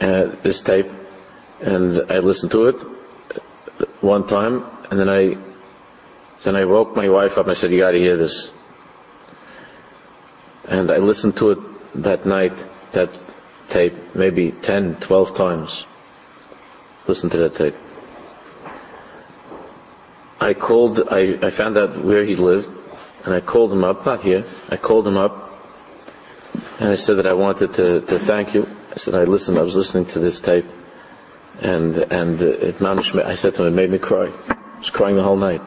uh, 0.02 0.36
this 0.44 0.62
tape, 0.62 0.90
and 1.62 2.12
I 2.12 2.20
listened 2.20 2.52
to 2.52 2.68
it 2.68 2.76
one 4.02 4.28
time, 4.28 4.64
and 4.90 5.00
then 5.00 5.10
I, 5.10 5.38
then 6.44 6.56
I 6.56 6.66
woke 6.66 6.96
my 6.96 7.10
wife 7.10 7.38
up 7.38 7.46
and 7.46 7.52
I 7.52 7.56
said, 7.56 7.72
you 7.72 7.80
gotta 7.80 7.98
hear 7.98 8.18
this. 8.18 8.50
And 10.68 10.92
I 10.92 10.98
listened 10.98 11.38
to 11.38 11.52
it 11.52 11.60
that 12.04 12.26
night, 12.26 12.54
that 12.92 13.10
tape, 13.70 13.94
maybe 14.16 14.52
10, 14.52 14.98
12 14.98 15.36
times. 15.36 15.86
Listen 17.08 17.30
to 17.30 17.38
that 17.38 17.56
tape. 17.56 17.76
I 20.48 20.54
called, 20.54 21.10
I, 21.12 21.38
I 21.42 21.50
found 21.50 21.78
out 21.78 22.02
where 22.02 22.24
he 22.24 22.38
lived, 22.38 22.70
and 23.26 23.34
I 23.34 23.42
called 23.42 23.74
him 23.74 23.84
up, 23.84 24.06
not 24.06 24.24
here, 24.24 24.46
I 24.70 24.78
called 24.78 25.06
him 25.06 25.18
up, 25.18 25.52
and 26.80 26.88
I 26.88 26.96
said 26.96 27.18
that 27.18 27.28
I 27.28 27.34
wanted 27.34 27.74
to, 27.74 28.00
to 28.00 28.18
thank 28.18 28.54
you. 28.54 28.66
I 28.94 28.96
said 28.96 29.14
I 29.14 29.26
listened, 29.26 29.60
I 29.60 29.64
was 29.64 29.76
listening 29.76 30.06
to 30.06 30.20
this 30.20 30.40
tape, 30.40 30.68
and, 31.60 31.98
and 31.98 32.42
it 32.42 32.80
managed 32.80 33.14
me, 33.14 33.24
I 33.24 33.36
said 33.36 33.56
to 33.56 33.64
him, 33.66 33.74
it 33.74 33.76
made 33.76 33.90
me 33.90 33.98
cry. 33.98 34.32
I 34.48 34.78
was 34.78 34.90
crying 34.90 35.18
the 35.18 35.24
whole 35.24 35.36
night. 35.36 35.62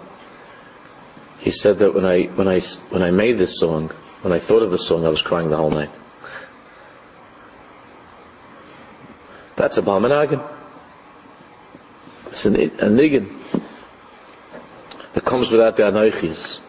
He 1.40 1.50
said 1.50 1.80
that 1.80 1.92
when 1.92 2.06
I, 2.06 2.22
when 2.28 2.48
I, 2.48 2.60
when 2.88 3.02
I 3.02 3.10
made 3.10 3.36
this 3.36 3.58
song, 3.58 3.90
when 4.22 4.32
I 4.32 4.38
thought 4.38 4.62
of 4.62 4.70
the 4.70 4.78
song, 4.78 5.04
I 5.04 5.10
was 5.10 5.20
crying 5.20 5.50
the 5.50 5.58
whole 5.58 5.70
night. 5.70 5.90
That's 9.56 9.76
a 9.76 9.82
Balmanagan. 9.82 10.42
It's 12.28 12.46
a, 12.46 12.48
a 12.48 12.88
niggin 12.88 13.39
that 15.14 15.24
comes 15.24 15.50
without 15.50 15.76
the 15.76 15.84
anoichias. 15.84 16.61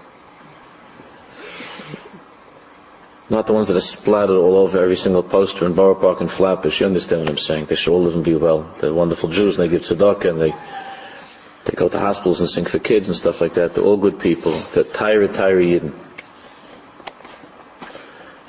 Not 3.30 3.48
the 3.48 3.54
ones 3.54 3.70
that 3.70 3.78
are 3.78 3.80
splattered 3.80 4.36
all 4.36 4.58
over 4.58 4.82
every 4.82 4.98
single 4.98 5.24
poster 5.24 5.66
in 5.66 5.74
Borough 5.74 5.96
Park 5.96 6.20
and 6.20 6.30
Flatbush. 6.30 6.82
You 6.82 6.88
understand 6.88 7.22
what 7.22 7.30
I'm 7.30 7.38
saying? 7.38 7.66
They 7.66 7.76
should 7.76 7.94
all 7.94 8.02
live 8.02 8.16
and 8.16 8.26
be 8.26 8.36
well. 8.36 8.70
They're 8.82 8.94
wonderful 8.94 9.30
Jews 9.30 9.58
and 9.58 9.64
they 9.64 9.72
give 9.72 9.84
tzedakah 9.84 10.30
and 10.32 10.42
they, 10.42 10.54
they 11.64 11.74
go 11.74 11.88
to 11.88 11.98
hospitals 11.98 12.42
and 12.42 12.50
sing 12.50 12.66
for 12.66 12.80
kids 12.80 13.08
and 13.08 13.16
stuff 13.16 13.40
like 13.40 13.54
that. 13.54 13.74
They're 13.74 13.86
all 13.86 13.96
good 13.96 14.20
people. 14.20 14.60
They're 14.74 14.84
Tyra, 14.84 15.30
Tyra 15.30 15.64
Yidden. 15.64 15.94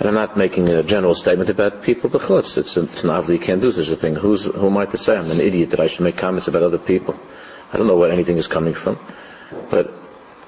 And 0.00 0.08
I'm 0.08 0.14
not 0.14 0.36
making 0.36 0.68
a 0.68 0.82
general 0.82 1.14
statement 1.14 1.48
about 1.48 1.84
people, 1.84 2.10
but 2.10 2.28
it's, 2.28 2.56
it's, 2.56 2.76
it's 2.76 3.04
an 3.04 3.10
obvious 3.10 3.38
you 3.38 3.46
can't 3.46 3.62
do 3.62 3.70
such 3.70 3.88
a 3.88 3.94
thing. 3.94 4.16
Who's, 4.16 4.46
who 4.46 4.66
am 4.66 4.76
I 4.76 4.86
to 4.86 4.96
say 4.96 5.16
I'm 5.16 5.30
an 5.30 5.40
idiot 5.40 5.70
that 5.70 5.78
I 5.78 5.86
should 5.86 6.02
make 6.02 6.16
comments 6.16 6.48
about 6.48 6.64
other 6.64 6.78
people? 6.78 7.16
I 7.72 7.76
don't 7.76 7.86
know 7.86 7.94
where 7.94 8.10
anything 8.10 8.36
is 8.36 8.48
coming 8.48 8.74
from. 8.74 8.98
But 9.70 9.90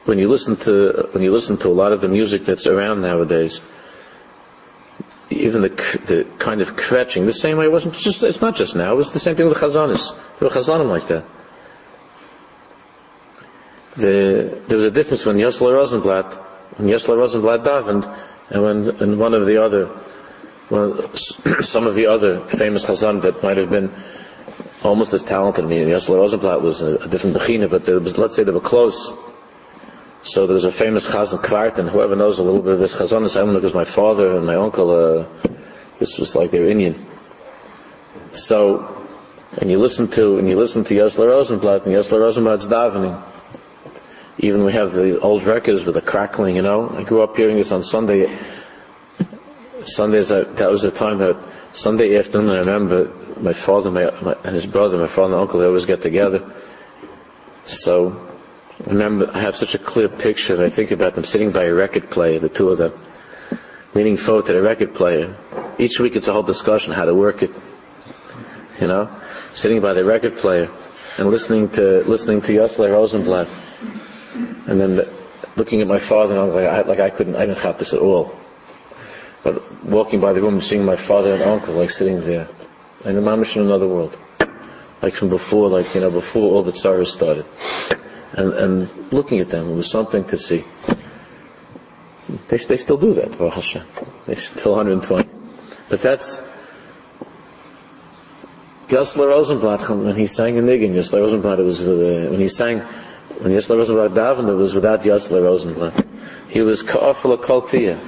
when 0.04 0.18
you 0.18 0.28
listen 0.28 0.56
to, 0.56 1.08
when 1.12 1.22
you 1.22 1.32
listen 1.32 1.56
to 1.58 1.68
a 1.68 1.76
lot 1.82 1.92
of 1.92 2.00
the 2.00 2.08
music 2.08 2.44
that's 2.44 2.66
around 2.66 3.02
nowadays, 3.02 3.60
even 5.30 5.62
the, 5.62 5.68
the 5.68 6.26
kind 6.38 6.60
of 6.60 6.76
kvetching, 6.76 7.24
the 7.24 7.32
same 7.32 7.56
way 7.56 7.64
it 7.64 7.72
wasn't 7.72 7.94
just, 7.94 8.22
it's 8.22 8.40
not 8.40 8.54
just 8.54 8.76
now, 8.76 8.92
it 8.92 8.96
was 8.96 9.12
the 9.12 9.18
same 9.18 9.36
thing 9.36 9.46
with 9.48 9.58
the 9.58 9.66
Chazanis. 9.66 10.14
There 10.38 10.48
were 10.48 10.54
Chazanim 10.54 10.88
like 10.88 11.06
that. 11.08 11.24
The, 13.96 14.60
there 14.66 14.76
was 14.76 14.86
a 14.86 14.90
difference 14.90 15.24
when 15.24 15.36
Yossele 15.36 15.72
Rosenblatt, 15.72 16.32
when 16.78 16.88
Yossele 16.88 17.16
Rosenblatt 17.16 17.64
davened, 17.64 18.18
and 18.50 18.62
when 18.62 18.88
and 19.00 19.18
one 19.18 19.34
of 19.34 19.46
the 19.46 19.62
other, 19.62 19.88
some 21.62 21.86
of 21.86 21.94
the 21.94 22.06
other 22.06 22.40
famous 22.46 22.84
Chazan 22.84 23.22
that 23.22 23.42
might 23.42 23.56
have 23.56 23.70
been 23.70 23.92
almost 24.84 25.14
as 25.14 25.22
talented 25.22 25.64
as 25.64 25.70
me, 25.70 25.78
Yosel 25.78 26.16
Rosenblatt 26.16 26.62
was 26.62 26.82
a, 26.82 26.96
a 26.96 27.08
different 27.08 27.36
Bechina, 27.36 27.68
but 27.68 27.88
was, 27.88 28.18
let's 28.18 28.36
say 28.36 28.44
they 28.44 28.52
were 28.52 28.60
close. 28.60 29.12
So 30.22 30.46
there 30.46 30.54
was 30.54 30.64
a 30.64 30.72
famous 30.72 31.06
Chazan 31.06 31.38
Kwartin, 31.38 31.88
whoever 31.88 32.16
knows 32.16 32.38
a 32.38 32.42
little 32.42 32.62
bit 32.62 32.74
of 32.74 32.78
this 32.78 32.94
Chazan, 32.94 33.24
is, 33.24 33.36
I 33.36 33.44
know 33.44 33.54
because 33.54 33.74
my 33.74 33.84
father 33.84 34.36
and 34.36 34.46
my 34.46 34.56
uncle, 34.56 34.90
uh, 34.90 35.48
this 35.98 36.18
was 36.18 36.36
like 36.36 36.50
they're 36.50 36.68
Indian. 36.68 37.06
So, 38.32 39.06
and 39.58 39.70
you 39.70 39.78
listen 39.78 40.08
to, 40.12 40.38
and 40.38 40.48
you 40.48 40.58
listen 40.58 40.84
to 40.84 40.94
Yossele 40.94 41.28
Rosenblatt, 41.28 41.86
and 41.86 41.94
Yossele 41.94 42.20
Rosenblatt's 42.20 42.66
davening, 42.66 43.22
even 44.38 44.64
we 44.64 44.72
have 44.72 44.92
the 44.92 45.20
old 45.20 45.44
records 45.44 45.84
with 45.84 45.94
the 45.94 46.02
crackling, 46.02 46.56
you 46.56 46.62
know. 46.62 46.88
I 46.90 47.04
grew 47.04 47.22
up 47.22 47.36
hearing 47.36 47.56
this 47.56 47.72
on 47.72 47.82
Sunday. 47.82 48.36
Sundays, 49.84 50.28
that 50.30 50.70
was 50.70 50.82
the 50.82 50.90
time 50.90 51.18
that 51.18 51.36
Sunday 51.74 52.16
afternoon, 52.16 52.50
I 52.50 52.58
remember 52.58 53.10
my 53.40 53.52
father 53.52 53.90
my, 53.90 54.08
my, 54.22 54.36
and 54.44 54.54
his 54.54 54.64
brother, 54.64 54.96
my 54.96 55.08
father 55.08 55.34
and 55.34 55.42
uncle, 55.42 55.58
they 55.58 55.66
always 55.66 55.86
get 55.86 56.02
together. 56.02 56.52
So, 57.64 58.30
I 58.86 58.90
remember, 58.90 59.28
I 59.34 59.40
have 59.40 59.56
such 59.56 59.74
a 59.74 59.78
clear 59.78 60.08
picture, 60.08 60.62
I 60.62 60.68
think 60.68 60.92
about 60.92 61.14
them 61.14 61.24
sitting 61.24 61.50
by 61.50 61.64
a 61.64 61.74
record 61.74 62.10
player, 62.10 62.38
the 62.38 62.48
two 62.48 62.68
of 62.68 62.78
them, 62.78 62.92
leaning 63.92 64.16
forward 64.16 64.46
to 64.46 64.52
the 64.52 64.62
record 64.62 64.94
player. 64.94 65.36
Each 65.76 65.98
week 65.98 66.14
it's 66.14 66.28
a 66.28 66.32
whole 66.32 66.44
discussion 66.44 66.92
how 66.92 67.06
to 67.06 67.14
work 67.14 67.42
it. 67.42 67.50
You 68.80 68.86
know? 68.86 69.10
Sitting 69.52 69.80
by 69.80 69.94
the 69.94 70.04
record 70.04 70.36
player 70.36 70.70
and 71.18 71.28
listening 71.28 71.70
to, 71.70 72.04
listening 72.04 72.40
to 72.42 72.52
Yossele 72.52 72.92
Rosenblatt 72.92 73.48
and 74.68 74.80
then 74.80 74.94
the, 74.94 75.12
looking 75.56 75.80
at 75.80 75.88
my 75.88 75.98
father, 75.98 76.38
and 76.38 76.52
like 76.54 76.66
I, 76.66 76.80
like 76.82 77.00
I 77.00 77.10
couldn't, 77.10 77.34
I 77.34 77.46
didn't 77.46 77.58
have 77.58 77.78
this 77.78 77.94
at 77.94 78.00
all. 78.00 78.38
But 79.44 79.84
walking 79.84 80.20
by 80.20 80.32
the 80.32 80.40
room 80.40 80.54
and 80.54 80.64
seeing 80.64 80.84
my 80.84 80.96
father 80.96 81.34
and 81.34 81.42
uncle 81.42 81.74
like 81.74 81.90
sitting 81.90 82.20
there, 82.22 82.48
and 83.04 83.16
the 83.16 83.20
mamish 83.20 83.56
in 83.56 83.62
another 83.62 83.86
world, 83.86 84.16
like 85.02 85.14
from 85.14 85.28
before, 85.28 85.68
like 85.68 85.94
you 85.94 86.00
know, 86.00 86.10
before 86.10 86.52
all 86.52 86.62
the 86.62 86.72
tsaras 86.72 87.08
started, 87.08 87.44
and 88.32 88.52
and 88.54 89.12
looking 89.12 89.40
at 89.40 89.50
them, 89.50 89.70
it 89.70 89.74
was 89.74 89.90
something 89.90 90.24
to 90.24 90.38
see. 90.38 90.64
They 92.48 92.56
they 92.56 92.76
still 92.78 92.96
do 92.96 93.12
that, 93.14 93.36
Baruch 93.38 93.54
Hashem. 93.54 93.82
They 94.26 94.34
still 94.34 94.72
120, 94.72 95.28
but 95.88 96.00
that's. 96.00 96.40
Gessler 98.88 99.28
Rosenblatt, 99.28 99.88
when 99.88 100.14
he 100.14 100.26
sang 100.26 100.56
in 100.56 100.66
Niggin, 100.66 100.94
Gessler 100.94 101.20
Rosenblatt, 101.20 101.58
it 101.58 101.62
was 101.62 101.80
with, 101.82 102.00
uh, 102.00 102.30
when 102.30 102.40
he 102.40 102.48
sang 102.48 102.82
when 103.40 103.52
Yossele 103.52 103.76
Rosenblatt 103.76 104.12
davened, 104.12 104.48
it 104.48 104.54
was 104.54 104.74
without 104.74 105.02
Yossele 105.02 105.42
Rosenblatt. 105.42 106.04
He 106.48 106.62
was 106.62 106.82
ka'afala 106.82 107.38
kaltiya. 107.38 107.98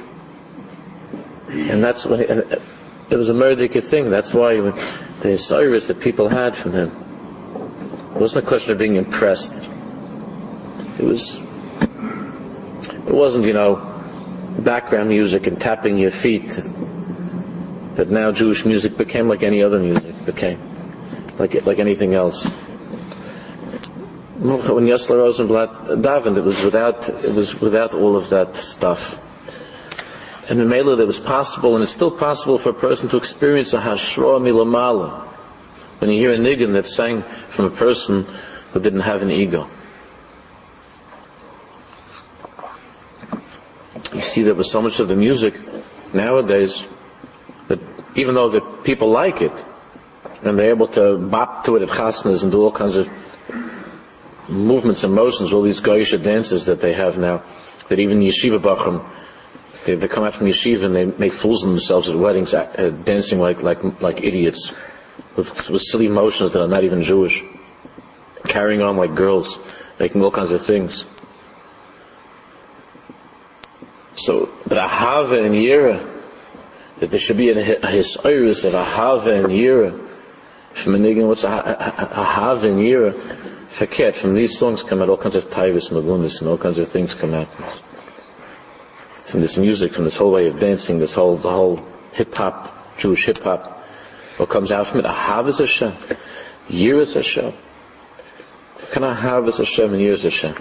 And 1.57 1.82
that's 1.82 2.04
when 2.04 2.20
it 2.20 3.16
was 3.16 3.28
a 3.28 3.34
murdic 3.34 3.82
thing. 3.82 4.11
That's 4.11 4.34
why 4.34 4.61
the 5.20 5.38
Cyrus 5.38 5.88
that 5.88 6.00
people 6.00 6.28
had 6.28 6.57
from 6.57 6.72
him, 6.72 6.88
it 8.14 8.20
wasn't 8.20 8.44
a 8.44 8.48
question 8.48 8.72
of 8.72 8.78
being 8.78 8.96
impressed. 8.96 9.54
It 10.98 11.04
was, 11.04 11.38
it 11.38 13.14
wasn't, 13.14 13.46
you 13.46 13.52
know, 13.52 13.94
background 14.59 15.09
music 15.09 15.46
and 15.46 15.61
tapping 15.61 15.98
your 15.98 16.11
feet 16.11 16.61
that 17.94 18.09
now 18.09 18.32
Jewish 18.32 18.64
music 18.64 18.96
became 18.96 19.28
like 19.28 19.42
any 19.42 19.62
other 19.62 19.78
music 19.80 20.24
became, 20.24 20.61
like, 21.38 21.64
like 21.66 21.78
anything 21.78 22.14
else 22.14 22.50
when 24.46 24.86
Yossele 24.86 25.16
Rosenblatt 25.16 26.02
davened, 26.02 26.36
it 26.36 26.44
was 26.44 26.62
without 26.62 27.09
it 27.09 27.32
was 27.32 27.59
without 27.61 27.94
all 27.94 28.16
of 28.16 28.30
that 28.30 28.57
stuff. 28.57 29.18
And 30.49 30.61
in 30.61 30.68
Mela, 30.68 31.01
it 31.01 31.07
was 31.07 31.18
possible, 31.18 31.74
and 31.74 31.82
it's 31.82 31.92
still 31.92 32.11
possible 32.11 32.59
for 32.59 32.70
a 32.70 32.74
person 32.74 33.09
to 33.09 33.16
experience 33.16 33.72
a 33.72 33.80
hashra 33.80 34.40
milamala. 34.40 35.26
When 35.99 36.11
you 36.11 36.18
hear 36.18 36.32
a 36.32 36.38
niggin 36.38 36.74
that 36.74 36.86
sang 36.86 37.22
from 37.49 37.64
a 37.64 37.70
person 37.70 38.26
who 38.72 38.80
didn't 38.80 39.01
have 39.01 39.22
an 39.22 39.30
ego. 39.30 39.68
You 44.12 44.20
see 44.20 44.42
there 44.42 44.55
was 44.55 44.70
so 44.70 44.82
much 44.82 45.01
of 45.01 45.09
the 45.09 45.16
music 45.16 45.55
nowadays, 46.14 46.84
that 47.66 47.80
even 48.14 48.34
though 48.34 48.49
the 48.49 48.61
people 48.61 49.11
like 49.11 49.42
it, 49.42 49.64
and 50.42 50.59
they're 50.59 50.70
able 50.70 50.88
to 50.88 51.18
bop 51.18 51.64
to 51.64 51.76
it 51.76 51.82
at 51.82 51.88
chasnas 51.88 52.44
and 52.44 52.53
do 52.53 52.62
all 52.62 52.70
kinds 52.70 52.97
of 52.97 53.11
movements 54.49 55.03
and 55.03 55.12
motions, 55.12 55.53
all 55.53 55.62
these 55.62 55.80
goyish 55.80 56.16
dances 56.22 56.66
that 56.66 56.80
they 56.80 56.92
have 56.92 57.18
now, 57.18 57.42
that 57.88 57.99
even 57.99 58.20
yeshiva 58.20 58.61
bachram, 58.61 59.05
they, 59.87 59.95
they 59.95 60.09
come 60.09 60.24
out 60.24 60.34
from 60.34 60.49
yeshiva 60.49 60.84
and 60.84 60.95
they 60.95 61.07
make 61.07 61.32
fools 61.32 61.62
of 61.62 61.70
themselves 61.70 62.09
at 62.09 62.16
weddings, 62.16 62.53
uh, 62.53 62.91
dancing 63.05 63.39
like, 63.39 63.62
like, 63.62 64.03
like 64.03 64.22
idiots, 64.22 64.72
with, 65.37 65.70
with 65.70 65.80
silly 65.80 66.09
motions 66.09 66.53
that 66.53 66.62
are 66.62 66.68
not 66.68 66.84
even 66.84 67.05
Jewish, 67.05 67.43
carrying 68.47 68.82
on 68.82 68.97
like 68.97 69.14
girls, 69.14 69.59
making 69.99 70.22
all 70.22 70.30
kinds 70.30 70.51
of 70.51 70.62
things. 70.62 71.05
So, 74.14 74.51
but 74.66 74.78
Ahava 74.78 75.45
and 75.45 75.55
Yira, 75.55 76.12
that 76.99 77.11
there 77.11 77.20
should 77.20 77.37
be 77.37 77.51
a 77.51 77.55
hisoirus 77.55 78.64
of 78.64 78.72
Ahava 78.72 79.32
and 79.32 79.47
Yira, 79.47 80.09
from 80.72 80.95
niggun, 80.95 81.28
what's 81.28 81.45
Ahava 81.45 82.64
and 82.64 82.80
Yira, 82.80 83.12
Faket, 83.70 84.16
from 84.16 84.34
these 84.34 84.59
songs 84.59 84.82
come 84.82 85.03
out 85.03 85.11
all 85.11 85.16
kinds 85.16 85.37
of 85.37 85.51
tivus, 85.51 85.91
magunis, 85.91 86.41
and 86.41 86.49
all 86.49 86.59
kinds 86.59 86.78
of 86.78 86.89
things 86.89 87.14
come 87.14 87.34
out. 87.34 87.49
From 89.27 89.41
this 89.41 89.57
music, 89.57 89.93
from 89.93 90.05
this 90.05 90.16
whole 90.16 90.31
way 90.31 90.47
of 90.47 90.61
dancing, 90.61 91.01
this 91.01 91.14
whole, 91.14 91.37
the 91.37 91.51
whole 91.51 91.85
hip-hop, 92.12 92.97
Jewish 92.97 93.27
hip-hop, 93.27 93.83
what 94.37 94.49
comes 94.49 94.70
out 94.70 94.87
from 94.87 95.01
it, 95.01 95.05
Ahava 95.05 95.49
is 95.49 95.59
Hashem, 95.59 95.95
is 96.70 97.14
Hashem. 97.14 97.53
Can 98.93 99.05
I 99.05 99.14
have 99.14 99.49
as 99.49 99.59
Hashem 99.59 99.95
and 99.95 100.03
Yira 100.03 100.22
Hashem? 100.22 100.55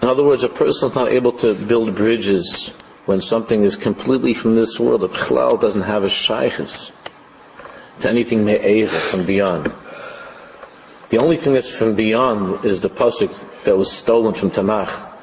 In 0.00 0.08
other 0.08 0.22
words, 0.22 0.44
a 0.44 0.48
person 0.48 0.90
is 0.90 0.94
not 0.94 1.10
able 1.10 1.32
to 1.32 1.54
build 1.54 1.94
bridges 1.96 2.68
when 3.06 3.20
something 3.20 3.64
is 3.64 3.76
completely 3.76 4.34
from 4.34 4.54
this 4.54 4.78
world. 4.78 5.02
A 5.02 5.08
chalal 5.08 5.60
doesn't 5.60 5.82
have 5.82 6.04
a 6.04 6.08
shaykhis 6.08 6.92
to 8.00 8.08
anything 8.08 8.44
me'eva 8.44 8.94
from 8.94 9.26
beyond. 9.26 9.72
The 11.08 11.18
only 11.18 11.36
thing 11.36 11.54
that's 11.54 11.76
from 11.76 11.96
beyond 11.96 12.64
is 12.64 12.80
the 12.80 12.90
pasuk 12.90 13.34
that 13.64 13.76
was 13.76 13.90
stolen 13.90 14.34
from 14.34 14.50
Tanakh, 14.50 15.13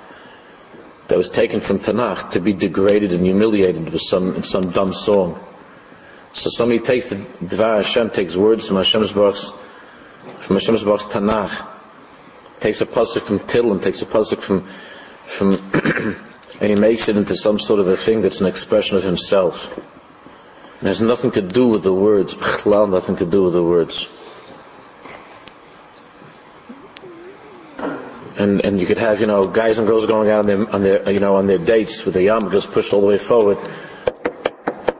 that 1.11 1.17
was 1.17 1.29
taken 1.29 1.59
from 1.59 1.77
Tanakh 1.77 2.31
to 2.31 2.39
be 2.39 2.53
degraded 2.53 3.11
and 3.11 3.25
humiliated 3.25 3.89
with 3.91 4.01
some 4.01 4.45
some 4.45 4.71
dumb 4.71 4.93
song. 4.93 5.37
So 6.31 6.49
somebody 6.49 6.79
takes 6.79 7.09
the 7.09 7.17
Dvar 7.17 7.83
Hashem, 7.83 8.11
takes 8.11 8.33
words 8.33 8.69
from 8.69 8.77
Hashem's 8.77 9.11
box, 9.11 9.51
from 10.39 10.55
Hashem's 10.55 10.85
box 10.85 11.03
Tanakh, 11.03 11.67
takes 12.61 12.79
a 12.79 12.85
pasuk 12.85 13.23
from 13.23 13.39
Tillim, 13.39 13.83
takes 13.83 14.01
a 14.01 14.05
pasuk 14.05 14.41
from 14.41 14.69
from 15.25 15.51
and 16.61 16.69
he 16.69 16.75
makes 16.75 17.09
it 17.09 17.17
into 17.17 17.35
some 17.35 17.59
sort 17.59 17.81
of 17.81 17.89
a 17.89 17.97
thing 17.97 18.21
that's 18.21 18.39
an 18.39 18.47
expression 18.47 18.95
of 18.95 19.03
himself. 19.03 19.77
It 20.81 20.87
has 20.87 21.01
nothing 21.01 21.31
to 21.31 21.41
do 21.41 21.67
with 21.67 21.83
the 21.83 21.93
words. 21.93 22.37
nothing 22.65 23.17
to 23.17 23.25
do 23.25 23.43
with 23.43 23.53
the 23.53 23.63
words. 23.63 24.07
And 28.41 28.65
and 28.65 28.79
you 28.79 28.85
could 28.85 28.97
have 28.97 29.19
you 29.21 29.27
know 29.27 29.43
guys 29.43 29.77
and 29.77 29.87
girls 29.87 30.05
going 30.05 30.29
out 30.29 30.39
on 30.39 30.47
their, 30.47 30.69
on 30.75 30.81
their 30.83 31.11
you 31.11 31.19
know 31.19 31.35
on 31.35 31.47
their 31.47 31.57
dates 31.57 32.05
with 32.05 32.15
the 32.15 32.21
yarmulkes 32.21 32.69
pushed 32.71 32.93
all 32.93 33.01
the 33.01 33.07
way 33.07 33.17
forward, 33.17 33.57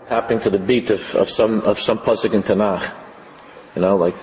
tapping 0.07 0.39
to 0.41 0.49
the 0.49 0.59
beat 0.59 0.89
of, 0.89 1.15
of 1.15 1.29
some 1.29 1.61
of 1.61 1.79
some 1.79 1.97
pasuk 1.97 2.33
in 2.33 2.43
Tanakh, 2.43 2.93
you 3.75 3.81
know 3.81 3.95
like 3.95 4.15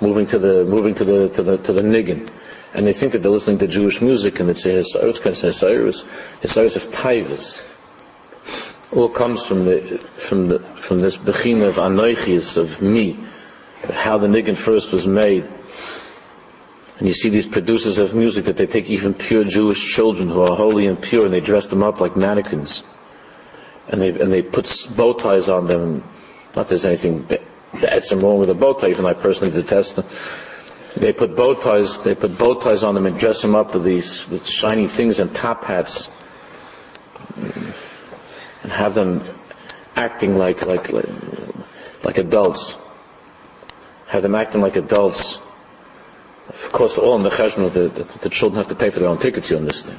moving 0.00 0.26
to 0.26 0.38
the 0.38 0.64
moving 0.64 0.94
to 0.94 1.04
the 1.04 1.28
to 1.28 1.42
the 1.42 1.58
to 1.58 1.72
the 1.72 1.82
niggin 1.82 2.28
and 2.74 2.86
they 2.86 2.92
think 2.92 3.12
that 3.12 3.18
they're 3.18 3.30
listening 3.30 3.58
to 3.58 3.66
Jewish 3.66 4.00
music 4.00 4.40
and 4.40 4.48
it's 4.48 4.64
a 4.64 4.70
Hisayrus, 4.70 5.20
Hisayrus, 5.20 6.04
Hisayrus 6.40 6.76
of 6.76 6.90
Taivas. 6.90 7.60
All 8.92 9.08
comes 9.08 9.44
from 9.44 9.64
the, 9.66 9.98
from 10.16 10.48
the, 10.48 10.58
from 10.58 10.98
this 11.00 11.16
Bechina 11.18 11.68
of 11.68 11.76
Anoichius, 11.76 12.56
of 12.56 12.80
me, 12.80 13.18
of 13.82 13.94
how 13.94 14.18
the 14.18 14.26
niggin 14.26 14.56
first 14.56 14.92
was 14.92 15.06
made. 15.06 15.48
And 17.02 17.08
you 17.08 17.14
see 17.14 17.30
these 17.30 17.48
producers 17.48 17.98
of 17.98 18.14
music 18.14 18.44
that 18.44 18.56
they 18.56 18.66
take 18.68 18.88
even 18.88 19.12
pure 19.12 19.42
Jewish 19.42 19.92
children 19.92 20.28
who 20.28 20.42
are 20.42 20.54
holy 20.54 20.86
and 20.86 21.02
pure 21.02 21.24
and 21.24 21.34
they 21.34 21.40
dress 21.40 21.66
them 21.66 21.82
up 21.82 21.98
like 21.98 22.14
mannequins. 22.14 22.84
And 23.88 24.00
they, 24.00 24.10
and 24.10 24.32
they 24.32 24.40
put 24.40 24.86
bow 24.96 25.12
ties 25.12 25.48
on 25.48 25.66
them. 25.66 26.04
Not 26.54 26.68
there's 26.68 26.84
anything 26.84 27.22
bad, 27.22 27.42
wrong 28.12 28.38
with 28.38 28.50
a 28.50 28.54
bow 28.54 28.74
tie, 28.74 28.90
even 28.90 29.04
I 29.04 29.14
personally 29.14 29.52
detest 29.52 29.96
them. 29.96 30.06
They 30.96 31.12
put 31.12 31.34
bow 31.34 31.54
ties. 31.54 31.98
They 31.98 32.14
put 32.14 32.38
bow 32.38 32.54
ties 32.54 32.84
on 32.84 32.94
them 32.94 33.06
and 33.06 33.18
dress 33.18 33.42
them 33.42 33.56
up 33.56 33.74
with 33.74 33.82
these 33.82 34.28
with 34.28 34.46
shiny 34.46 34.86
things 34.86 35.18
and 35.18 35.34
top 35.34 35.64
hats, 35.64 36.08
and 38.62 38.70
have 38.70 38.94
them 38.94 39.24
acting 39.96 40.38
like 40.38 40.64
like 40.64 40.92
like, 40.92 41.08
like 42.04 42.18
adults. 42.18 42.76
Have 44.06 44.22
them 44.22 44.36
acting 44.36 44.60
like 44.60 44.76
adults. 44.76 45.40
Of 46.48 46.72
course, 46.72 46.98
all 46.98 47.16
in 47.16 47.22
the 47.22 47.30
cheshbon 47.30 47.72
the, 47.72 47.88
the, 47.88 48.18
the 48.18 48.28
children 48.28 48.58
have 48.58 48.68
to 48.68 48.74
pay 48.74 48.90
for 48.90 49.00
their 49.00 49.08
own 49.08 49.18
tickets 49.18 49.50
you 49.50 49.56
understand? 49.56 49.98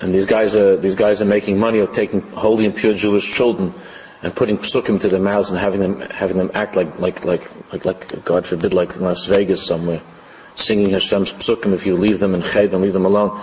And 0.00 0.14
these 0.14 0.26
guys 0.26 0.54
are 0.54 0.76
these 0.76 0.94
guys 0.94 1.22
are 1.22 1.26
making 1.26 1.58
money 1.58 1.80
of 1.80 1.92
taking 1.92 2.20
holy 2.20 2.66
and 2.66 2.74
pure 2.74 2.94
Jewish 2.94 3.32
children 3.32 3.74
and 4.22 4.34
putting 4.34 4.58
psukim 4.58 5.00
to 5.00 5.08
their 5.08 5.20
mouths 5.20 5.50
and 5.50 5.58
having 5.58 5.80
them 5.80 6.00
having 6.00 6.38
them 6.38 6.50
act 6.54 6.76
like 6.76 6.98
like 6.98 7.24
like 7.24 7.72
like, 7.72 7.84
like 7.84 8.24
God 8.24 8.46
forbid 8.46 8.74
like 8.74 8.94
in 8.94 9.02
Las 9.02 9.26
Vegas 9.26 9.64
somewhere, 9.64 10.00
singing 10.54 10.90
Hashem's 10.90 11.32
psukim. 11.32 11.72
If 11.72 11.86
you 11.86 11.96
leave 11.96 12.18
them 12.18 12.34
in 12.34 12.42
ched 12.42 12.72
and 12.72 12.82
leave 12.82 12.92
them 12.92 13.06
alone, 13.06 13.40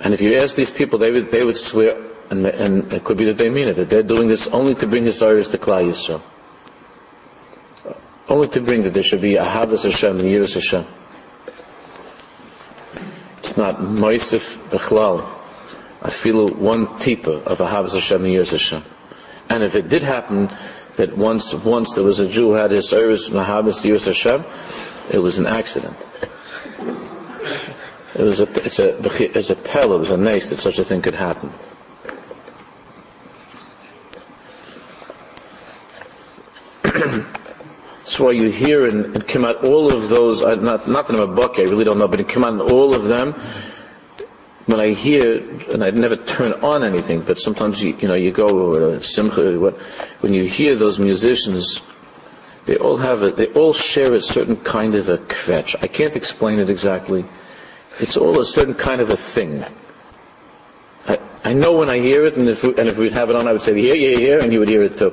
and 0.00 0.14
if 0.14 0.20
you 0.20 0.36
ask 0.36 0.54
these 0.54 0.70
people, 0.70 0.98
they 0.98 1.10
would 1.10 1.30
they 1.32 1.44
would 1.44 1.58
swear, 1.58 1.96
and, 2.30 2.46
and 2.46 2.92
it 2.92 3.02
could 3.02 3.16
be 3.16 3.26
that 3.26 3.38
they 3.38 3.50
mean 3.50 3.68
it, 3.68 3.74
that 3.74 3.90
they're 3.90 4.02
doing 4.02 4.28
this 4.28 4.46
only 4.48 4.74
to 4.76 4.86
bring 4.86 5.04
His 5.04 5.18
to 5.18 5.26
Klal 5.26 5.84
Yisrael, 5.90 6.22
only 8.28 8.48
to 8.48 8.60
bring 8.60 8.82
that 8.82 8.94
there 8.94 9.02
should 9.02 9.20
be 9.20 9.34
Ahavas 9.34 9.84
Hashem 9.84 10.18
and 10.18 10.28
Yiras 10.28 10.54
Hashem. 10.54 10.86
It's 13.38 13.56
not 13.56 13.76
Moisif 13.76 14.56
Bechlal. 14.68 15.28
I 16.02 16.10
feel 16.10 16.48
one 16.48 16.86
tipa 16.98 17.42
of 17.44 17.58
Ahavas 17.58 17.92
Hashem 17.92 18.24
and 18.24 18.34
Yiras 18.34 18.50
Hashem. 18.50 18.84
And 19.48 19.62
if 19.62 19.74
it 19.74 19.88
did 19.88 20.02
happen 20.02 20.48
that 20.96 21.16
once 21.16 21.54
once 21.54 21.94
there 21.94 22.04
was 22.04 22.18
a 22.18 22.28
Jew 22.28 22.50
who 22.50 22.54
had 22.54 22.70
his 22.70 22.88
service 22.88 23.28
in 23.28 23.34
Mahabas 23.34 23.84
Yiras 23.84 24.06
Hashem, 24.06 24.44
it 25.10 25.18
was 25.18 25.38
an 25.38 25.46
accident. 25.46 25.96
It 28.14 28.22
was 28.22 28.40
a 28.40 28.64
it's 28.64 28.78
a 28.78 29.36
it's 29.38 29.50
a 29.50 29.56
pel, 29.56 29.92
it 29.92 29.98
was 29.98 30.10
a 30.10 30.16
nace 30.16 30.50
that 30.50 30.60
such 30.60 30.78
a 30.78 30.84
thing 30.84 31.02
could 31.02 31.14
happen. 31.14 31.52
That's 38.06 38.20
why 38.20 38.30
you 38.30 38.52
hear 38.52 38.86
in, 38.86 39.16
in 39.16 39.22
Kimat 39.22 39.64
all 39.64 39.92
of 39.92 40.08
those, 40.08 40.40
uh, 40.40 40.54
not, 40.54 40.86
not 40.86 41.08
that 41.08 41.16
I'm 41.16 41.28
a 41.28 41.34
buck, 41.34 41.58
I 41.58 41.62
really 41.62 41.82
don't 41.82 41.98
know, 41.98 42.06
but 42.06 42.20
in 42.20 42.26
Kimat 42.26 42.70
all 42.70 42.94
of 42.94 43.02
them, 43.02 43.32
when 44.66 44.78
I 44.78 44.90
hear, 44.92 45.38
and 45.72 45.82
I 45.82 45.90
never 45.90 46.14
turn 46.14 46.52
on 46.52 46.84
anything, 46.84 47.22
but 47.22 47.40
sometimes 47.40 47.82
you, 47.82 47.96
you 48.00 48.06
know, 48.06 48.14
you 48.14 48.30
go 48.30 48.74
a 48.74 49.02
simcha, 49.02 49.58
what, 49.58 49.78
when 50.20 50.32
you 50.34 50.44
hear 50.44 50.76
those 50.76 51.00
musicians, 51.00 51.82
they 52.66 52.76
all 52.76 52.96
have 52.96 53.24
a, 53.24 53.30
they 53.32 53.48
all 53.48 53.72
share 53.72 54.14
a 54.14 54.20
certain 54.20 54.54
kind 54.54 54.94
of 54.94 55.08
a 55.08 55.18
kvetch. 55.18 55.74
I 55.82 55.88
can't 55.88 56.14
explain 56.14 56.60
it 56.60 56.70
exactly. 56.70 57.24
It's 57.98 58.16
all 58.16 58.38
a 58.38 58.44
certain 58.44 58.74
kind 58.74 59.00
of 59.00 59.10
a 59.10 59.16
thing. 59.16 59.64
I, 61.08 61.18
I 61.42 61.54
know 61.54 61.76
when 61.76 61.90
I 61.90 61.98
hear 61.98 62.24
it, 62.24 62.36
and 62.36 62.48
if, 62.48 62.62
we, 62.62 62.68
and 62.68 62.88
if 62.88 62.98
we'd 62.98 63.14
have 63.14 63.30
it 63.30 63.34
on, 63.34 63.48
I 63.48 63.52
would 63.52 63.62
say, 63.62 63.74
here, 63.74 63.96
here, 63.96 64.16
here, 64.16 64.38
and 64.38 64.52
you 64.52 64.60
would 64.60 64.68
hear 64.68 64.84
it 64.84 64.96
too. 64.96 65.12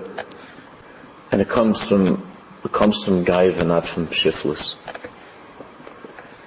And 1.31 1.41
it 1.41 1.49
comes 1.49 1.81
from, 1.81 2.29
it 2.63 2.71
comes 2.71 3.03
from 3.03 3.25
Gaiva, 3.25 3.65
not 3.65 3.87
from 3.87 4.07
Shiflus. 4.07 4.75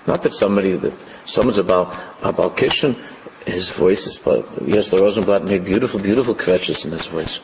Not 0.06 0.22
that 0.22 0.32
somebody 0.32 0.76
that 0.76 0.92
someone's 1.24 1.58
about 1.58 1.96
about 2.22 2.56
Kishin, 2.56 2.96
his 3.44 3.70
voice 3.70 4.06
is 4.06 4.18
but 4.18 4.66
yes, 4.66 4.90
the 4.90 4.98
Rosenblatt 4.98 5.44
made 5.44 5.64
beautiful, 5.64 6.00
beautiful 6.00 6.34
kvetches 6.34 6.84
in 6.84 6.92
his 6.92 7.06
voice. 7.06 7.40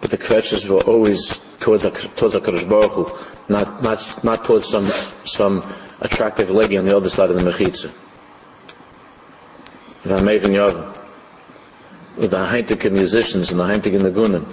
But 0.00 0.10
the 0.10 0.18
kvetches 0.18 0.68
were 0.68 0.82
always 0.82 1.38
towards 1.58 1.82
the 1.82 1.90
towards 1.90 2.34
the 2.34 2.40
Kadosh 2.40 2.68
Baruch 2.68 2.92
Hu, 2.92 3.10
not 3.48 3.82
not 3.82 4.24
not 4.24 4.44
towards 4.44 4.68
some 4.68 4.88
some 5.24 5.64
attractive 6.00 6.50
lady 6.50 6.78
on 6.78 6.84
the 6.84 6.96
other 6.96 7.10
side 7.10 7.30
of 7.30 7.42
the 7.42 7.50
mechitza. 7.50 7.90
With 10.04 10.42
the 12.30 12.38
Heintige 12.38 12.90
musicians 12.90 13.50
and 13.50 13.60
the 13.60 13.64
Heintige 13.64 14.00
Nagunim, 14.00 14.44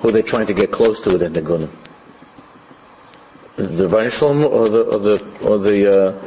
who 0.00 0.08
are 0.08 0.12
they 0.12 0.22
trying 0.22 0.46
to 0.46 0.54
get 0.54 0.70
close 0.70 1.00
to 1.02 1.10
within 1.10 1.32
the 1.32 1.42
Nagunim? 1.42 1.70
The 3.60 3.88
Reinschlom 3.88 4.44
or 4.48 4.68
the 4.68 4.80
or 4.80 4.98
the 4.98 5.26
or 5.42 5.58
the 5.58 6.08
uh, 6.08 6.24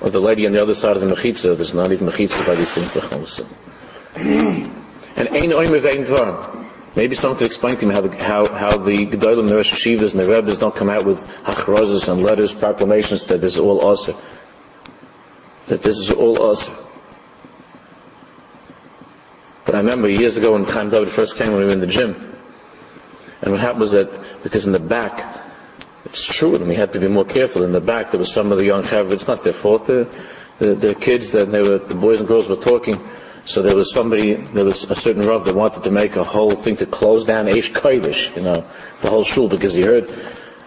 or 0.00 0.10
the 0.10 0.20
lady 0.20 0.46
on 0.46 0.52
the 0.52 0.62
other 0.62 0.74
side 0.74 0.96
of 0.96 1.02
the 1.02 1.14
mechitza, 1.14 1.54
there's 1.54 1.74
not 1.74 1.92
even 1.92 2.08
mechitza 2.08 2.46
by 2.46 2.54
these 2.54 2.72
things. 2.72 2.90
and 4.16 5.28
ein 5.28 5.50
oim 5.52 5.76
of 5.76 5.84
ein 5.84 6.06
dvar. 6.06 6.70
Maybe 6.94 7.14
someone 7.14 7.38
could 7.38 7.46
explain 7.46 7.76
to 7.76 7.86
me 7.86 7.94
how 7.94 8.02
the, 8.02 8.22
how, 8.22 8.46
how 8.46 8.76
the 8.76 9.06
Gedolim, 9.06 9.48
the 9.48 9.56
Rosh 9.56 9.86
and 9.86 10.00
the 10.00 10.28
Rebbes 10.28 10.58
don't 10.58 10.74
come 10.74 10.90
out 10.90 11.06
with 11.06 11.24
hachrozes 11.44 12.10
and 12.10 12.22
letters, 12.22 12.52
proclamations 12.52 13.24
that 13.24 13.40
this 13.40 13.54
is 13.54 13.60
all 13.60 13.80
awesome. 13.82 14.16
That 15.68 15.82
this 15.82 15.98
is 15.98 16.10
all 16.10 16.42
awesome. 16.42 16.74
But 19.64 19.74
I 19.74 19.78
remember 19.78 20.08
years 20.08 20.36
ago 20.36 20.52
when 20.52 20.64
Chaim 20.64 20.90
David 20.90 21.10
first 21.10 21.36
came 21.36 21.52
when 21.52 21.60
we 21.60 21.64
were 21.64 21.72
in 21.72 21.80
the 21.80 21.86
gym, 21.86 22.36
and 23.40 23.52
what 23.52 23.60
happened 23.60 23.80
was 23.80 23.92
that 23.92 24.42
because 24.42 24.66
in 24.66 24.72
the 24.72 24.80
back, 24.80 25.51
it's 26.12 26.26
true, 26.26 26.54
and 26.54 26.68
we 26.68 26.74
had 26.74 26.92
to 26.92 27.00
be 27.00 27.08
more 27.08 27.24
careful. 27.24 27.64
In 27.64 27.72
the 27.72 27.80
back, 27.80 28.10
there 28.10 28.18
were 28.18 28.26
some 28.26 28.52
of 28.52 28.58
the 28.58 28.66
young 28.66 28.82
Chaver, 28.82 29.14
it's 29.14 29.26
not 29.26 29.42
their 29.42 29.54
fault. 29.54 29.86
The, 29.86 30.14
the, 30.58 30.74
the 30.74 30.94
kids, 30.94 31.32
that 31.32 31.50
they 31.50 31.62
were, 31.62 31.78
the 31.78 31.94
boys 31.94 32.20
and 32.20 32.28
girls 32.28 32.50
were 32.50 32.56
talking. 32.56 33.02
So 33.46 33.62
there 33.62 33.74
was 33.74 33.90
somebody, 33.90 34.34
there 34.34 34.66
was 34.66 34.84
a 34.90 34.94
certain 34.94 35.22
Rav 35.22 35.46
that 35.46 35.54
wanted 35.54 35.84
to 35.84 35.90
make 35.90 36.16
a 36.16 36.22
whole 36.22 36.50
thing 36.50 36.76
to 36.76 36.86
close 36.86 37.24
down 37.24 37.46
Eish 37.46 37.72
Kodesh, 37.72 38.36
you 38.36 38.42
know, 38.42 38.66
the 39.00 39.08
whole 39.08 39.24
shul, 39.24 39.48
because 39.48 39.74
he 39.74 39.84
heard 39.84 40.08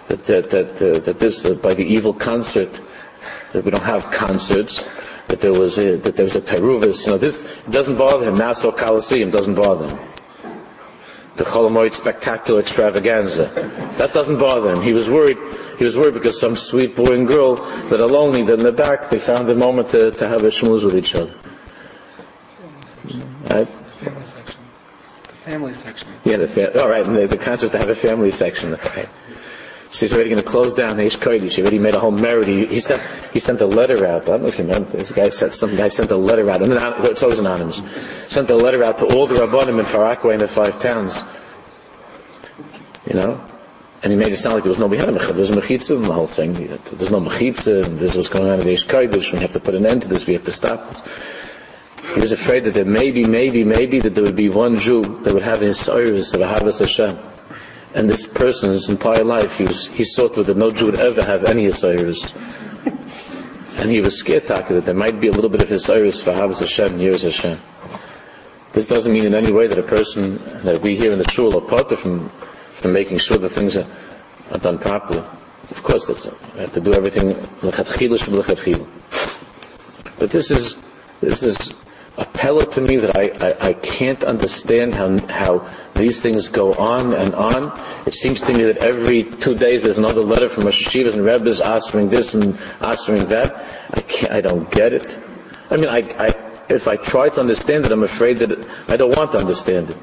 that, 0.08 0.24
that, 0.24 0.50
that, 0.50 0.82
uh, 0.82 1.00
that 1.00 1.20
this, 1.20 1.48
by 1.48 1.76
the 1.76 1.86
evil 1.86 2.14
concert, 2.14 2.82
that 3.54 3.64
we 3.64 3.70
don't 3.70 3.84
have 3.84 4.10
concerts, 4.10 4.84
that 5.28 5.41
there 5.41 5.54
was 5.54 5.78
a, 5.78 5.98
that 5.98 6.16
there 6.16 6.26
was 6.26 6.36
a 6.36 6.41
teruvis, 6.41 7.06
you 7.06 7.12
know, 7.12 7.18
this 7.20 7.41
doesn't 7.70 7.98
bother 7.98 8.26
him. 8.26 8.34
Nassau 8.34 8.72
Coliseum 8.72 9.30
doesn't 9.30 9.56
bother 9.56 9.89
him. 9.89 10.00
The 11.36 11.44
Cholamoid 11.44 11.94
spectacular 11.94 12.62
extravaganza. 12.62 13.46
That 13.98 14.14
doesn't 14.14 14.40
bother 14.40 14.72
him. 14.72 14.82
He 14.82 14.94
was 14.94 15.10
worried, 15.10 15.38
he 15.78 15.84
was 15.84 15.98
worried 15.98 16.14
because 16.14 16.40
some 16.40 16.56
sweet 16.56 16.96
boy 16.96 17.14
and 17.14 17.28
girl 17.28 17.56
that 17.56 18.00
are 18.00 18.08
lonely, 18.08 18.44
that 18.44 18.54
in 18.54 18.64
the 18.64 18.72
back, 18.72 19.10
they 19.10 19.20
found 19.20 19.50
a 19.50 19.56
moment 19.56 19.90
to, 19.90 20.12
to 20.12 20.28
have 20.28 20.44
a 20.44 20.48
schmooze 20.48 20.86
with 20.86 20.96
each 20.96 21.14
other. 21.14 21.34
Right? 23.50 23.68
Family 23.68 24.26
section. 24.26 24.62
The 25.24 25.34
family 25.34 25.74
section. 25.74 26.08
Yeah, 26.24 26.38
the 26.38 26.48
fa- 26.48 26.82
all 26.82 26.90
right, 26.90 27.06
and 27.06 27.16
the, 27.16 27.28
the 27.28 27.38
concerts 27.38 27.74
to 27.74 27.80
have 27.80 27.90
a 27.90 27.96
family 27.96 28.32
section. 28.32 28.72
Right. 28.72 29.10
So 29.96 30.02
he's 30.02 30.12
already 30.14 30.30
going 30.30 30.41
to 30.41 30.48
close 30.48 30.74
down 30.74 30.98
Eish 30.98 31.18
Kodesh. 31.18 31.56
He 31.56 31.62
already 31.62 31.80
made 31.80 31.96
a 31.96 32.02
whole 32.02 32.12
merit. 32.12 32.48
He, 32.48 32.82
sent 32.82 33.02
he 33.32 33.39
sent 33.39 33.62
a 33.62 33.66
letter 33.66 34.06
out. 34.06 34.24
I 34.24 34.26
don't 34.26 34.41
know 34.41 34.50
if 34.50 34.58
you 34.58 34.66
remember. 34.66 34.91
This 34.91 35.14
guy 35.14 35.30
sent 35.30 35.56
some 35.56 35.78
guy 35.78 35.88
sent 35.88 36.12
a 36.12 36.18
letter 36.18 36.50
out. 36.50 36.62
It's 37.06 37.24
always 37.24 37.39
anonymous. 37.39 37.82
Sent 38.28 38.50
a 38.50 38.58
letter 38.58 38.84
out 38.84 38.98
to 38.98 39.06
all 39.06 39.26
the 39.26 39.36
rabbanim 39.36 39.80
in 39.80 39.86
Far 39.86 40.02
Rockaway 40.02 40.34
and 40.34 40.41
the 40.41 40.50
five 40.50 40.82
towns. 40.82 41.24
You 43.08 43.14
know, 43.14 43.46
and 44.04 44.12
he 44.12 44.20
made 44.20 44.34
it 44.34 44.36
sound 44.36 44.56
like 44.56 44.64
there 44.64 44.70
was 44.70 44.80
no 44.80 44.89
mechitza. 44.89 45.34
There's 45.34 45.52
a 45.52 45.56
mechitza 45.56 45.96
in 45.96 46.02
the 46.02 46.12
whole 46.12 46.28
thing. 46.28 46.56
There's 46.56 47.12
no 47.12 47.22
mechitza. 47.22 47.98
This 47.98 48.12
is 48.12 48.18
what's 48.18 48.30
going 48.30 48.52
on 48.52 48.60
in 48.60 48.68
Eish 48.68 48.86
Kodesh. 48.86 49.32
We 49.32 49.39
have 49.39 49.54
to 49.54 49.62
put 49.62 49.76
an 49.76 49.86
end 49.86 50.02
to 50.02 50.10
this. 50.10 50.28
We 50.28 50.34
have 50.34 50.43
to 50.43 50.52
stop 50.52 50.89
this. 50.89 51.04
He 52.16 52.20
was 52.20 52.34
afraid 52.34 52.66
that 52.66 52.74
there 52.74 52.84
maybe, 52.84 53.24
maybe, 53.24 53.64
maybe 53.64 54.02
that 54.02 54.14
there 54.14 54.26
would 54.26 54.36
be 54.36 54.50
one 54.50 54.78
Jew 54.78 55.22
that 55.24 55.34
would 55.34 55.43
have 55.43 55.62
his 55.62 55.88
iris 55.88 56.34
of 56.34 56.41
Ahavas 56.41 56.80
Hashem. 56.80 57.18
And 57.96 58.10
this 58.10 58.28
person, 58.28 58.72
his 58.72 58.89
entire 58.89 59.24
life, 59.24 59.58
he 59.58 59.64
was, 59.64 59.88
he 59.88 60.04
saw 60.04 60.28
to 60.28 60.41
it 60.41 60.43
that 60.43 60.58
no 60.58 60.70
Jew 60.70 60.88
would 60.88 61.00
ever 61.00 61.24
have 61.24 61.46
any 61.46 61.72
iris. 61.72 62.32
And 63.78 63.91
he 63.91 64.00
was 64.00 64.18
scared, 64.18 64.48
Taka, 64.48 64.76
that 64.76 64.86
there 64.86 64.96
might 64.96 65.20
be 65.20 65.28
a 65.28 65.32
little 65.32 65.50
bit 65.50 65.62
of 65.62 65.68
his 65.68 65.89
iris 65.89 66.24
for 66.24 66.32
Ahavas 66.32 66.60
Hashem, 66.60 66.98
years 66.98 67.24
Hashem. 67.24 67.60
This 68.72 68.88
doesn't 68.88 69.12
mean 69.12 69.26
in 69.26 69.36
any 69.36 69.52
way 69.52 69.68
that 69.68 69.78
a 69.78 69.84
person, 69.84 70.38
that 70.62 70.82
we 70.82 70.96
here 70.96 71.12
in 71.12 71.20
the 71.20 71.30
shul 71.30 71.58
are 71.58 71.62
part 71.62 71.91
of 71.91 72.00
from, 72.00 72.30
from 72.30 72.93
making 72.93 73.18
sure 73.18 73.38
that 73.38 73.50
things 73.50 73.76
are, 73.76 73.88
are 74.50 74.60
done 74.60 74.78
properly. 74.78 75.24
Of 75.72 75.84
course, 75.84 76.06
that's, 76.08 76.30
we 76.54 76.62
have 76.62 76.74
to 76.74 76.82
do 76.82 76.93
everything 76.93 77.32
But 80.20 80.32
this 80.32 80.52
is, 80.52 80.78
this 81.20 81.43
is 81.43 81.74
a 82.18 82.26
pellet 82.26 82.74
to 82.74 82.82
me 82.82 82.97
that 82.97 83.18
I, 83.18 83.47
I, 83.47 83.70
I, 83.70 83.74
can't 83.74 84.24
understand 84.24 84.95
how, 84.95 85.18
how 85.28 85.70
these 85.93 86.22
things 86.22 86.47
go 86.47 86.74
on 86.74 87.13
and 87.13 87.36
on. 87.36 87.80
It 88.05 88.13
seems 88.13 88.41
to 88.41 88.53
me 88.53 88.63
that 88.66 88.78
every 88.78 89.24
two 89.24 89.55
days 89.55 89.84
there's 89.84 89.97
another 89.97 90.22
letter 90.22 90.47
from 90.47 90.63
Rosh 90.63 90.88
Hashivas 90.88 91.13
and 91.13 91.26
Rebbes 91.26 91.59
answering 91.59 92.09
this 92.09 92.34
and 92.34 92.57
answering 92.80 93.26
that. 93.26 93.66
I 93.93 94.01
can't, 94.01 94.32
I 94.32 94.41
don't 94.41 94.70
get 94.72 94.93
it. 94.93 95.18
I 95.70 95.76
mean, 95.76 95.89
I, 95.89 95.97
I, 95.97 96.28
if 96.70 96.88
I 96.88 96.95
try 96.95 97.30
to 97.30 97.39
understand 97.39 97.86
it, 97.86 97.91
I'm 97.91 98.03
afraid 98.03 98.38
that 98.38 98.66
I 98.88 98.95
don't 98.95 99.16
want 99.16 99.34
to 99.34 99.38
understand 99.38 99.89
it. 99.89 99.97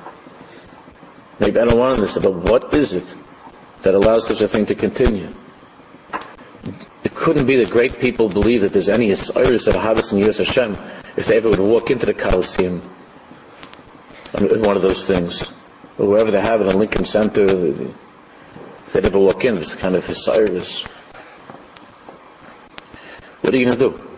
Maybe 1.40 1.58
I 1.58 1.64
don't 1.64 1.78
want 1.78 1.96
to 1.96 2.02
understand, 2.02 2.24
but 2.24 2.50
what 2.50 2.74
is 2.74 2.92
it 2.92 3.14
that 3.82 3.94
allows 3.94 4.26
such 4.26 4.42
a 4.42 4.48
thing 4.48 4.66
to 4.66 4.74
continue? 4.74 5.32
Couldn't 7.14 7.46
be 7.46 7.56
that 7.56 7.70
great 7.70 8.00
people 8.00 8.28
believe 8.28 8.62
that 8.62 8.72
there's 8.72 8.88
any 8.88 9.10
iris 9.10 9.28
of 9.66 9.74
Ahavas 9.74 10.12
and 10.12 10.22
Yiras 10.22 10.38
Hashem 10.38 10.76
if 11.16 11.26
they 11.26 11.36
ever 11.36 11.50
would 11.50 11.58
walk 11.58 11.90
into 11.90 12.06
the 12.06 12.14
Coliseum 12.14 12.82
in 14.38 14.62
one 14.62 14.76
of 14.76 14.82
those 14.82 15.06
things. 15.06 15.44
Or 15.98 16.06
wherever 16.06 16.30
they 16.30 16.40
have 16.40 16.60
it 16.62 16.68
in 16.68 16.78
Lincoln 16.78 17.04
Center, 17.04 17.44
if 17.44 18.92
they'd 18.92 19.04
ever 19.04 19.18
walk 19.18 19.44
in, 19.44 19.58
it's 19.58 19.74
kind 19.74 19.94
of 19.94 20.08
iris. 20.28 20.82
What 23.42 23.52
are 23.52 23.56
you 23.56 23.66
going 23.66 23.78
to 23.78 23.90
do? 23.90 24.08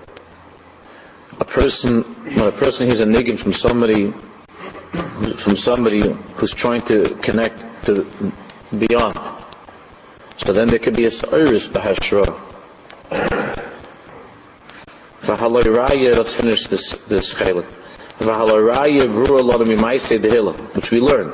A 1.41 1.45
person, 1.45 2.03
when 2.03 2.47
a 2.47 2.53
person 2.53 2.87
hears 2.87 3.01
a 3.01 3.07
niggin 3.07 3.39
from 3.39 3.53
somebody, 3.53 4.13
from 5.37 5.57
somebody 5.57 6.09
who's 6.37 6.55
trying 6.55 6.83
to 6.83 7.17
connect 7.23 7.87
to 7.87 8.07
beyond, 8.77 9.19
so 10.37 10.53
then 10.53 10.69
there 10.69 10.79
could 10.79 10.97
be 10.97 11.07
a 11.07 11.11
iris 11.33 11.69
bahashra. 11.69 12.54
V'haloraya, 15.23 16.17
let's 16.17 16.35
finish 16.35 16.67
this, 16.67 16.93
this 17.09 17.35
chaylik. 17.35 17.67
V'haloraya 18.19 19.11
brew 19.11 19.39
a 19.39 19.43
lot 19.43 19.61
of 19.61 19.69
mimaisei 19.69 20.19
dehila, 20.19 20.57
which 20.75 20.91
we 20.91 21.01
learn. 21.01 21.33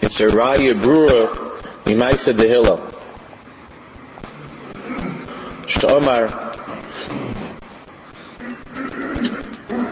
It's 0.00 0.20
a 0.20 0.26
raya 0.26 0.80
brewer 0.80 1.28
mimaisei 1.84 2.34
dehila. 2.34 2.94
Shtomar 5.66 6.48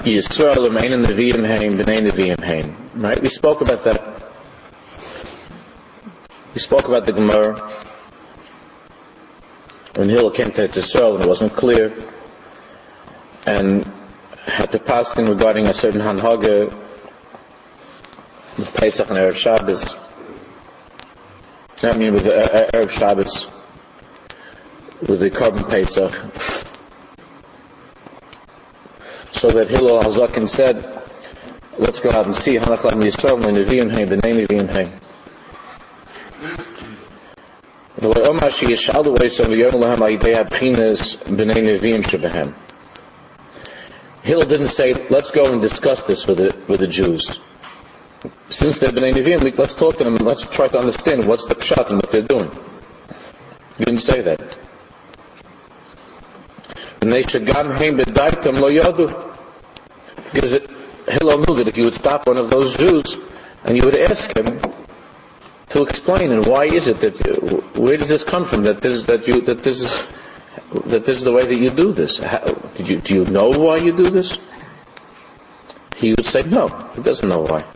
Yisrael 0.06 0.68
remain 0.68 0.92
in 0.92 1.02
the 1.02 1.08
Nevi'im 1.08 1.44
Haim, 1.44 1.72
B'nai 1.72 2.08
Nevi'im 2.08 2.42
Haim. 2.42 2.76
Right? 2.94 3.20
We 3.20 3.28
spoke 3.28 3.60
about 3.60 3.82
that. 3.84 4.25
We 6.56 6.60
spoke 6.60 6.88
about 6.88 7.04
the 7.04 7.12
Gemara 7.12 7.70
when 9.94 10.08
Hillel 10.08 10.30
came 10.30 10.50
to 10.52 10.64
Israel 10.64 11.16
and 11.16 11.24
it 11.24 11.28
wasn't 11.28 11.52
clear, 11.52 11.92
and 13.44 13.84
had 14.46 14.72
to 14.72 14.78
pass 14.78 15.14
in 15.18 15.26
regarding 15.26 15.66
a 15.66 15.74
certain 15.74 16.00
Hanhaga 16.00 16.74
with 18.56 18.74
Pesach 18.74 19.10
and 19.10 19.18
Erev 19.18 19.36
Shabbos. 19.36 19.94
I 21.82 21.94
mean 21.98 22.14
with 22.14 22.24
the 22.24 22.70
Erev 22.72 22.90
Shabbos, 22.90 23.48
with 25.06 25.20
the 25.20 25.28
Korban 25.30 25.68
Pesach. 25.68 26.10
So 29.32 29.50
that 29.50 29.68
Hillel 29.68 30.00
Hazakin 30.00 30.38
instead, 30.38 31.02
let's 31.76 32.00
go 32.00 32.10
out 32.12 32.24
and 32.24 32.34
see 32.34 32.56
Hanachlam 32.56 33.02
Yisrael, 33.02 33.42
Nevi'im 33.42 33.90
Haim, 33.90 34.08
B'nai 34.08 34.46
Nevi'im 34.46 34.70
Haim. 34.70 35.00
Hill 44.22 44.40
didn't 44.40 44.68
say, 44.68 44.92
let's 45.08 45.30
go 45.30 45.50
and 45.50 45.62
discuss 45.62 46.02
this 46.02 46.26
with 46.26 46.38
the, 46.38 46.54
with 46.68 46.80
the 46.80 46.88
Jews. 46.88 47.38
Since 48.48 48.80
they're 48.80 48.90
B'nai 48.90 49.14
Nevi'im, 49.14 49.56
let's 49.56 49.74
talk 49.74 49.96
to 49.96 50.04
them 50.04 50.16
let's 50.16 50.44
try 50.46 50.66
to 50.66 50.78
understand 50.78 51.26
what's 51.26 51.46
the 51.46 51.54
pshat 51.54 51.90
and 51.90 52.02
what 52.02 52.12
they're 52.12 52.20
doing. 52.20 52.50
He 53.78 53.84
didn't 53.84 54.00
say 54.00 54.20
that. 54.20 54.58
Because 60.32 60.52
Hillel 61.08 61.38
knew 61.38 61.54
that 61.56 61.68
if 61.68 61.76
you 61.78 61.84
would 61.84 61.94
stop 61.94 62.26
one 62.26 62.36
of 62.36 62.50
those 62.50 62.76
Jews 62.76 63.16
and 63.64 63.76
you 63.76 63.84
would 63.84 63.96
ask 63.96 64.36
him, 64.36 64.60
to 65.76 65.82
explain 65.82 66.32
and 66.32 66.46
why 66.46 66.64
is 66.64 66.88
it 66.88 67.00
that 67.00 67.76
where 67.76 67.96
does 67.96 68.08
this 68.08 68.24
come 68.24 68.44
from 68.44 68.64
that 68.64 68.80
this 68.80 69.04
that 69.04 69.26
you 69.28 69.40
that 69.42 69.62
this 69.62 69.82
is 69.82 70.12
that 70.86 71.04
this 71.04 71.18
is 71.18 71.24
the 71.24 71.32
way 71.32 71.44
that 71.44 71.58
you 71.58 71.70
do 71.70 71.92
this? 71.92 72.18
How, 72.18 72.40
did 72.76 72.88
you 72.88 73.00
do 73.00 73.14
you 73.14 73.24
know 73.24 73.50
why 73.50 73.76
you 73.76 73.92
do 73.92 74.10
this? 74.10 74.38
He 75.96 76.10
would 76.10 76.26
say, 76.26 76.42
no, 76.42 76.68
he 76.94 77.02
doesn't 77.02 77.26
know 77.26 77.40
why. 77.40 77.64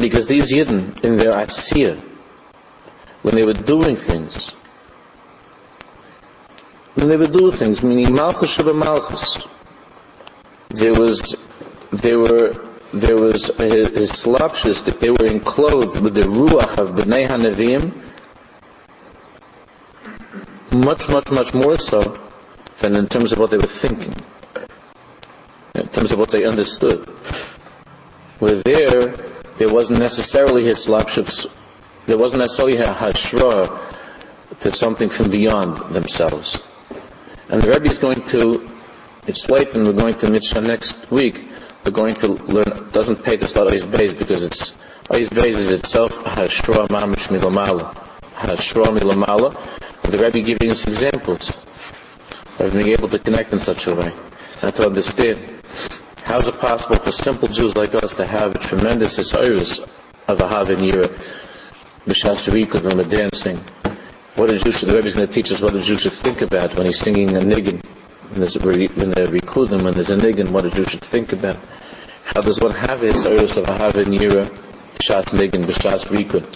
Because 0.00 0.26
these 0.26 0.52
Yidden, 0.52 1.04
in 1.04 1.16
their 1.16 1.32
asiyah, 1.32 2.07
when 3.22 3.34
they 3.34 3.44
were 3.44 3.52
doing 3.52 3.96
things. 3.96 4.50
When 6.94 7.08
they 7.08 7.16
were 7.16 7.26
doing 7.26 7.52
things, 7.52 7.82
meaning 7.82 8.14
Malchus 8.14 8.56
Shabbat 8.56 8.76
Malchus, 8.76 9.46
there 10.70 10.94
was, 10.94 11.36
there 11.92 12.18
were, 12.18 12.52
there 12.92 13.16
was 13.16 13.46
his, 13.56 13.88
his 13.90 14.22
they 15.00 15.10
were 15.10 15.26
enclosed 15.26 16.00
with 16.00 16.14
the 16.14 16.22
ruach 16.22 16.78
of 16.78 16.90
Bnei 16.90 17.26
HaNevi'im, 17.26 17.94
much, 20.72 21.08
much, 21.08 21.30
much 21.30 21.54
more 21.54 21.78
so 21.78 22.18
than 22.78 22.96
in 22.96 23.06
terms 23.06 23.32
of 23.32 23.38
what 23.38 23.50
they 23.50 23.58
were 23.58 23.66
thinking. 23.66 24.14
In 25.74 25.88
terms 25.88 26.12
of 26.12 26.18
what 26.18 26.30
they 26.30 26.44
understood. 26.44 27.08
Where 28.38 28.56
there, 28.56 29.14
there 29.56 29.72
wasn't 29.72 30.00
necessarily 30.00 30.64
his 30.64 30.86
hislapships, 30.86 31.46
there 32.08 32.16
wasn't 32.16 32.40
necessarily 32.40 32.78
a 32.78 32.86
hashra 32.86 33.94
to 34.60 34.72
something 34.72 35.10
from 35.10 35.30
beyond 35.30 35.94
themselves. 35.94 36.58
And 37.50 37.60
the 37.60 37.70
Rebbe 37.70 37.90
is 37.90 37.98
going 37.98 38.22
to, 38.28 38.66
it's 39.26 39.50
late 39.50 39.74
and 39.74 39.86
we're 39.86 39.92
going 39.92 40.14
to 40.14 40.30
Mitzvah 40.30 40.62
next 40.62 41.10
week, 41.10 41.38
we're 41.84 41.90
going 41.90 42.14
to 42.14 42.28
learn, 42.28 42.88
doesn't 42.92 43.22
pay 43.22 43.36
to 43.36 43.46
start 43.46 43.68
Ois 43.68 43.82
Beis 43.82 44.18
because 44.18 44.42
it's, 44.42 44.72
Ois 45.10 45.28
Beis 45.28 45.48
is 45.48 45.68
itself 45.68 46.24
hashra 46.24 46.88
mamish 46.88 47.28
milamala. 47.28 47.94
Hashra 48.36 48.86
milamala. 48.86 49.52
The 50.10 50.16
Rebbe 50.16 50.40
giving 50.40 50.70
us 50.70 50.86
examples 50.86 51.54
of 52.58 52.72
being 52.72 52.88
able 52.88 53.10
to 53.10 53.18
connect 53.18 53.52
in 53.52 53.58
such 53.58 53.86
a 53.86 53.94
way 53.94 54.14
and 54.62 54.74
to 54.74 54.86
understand 54.86 55.62
how 56.24 56.38
is 56.38 56.48
it 56.48 56.58
possible 56.58 56.96
for 56.96 57.12
simple 57.12 57.48
Jews 57.48 57.76
like 57.76 57.94
us 57.94 58.14
to 58.14 58.26
have 58.26 58.54
a 58.54 58.58
tremendous 58.58 59.16
desires 59.16 59.80
of 60.26 60.40
a 60.40 60.48
Havin 60.48 60.78
Yira, 60.78 61.47
B'Shas 62.08 62.48
Rikud, 62.48 62.84
when 62.84 62.96
we're 62.96 63.02
dancing. 63.02 63.58
What 64.34 64.50
a 64.50 64.58
Jew 64.58 64.72
the 64.72 64.94
Rebbe 64.94 65.08
is 65.08 65.14
going 65.14 65.26
to 65.26 65.32
teach 65.32 65.52
us 65.52 65.60
what 65.60 65.74
a 65.74 65.82
Jew 65.82 65.98
should 65.98 66.14
think 66.14 66.40
about 66.40 66.74
when 66.74 66.86
he's 66.86 66.98
singing 66.98 67.36
a 67.36 67.40
niggin, 67.40 67.84
when 68.30 68.40
there's, 68.40 68.56
when 68.56 69.10
they're 69.10 69.26
Rikudim, 69.26 69.82
when 69.82 69.92
there's 69.92 70.08
a 70.08 70.16
niggin, 70.16 70.48
what 70.48 70.64
a 70.64 70.70
Jew 70.70 70.86
should 70.86 71.02
think 71.02 71.34
about. 71.34 71.58
How 72.24 72.40
does 72.40 72.60
one 72.60 72.70
have 72.70 73.00
his 73.00 73.12
desires 73.12 73.58
of 73.58 73.68
a 73.68 73.76
Havin 73.76 74.16
Yira, 74.16 74.44
B'Shas 74.96 75.34
Niggin, 75.36 75.66
B'Shas 75.66 76.06
Rikud? 76.06 76.46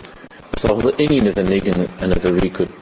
It's 0.54 0.62
the 0.62 0.68
whole 0.68 0.88
Indian 0.98 1.26
of 1.26 1.34
the 1.34 1.42
niggin 1.42 1.90
and 2.00 2.12
of 2.12 2.22
the 2.22 2.30
Rikud. 2.30 2.72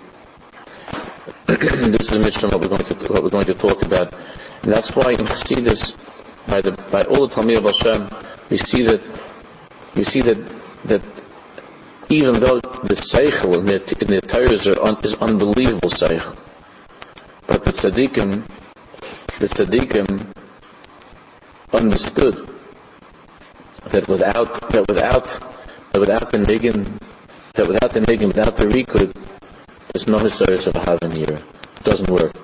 this 1.46 2.08
is 2.08 2.12
a 2.12 2.18
mission 2.20 2.50
what 2.50 2.60
we're 2.60 2.68
going 2.68 2.84
to 2.84 2.94
what 3.12 3.24
we're 3.24 3.30
going 3.30 3.46
to 3.46 3.54
talk 3.54 3.82
about. 3.82 4.14
And 4.62 4.72
that's 4.72 4.94
why 4.94 5.10
in 5.10 5.18
Chassidus, 5.18 5.96
by 6.46 6.60
the 6.60 6.70
by 6.92 7.02
all 7.02 7.26
the 7.26 7.34
Talmud 7.34 7.56
of 7.56 7.64
Hashem, 7.64 8.08
we 8.48 8.58
see 8.58 8.82
that 8.82 9.02
we 9.96 10.04
see 10.04 10.20
that 10.20 10.38
that 10.84 11.02
even 12.10 12.40
though 12.40 12.58
the 12.58 12.96
seichel 12.96 13.56
in 13.58 13.66
the 13.66 13.96
in 14.00 14.08
the 14.08 14.20
Torahs 14.20 14.66
are 14.66 14.82
un, 14.84 14.96
is 15.04 15.14
unbelievable 15.14 15.90
seichel, 15.90 16.36
but 17.46 17.64
the 17.64 17.70
tzaddikim, 17.70 18.42
the 19.38 19.46
tzaddikim 19.46 20.26
understood 21.72 22.50
that 23.86 24.08
without 24.08 24.70
that 24.70 24.88
without 24.88 25.28
that 25.92 26.00
without 26.00 26.32
the 26.32 26.38
niggin, 26.38 26.98
that 27.54 27.68
without 27.68 27.92
the 27.92 28.00
niggin, 28.00 28.26
without 28.26 28.56
the 28.56 28.64
rikud, 28.64 29.14
there's 29.92 30.08
no 30.08 30.18
histories 30.18 30.66
of 30.66 30.74
a 30.74 30.80
Havan 30.80 31.16
here. 31.16 31.38
It 31.38 31.84
doesn't 31.84 32.10
work. 32.10 32.34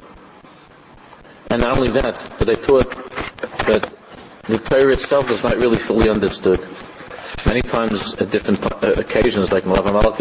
And 1.50 1.62
not 1.62 1.76
only 1.76 1.90
that, 1.90 2.20
but 2.38 2.46
they 2.46 2.54
taught 2.54 2.90
that 3.66 3.92
the 4.44 4.58
Torah 4.58 4.92
itself 4.92 5.28
is 5.30 5.42
not 5.42 5.56
really 5.56 5.78
fully 5.78 6.08
understood. 6.08 6.64
Many 7.46 7.62
times 7.62 8.14
at 8.14 8.30
different 8.30 8.60
uh, 8.66 8.92
occasions, 8.98 9.52
like 9.52 9.64
Malav 9.64 10.16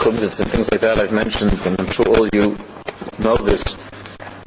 Kumzits 0.00 0.40
and 0.40 0.50
things 0.50 0.70
like 0.72 0.80
that 0.80 0.98
I've 0.98 1.12
mentioned, 1.12 1.52
and 1.66 1.78
I'm 1.78 1.90
sure 1.90 2.08
all 2.08 2.26
you 2.32 2.56
know 3.18 3.36
this, 3.36 3.62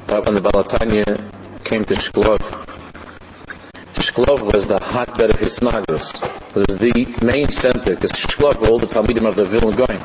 but 0.06 0.26
when 0.26 0.34
the 0.34 0.40
Balatanya 0.40 1.64
came 1.64 1.84
to 1.84 1.94
Shklov, 1.94 2.38
Shklov 3.94 4.52
was 4.52 4.66
the 4.66 4.78
hotbed 4.82 5.30
of 5.30 5.38
his 5.38 5.58
snagas. 5.60 6.22
It 6.56 6.68
was 6.68 6.78
the 6.78 7.24
main 7.24 7.48
center, 7.48 7.94
because 7.94 8.12
Shklov 8.12 8.68
all 8.68 8.78
the 8.78 8.86
Talmidim 8.86 9.26
of 9.26 9.36
the 9.36 9.44
Vilna 9.44 9.76
Gaon. 9.76 9.98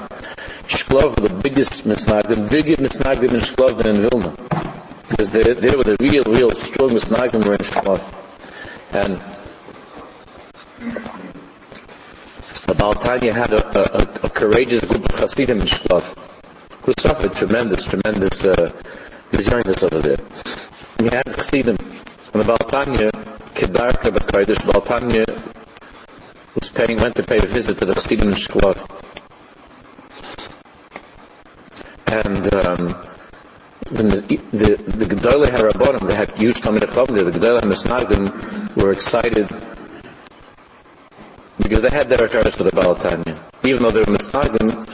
Shklov 0.68 1.16
the 1.16 1.34
biggest 1.34 1.86
misnagdim, 1.86 2.50
bigger 2.50 2.76
misnagdim 2.76 3.34
in 3.34 3.42
Shklov 3.42 3.82
than 3.82 3.96
in 3.96 4.08
Vilna. 4.08 4.36
Because 5.10 5.32
they, 5.32 5.42
they 5.54 5.76
were 5.76 5.84
the 5.84 5.98
real, 6.00 6.24
real 6.24 6.52
strong 6.52 6.92
misnagdim 6.92 7.44
were 7.44 7.54
in 7.54 7.60
Shklov. 7.60 8.02
And 8.94 9.20
the 12.70 12.76
Baltanya 12.76 13.34
had 13.34 13.52
a, 13.52 13.62
a, 13.80 14.26
a, 14.28 14.30
courageous 14.30 14.86
group 14.86 15.04
of 15.10 15.20
Hasidim 15.20 15.60
in 15.60 15.66
Shklov 15.66 16.06
who 16.84 16.94
suffered 17.00 17.36
tremendous, 17.36 17.84
tremendous 17.84 18.44
uh, 18.44 18.72
over 19.84 20.00
there. 20.00 20.18
He 21.00 21.06
had 21.06 21.28
Hasidim. 21.28 21.78
And 22.34 22.42
the 22.44 22.46
Baltanya, 22.46 23.10
Kedarka 23.58 24.12
B'Kodesh, 24.12 24.62
Baltanya 24.70 25.26
was 26.54 26.70
paying, 26.70 27.00
went 27.02 27.16
to 27.16 27.24
pay 27.24 27.38
a 27.38 27.46
visit 27.46 27.80
to 27.80 27.86
the 27.86 27.94
Hasidim 27.96 28.28
in 28.28 28.36
Shklov 28.36 28.78
and 32.06 32.54
um, 32.54 32.88
the 33.86 34.40
the 34.52 34.76
the 34.76 35.06
Gedolei 35.06 35.50
Harabonim, 35.50 36.08
they 36.08 36.16
had 36.16 36.38
huge 36.38 36.62
Talmud 36.62 36.82
Chacham 36.82 37.16
there. 37.16 37.26
The 37.26 37.32
Gedolei 37.32 37.62
Misnagdim 37.62 38.76
were 38.76 38.92
excited 38.92 39.50
because 41.70 41.84
they 41.84 41.96
had 41.96 42.10
their 42.10 42.26
affairs 42.26 42.56
for 42.56 42.64
the 42.64 42.72
Balatanya. 42.72 43.38
Even 43.64 43.84
though 43.84 43.92
they 43.92 44.00
were 44.00 44.18
Misnagdim, 44.18 44.88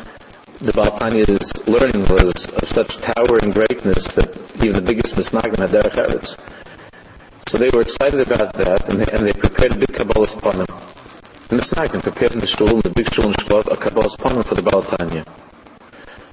the 0.60 0.74
Balatanya's 0.74 1.66
learning 1.66 2.02
was 2.12 2.52
of 2.52 2.68
such 2.68 2.98
towering 2.98 3.52
greatness 3.52 4.08
that 4.16 4.36
even 4.62 4.76
the 4.76 4.82
biggest 4.82 5.16
Misnagdim 5.16 5.58
had 5.58 5.70
their 5.70 5.88
affairs. 5.88 6.36
So 7.48 7.58
they 7.58 7.70
were 7.70 7.80
excited 7.80 8.20
about 8.20 8.52
that, 8.56 8.90
and 8.90 9.00
they, 9.00 9.10
and 9.16 9.26
they 9.26 9.32
prepared 9.32 9.72
a 9.72 9.78
big 9.78 9.94
Kabbalah 9.94 10.28
them. 10.28 10.68
The 11.48 11.56
Misnagdim 11.56 12.04
prepared 12.04 12.34
in 12.34 12.42
the 12.42 12.48
shul, 12.48 12.68
in 12.68 12.82
the 12.82 12.90
big 12.90 13.14
shul 13.14 13.28
in 13.28 13.34
Shklov, 13.34 13.72
a 13.72 13.78
Kabbalah 13.78 14.12
upon 14.20 14.44
for 14.44 14.56
the 14.56 14.62
Balatanya. 14.62 15.26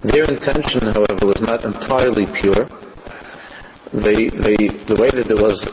Their 0.00 0.24
intention, 0.24 0.82
however, 0.82 1.24
was 1.24 1.40
not 1.40 1.64
entirely 1.64 2.26
pure. 2.26 2.66
They, 3.92 4.26
they, 4.26 4.56
the 4.90 4.96
way 4.98 5.10
that 5.10 5.30
it 5.30 5.38
was 5.38 5.70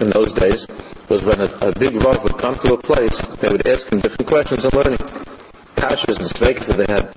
in 0.00 0.10
those 0.10 0.32
days 0.32 0.66
was 1.08 1.22
when 1.22 1.40
a, 1.40 1.68
a 1.68 1.72
big 1.72 2.02
Rav 2.02 2.22
would 2.22 2.38
come 2.38 2.54
to 2.56 2.74
a 2.74 2.78
place, 2.78 3.20
they 3.40 3.48
would 3.48 3.66
ask 3.68 3.92
him 3.92 4.00
different 4.00 4.28
questions 4.28 4.64
of 4.64 4.74
learning. 4.74 4.98
Kashas 5.76 6.18
and 6.18 6.28
sveikas 6.28 6.66
that 6.68 6.78
they 6.78 6.92
had. 6.92 7.14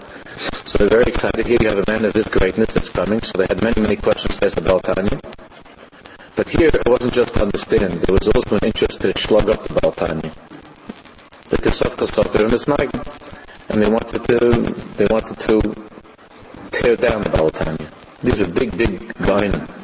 So 0.68 0.78
they're 0.78 0.90
very 0.90 1.12
excited. 1.12 1.46
Here 1.46 1.58
you 1.62 1.70
have 1.70 1.80
a 1.80 1.92
man 1.92 2.06
of 2.06 2.14
this 2.14 2.26
greatness 2.26 2.74
that's 2.74 2.90
coming. 2.90 3.22
So 3.22 3.38
they 3.40 3.46
had 3.48 3.64
many, 3.64 3.82
many 3.82 3.96
questions 3.96 4.40
to 4.40 4.46
ask 4.46 4.58
about 4.58 4.84
Tanya. 4.84 5.20
But 6.36 6.50
here 6.50 6.70
it 6.74 6.88
wasn't 6.88 7.14
just 7.14 7.34
to 7.36 7.42
understand. 7.42 7.94
There 8.02 8.14
was 8.14 8.28
also 8.28 8.56
an 8.58 8.66
interest 8.66 9.02
to 9.02 9.18
slug 9.18 9.50
up 9.50 9.64
the 9.64 9.74
Baltanya. 9.82 10.32
Because 11.50 11.82
of 11.82 11.96
Kasaf, 11.98 12.32
they're 12.32 12.46
in 12.46 12.52
this 12.52 12.68
and 13.72 13.84
they 13.84 13.90
wanted 13.90 14.24
to 14.26 14.50
they 14.98 15.06
wanted 15.06 15.40
to 15.40 15.62
tear 16.72 16.96
down 16.96 17.22
the 17.22 17.30
Balatanya. 17.30 17.90
These 18.22 18.42
are 18.42 18.48
big, 18.48 18.78
big 18.78 19.14
Bainim. 19.16 19.81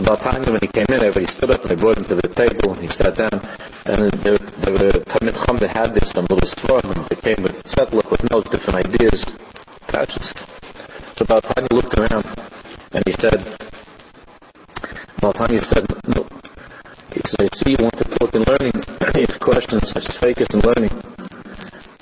So 0.00 0.06
Balatanya, 0.06 0.48
when 0.48 0.60
he 0.62 0.66
came 0.68 0.86
in, 0.88 0.94
everybody 0.94 1.26
stood 1.26 1.50
up 1.50 1.60
and 1.60 1.70
they 1.70 1.76
brought 1.76 1.98
him 1.98 2.04
to 2.04 2.14
the 2.14 2.28
table 2.28 2.72
and 2.72 2.80
he 2.80 2.88
sat 2.88 3.16
down. 3.16 3.36
And 3.84 4.10
there, 4.24 4.38
there 4.38 4.72
were 4.72 4.96
Talmid 5.04 5.36
Chum 5.44 5.58
that 5.58 5.76
had 5.76 5.92
this, 5.92 6.12
some 6.12 6.24
little 6.24 6.40
and 6.40 7.04
they 7.04 7.16
came 7.16 7.42
with 7.42 7.68
settler 7.68 8.00
with 8.08 8.30
notes, 8.30 8.48
different 8.48 8.86
ideas, 8.86 9.26
patches. 9.88 10.32
So 11.20 11.26
Balatanya 11.28 11.70
looked 11.74 11.92
around 12.00 12.24
and 12.92 13.04
he 13.04 13.12
said, 13.12 13.44
Balatanya 15.20 15.62
said, 15.62 15.84
no. 16.08 16.24
He 17.12 17.20
said, 17.26 17.44
I 17.44 17.48
see 17.54 17.70
you 17.72 17.84
want 17.84 17.98
to 17.98 18.04
talk 18.04 18.34
in 18.34 18.44
learning. 18.44 18.72
you 19.20 19.26
have 19.28 19.38
questions, 19.38 19.90
such 19.90 20.08
as 20.08 20.16
focus 20.16 20.48
in 20.54 20.60
learning. 20.60 20.96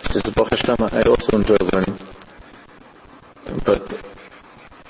Says 0.07 0.23
Baruch 0.23 0.51
Hashem, 0.51 0.77
I 0.79 1.03
also 1.03 1.37
enjoy 1.37 1.57
learning. 1.75 1.99
But 3.65 3.93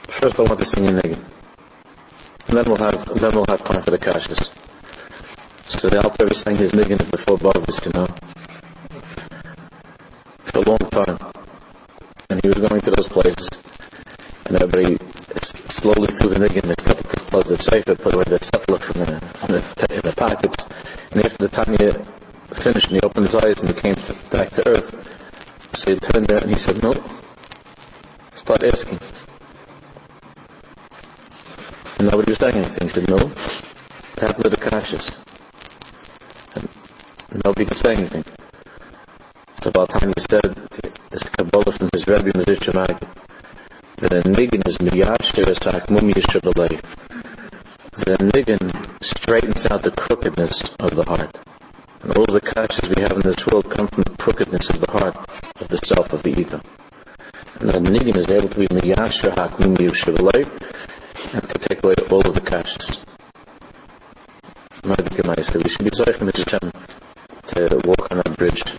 first 0.09 0.39
I 0.39 0.43
want 0.43 0.59
to 0.59 0.67
sing 0.67 0.89
a 0.89 0.91
niggun. 0.93 1.38
Then 2.49 2.65
we'll 2.65 2.77
have 2.79 3.05
then 3.21 3.33
we'll 3.33 3.45
have 3.47 3.63
time 3.63 3.83
for 3.83 3.91
the 3.91 3.99
kashas. 3.99 4.51
So 5.69 5.91
the 5.91 6.03
Alter 6.03 6.33
sang 6.33 6.57
his 6.57 6.73
niggun 6.73 6.99
before 7.11 7.37
Barvis, 7.37 7.85
you 7.85 7.93
know. 7.93 8.07
For 10.47 10.61
a 10.61 10.63
long 10.63 10.79
time. 10.79 11.19
And 12.31 12.41
he 12.43 12.49
was 12.49 12.57
going 12.57 12.81
to 12.81 12.91
those 12.91 13.09
places. 13.09 13.51
And 14.47 14.63
everybody 14.63 14.97
slowly 15.45 16.09
threw 16.09 16.31
the 16.31 16.49
niggun, 16.49 16.63
they 16.63 16.75
started 16.81 17.05
to 17.11 17.21
close 17.21 17.45
the 17.45 17.59
safe, 17.59 17.85
put 17.85 18.15
away 18.15 18.25
the 18.25 18.43
settler 18.43 18.79
from 18.79 19.01
the, 19.03 19.13
in 19.13 19.53
the, 19.53 19.95
in 19.95 20.01
the 20.01 20.15
pockets. 20.17 20.67
And 21.13 21.25
after 21.25 21.47
the 21.47 21.49
time 21.49 21.77
Tanya 21.77 21.93
finished 22.55 22.89
and 22.89 22.97
he 22.97 23.01
opened 23.03 23.27
his 23.27 23.35
eyes 23.35 23.61
and 23.61 23.69
he 23.69 23.75
came 23.75 23.95
to, 23.95 24.15
back 24.31 24.49
to 24.51 24.67
earth. 24.67 25.77
So 25.77 25.93
he 25.93 25.99
turned 26.01 26.27
there 26.27 26.39
and 26.39 26.51
he 26.51 26.59
said, 26.59 26.83
no. 26.83 26.95
Start 28.35 28.65
asking. 28.65 29.01
And 31.99 32.11
nobody 32.11 32.31
was 32.31 32.39
saying 32.39 32.55
anything. 32.55 32.89
He 32.89 32.95
said, 32.95 33.09
no. 33.09 33.17
What 33.17 34.19
happened 34.19 34.45
to 34.45 34.51
the 34.51 34.57
conscious? 34.57 35.11
And 36.55 36.69
nobody 37.45 37.67
could 37.67 37.77
say 37.77 37.93
anything. 37.93 38.25
So 39.63 39.71
about 39.71 39.91
time 39.91 40.13
he 40.17 40.21
said, 40.21 40.55
this 41.11 41.25
Kabbalah 41.25 41.73
from 41.73 41.91
his 41.93 42.07
Rebbe 42.07 42.31
that 44.01 44.13
a 44.13 44.23
niggin 44.23 44.67
is 44.69 44.79
miyashir 44.79 45.45
esak. 45.45 45.87
That 47.97 48.21
a 48.21 48.25
niggin 48.25 49.05
straightens 49.05 49.67
out 49.67 49.83
the 49.83 49.91
crookedness 49.91 50.63
of 50.79 50.95
the 50.95 51.03
heart. 51.03 51.37
And 52.03 52.17
all 52.17 52.27
the 52.27 52.41
kashas 52.41 52.95
we 52.95 53.03
have 53.03 53.13
in 53.13 53.21
this 53.21 53.45
world 53.45 53.69
come 53.69 53.89
from 53.89 54.05
the 54.05 54.17
crookedness 54.17 54.71
of 54.71 54.81
the 54.81 54.93
heart, 54.93 55.17
of 55.61 55.67
the 55.67 55.79
self, 55.79 56.13
of 56.13 56.23
the 56.23 56.31
ego. 56.31 56.61
And 57.59 57.71
the 57.71 57.81
niggin 57.81 58.17
is 58.17 58.31
able 58.31 58.49
to 58.49 58.59
be 58.61 58.69
miyashra 58.69 59.35
hakum 59.35 59.77
yushavalay, 59.77 60.47
and 61.33 61.49
to 61.49 61.59
take 61.59 61.83
away 61.85 61.95
all 62.11 62.27
of 62.27 62.35
the 62.35 62.41
kashas. 62.41 62.99
We 64.85 65.71
should 65.71 65.85
be 65.85 65.91
Zeich 65.91 66.21
Mitzvah 66.21 66.73
to 67.69 67.81
walk 67.85 68.11
on 68.11 68.19
that 68.19 68.37
bridge. 68.37 68.79